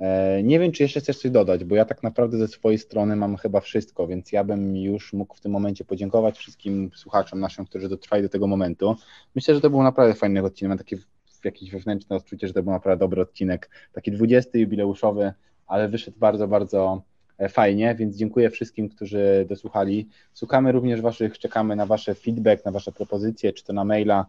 E, 0.00 0.42
nie 0.42 0.58
wiem, 0.58 0.72
czy 0.72 0.82
jeszcze 0.82 1.00
chcesz 1.00 1.18
coś 1.18 1.30
dodać, 1.30 1.64
bo 1.64 1.76
ja 1.76 1.84
tak 1.84 2.02
naprawdę 2.02 2.38
ze 2.38 2.48
swojej 2.48 2.78
strony 2.78 3.16
mam 3.16 3.36
chyba 3.36 3.60
wszystko, 3.60 4.06
więc 4.06 4.32
ja 4.32 4.44
bym 4.44 4.76
już 4.76 5.12
mógł 5.12 5.34
w 5.34 5.40
tym 5.40 5.52
momencie 5.52 5.84
podziękować 5.84 6.38
wszystkim 6.38 6.90
słuchaczom 6.94 7.40
naszym, 7.40 7.64
którzy 7.64 7.88
dotrwali 7.88 8.22
do 8.22 8.28
tego 8.28 8.46
momentu. 8.46 8.96
Myślę, 9.34 9.54
że 9.54 9.60
to 9.60 9.70
był 9.70 9.82
naprawdę 9.82 10.14
fajny 10.14 10.42
odcinek, 10.42 10.68
mam 10.68 10.78
takie 10.78 10.96
jakieś 11.44 11.70
wewnętrzne 11.70 12.16
odczucie, 12.16 12.48
że 12.48 12.54
to 12.54 12.62
był 12.62 12.72
naprawdę 12.72 13.04
dobry 13.04 13.22
odcinek, 13.22 13.70
taki 13.92 14.12
20 14.12 14.58
jubileuszowy, 14.58 15.32
ale 15.66 15.88
wyszedł 15.88 16.18
bardzo, 16.18 16.48
bardzo 16.48 17.02
e, 17.38 17.48
fajnie, 17.48 17.94
więc 17.94 18.16
dziękuję 18.16 18.50
wszystkim, 18.50 18.88
którzy 18.88 19.46
dosłuchali. 19.48 20.08
Słuchamy 20.32 20.72
również 20.72 21.00
Waszych, 21.00 21.38
czekamy 21.38 21.76
na 21.76 21.86
Wasze 21.86 22.14
feedback, 22.14 22.64
na 22.64 22.70
Wasze 22.70 22.92
propozycje, 22.92 23.52
czy 23.52 23.64
to 23.64 23.72
na 23.72 23.84
maila. 23.84 24.26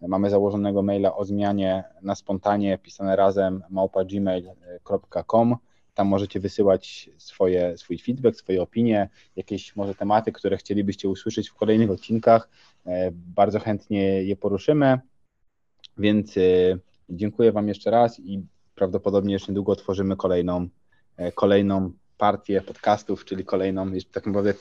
Mamy 0.00 0.30
założonego 0.30 0.82
maila 0.82 1.16
o 1.16 1.24
zmianie 1.24 1.84
na 2.02 2.14
spontanie, 2.14 2.78
pisane 2.78 3.16
razem 3.16 3.62
małpa.gmail.com. 3.70 5.56
Tam 5.94 6.08
możecie 6.08 6.40
wysyłać 6.40 7.10
swoje, 7.16 7.78
swój 7.78 7.98
feedback, 7.98 8.36
swoje 8.36 8.62
opinie, 8.62 9.08
jakieś 9.36 9.76
może 9.76 9.94
tematy, 9.94 10.32
które 10.32 10.56
chcielibyście 10.56 11.08
usłyszeć 11.08 11.48
w 11.48 11.54
kolejnych 11.54 11.90
odcinkach. 11.90 12.48
E, 12.86 13.10
bardzo 13.12 13.60
chętnie 13.60 14.22
je 14.22 14.36
poruszymy. 14.36 14.98
Więc 15.98 16.36
y, 16.36 16.78
dziękuję 17.08 17.52
Wam 17.52 17.68
jeszcze 17.68 17.90
raz 17.90 18.20
i 18.20 18.42
prawdopodobnie 18.74 19.32
jeszcze 19.32 19.52
niedługo 19.52 19.72
otworzymy 19.72 20.16
kolejną, 20.16 20.68
e, 21.16 21.32
kolejną 21.32 21.92
partię 22.18 22.60
podcastów, 22.60 23.24
czyli 23.24 23.44
kolejną, 23.44 23.86
już 23.86 24.04
tak 24.04 24.26
naprawdę, 24.26 24.54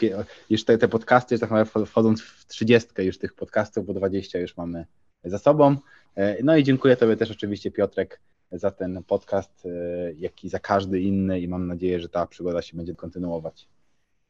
już 0.49 0.65
te, 0.65 0.77
te 0.77 0.87
podcasty, 0.87 1.35
już 1.35 1.41
tak 1.41 1.51
naprawdę 1.51 1.85
wchodząc 1.85 2.21
w 2.21 2.45
30 2.47 2.89
już 2.97 3.17
tych 3.17 3.33
podcastów, 3.33 3.85
bo 3.85 3.93
20 3.93 4.39
już 4.39 4.57
mamy 4.57 4.85
za 5.23 5.39
sobą. 5.39 5.75
E, 6.15 6.43
no 6.43 6.57
i 6.57 6.63
dziękuję 6.63 6.95
Tobie 6.95 7.17
też 7.17 7.31
oczywiście 7.31 7.71
Piotrek 7.71 8.19
za 8.51 8.71
ten 8.71 9.03
podcast, 9.03 9.65
e, 9.65 9.69
jak 10.13 10.43
i 10.43 10.49
za 10.49 10.59
każdy 10.59 11.01
inny 11.01 11.39
i 11.39 11.47
mam 11.47 11.67
nadzieję, 11.67 11.99
że 11.99 12.09
ta 12.09 12.25
przygoda 12.25 12.61
się 12.61 12.77
będzie 12.77 12.95
kontynuować. 12.95 13.67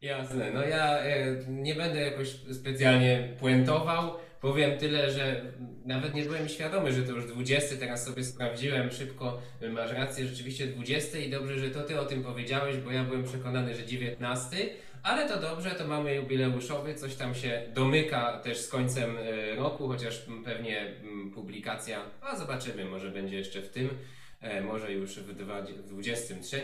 Jasne, 0.01 0.51
no 0.53 0.61
ja 0.61 0.99
nie 1.47 1.75
będę 1.75 2.01
jakoś 2.01 2.39
specjalnie 2.53 3.35
puentował. 3.39 4.13
Powiem 4.43 4.77
tyle, 4.77 5.11
że 5.11 5.41
nawet 5.85 6.13
nie 6.13 6.23
byłem 6.23 6.49
świadomy, 6.49 6.93
że 6.93 7.03
to 7.03 7.11
już 7.11 7.25
20, 7.25 7.75
teraz 7.75 8.05
sobie 8.05 8.23
sprawdziłem 8.23 8.91
szybko, 8.91 9.41
masz 9.71 9.91
rację, 9.91 10.27
rzeczywiście 10.27 10.67
20 10.67 11.17
i 11.17 11.29
dobrze, 11.29 11.59
że 11.59 11.69
to 11.69 11.83
ty 11.83 11.99
o 11.99 12.05
tym 12.05 12.23
powiedziałeś, 12.23 12.77
bo 12.77 12.91
ja 12.91 13.03
byłem 13.03 13.23
przekonany, 13.23 13.75
że 13.75 13.85
19, 13.85 14.57
ale 15.03 15.29
to 15.29 15.41
dobrze, 15.41 15.71
to 15.71 15.87
mamy 15.87 16.15
jubileuszowy, 16.15 16.95
coś 16.95 17.15
tam 17.15 17.35
się 17.35 17.63
domyka 17.73 18.39
też 18.39 18.57
z 18.57 18.69
końcem 18.69 19.17
e, 19.17 19.55
roku, 19.55 19.87
chociaż 19.87 20.25
pewnie 20.45 20.79
mm, 20.79 21.31
publikacja, 21.31 22.01
a 22.21 22.35
zobaczymy, 22.35 22.85
może 22.85 23.09
będzie 23.11 23.37
jeszcze 23.37 23.61
w 23.61 23.69
tym, 23.69 23.89
e, 24.41 24.61
może 24.61 24.91
już 24.91 25.19
w 25.19 25.33
23. 25.87 26.61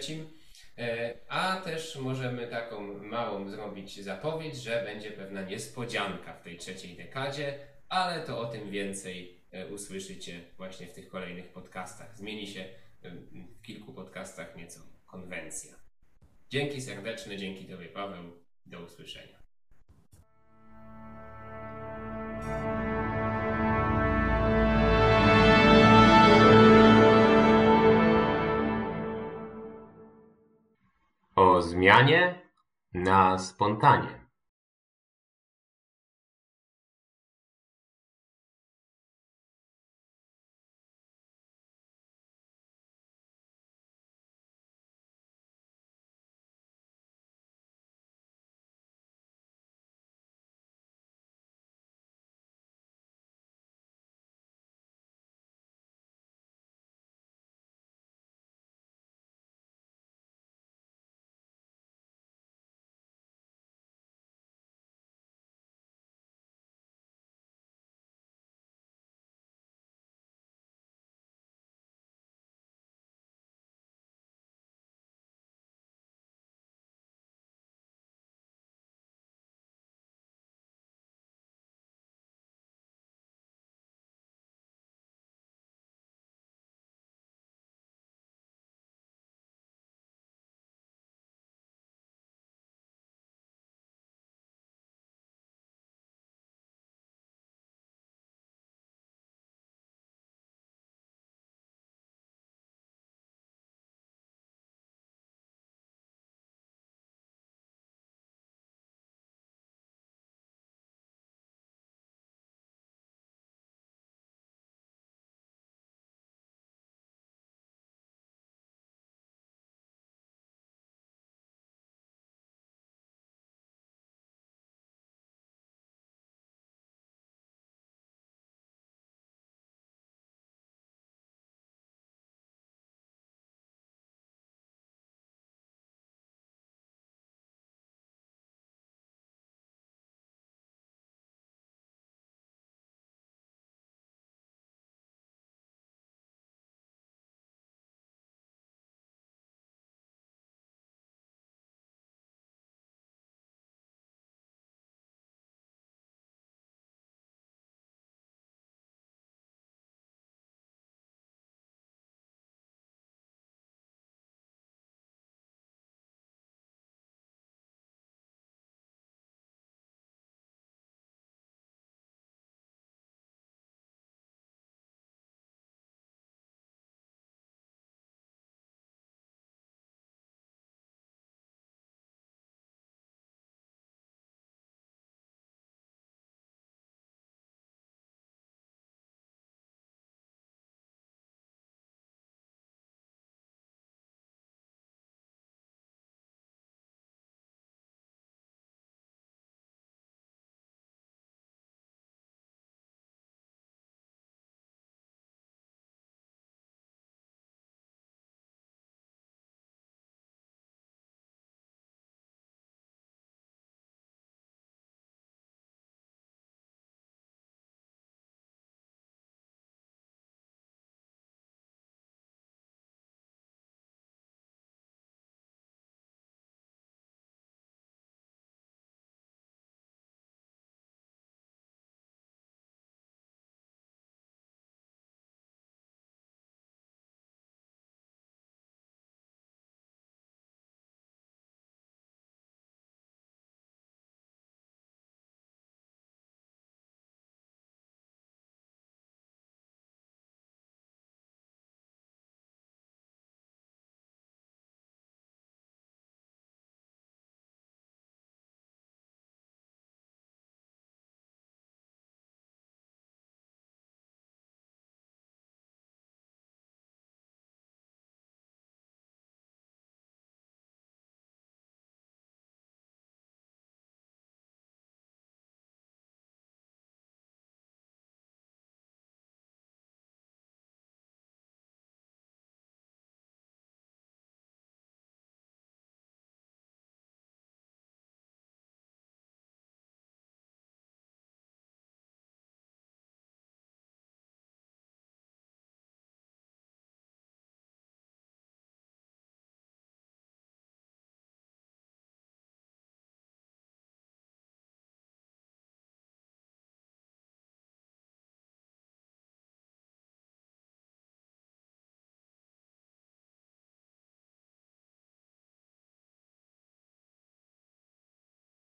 E, 0.80 1.14
a 1.28 1.62
też 1.62 1.96
możemy 1.96 2.48
taką 2.48 3.04
małą 3.04 3.50
zrobić 3.50 4.04
zapowiedź, 4.04 4.56
że 4.56 4.84
będzie 4.84 5.12
pewna 5.12 5.42
niespodzianka 5.42 6.34
w 6.34 6.42
tej 6.42 6.58
trzeciej 6.58 6.98
dekadzie, 6.98 7.60
ale 7.90 8.22
to 8.22 8.40
o 8.40 8.46
tym 8.46 8.72
więcej 8.72 9.42
e, 9.52 9.68
usłyszycie 9.68 10.42
właśnie 10.58 10.88
w 10.88 10.94
tych 10.94 11.10
kolejnych 11.10 11.50
podcastach. 11.50 12.18
Zmieni 12.18 12.48
się 12.48 12.66
w 13.04 13.62
kilku 13.62 13.94
podcastach 13.94 14.56
nieco 14.56 14.80
konwencja. 15.06 15.76
Dzięki 16.50 16.82
serdeczne, 16.82 17.38
dzięki 17.38 17.66
Tobie 17.66 17.86
Paweł. 17.86 18.40
Do 18.66 18.82
usłyszenia. 18.82 19.39
Zmianie 31.62 32.42
na 32.94 33.38
spontanie. 33.38 34.29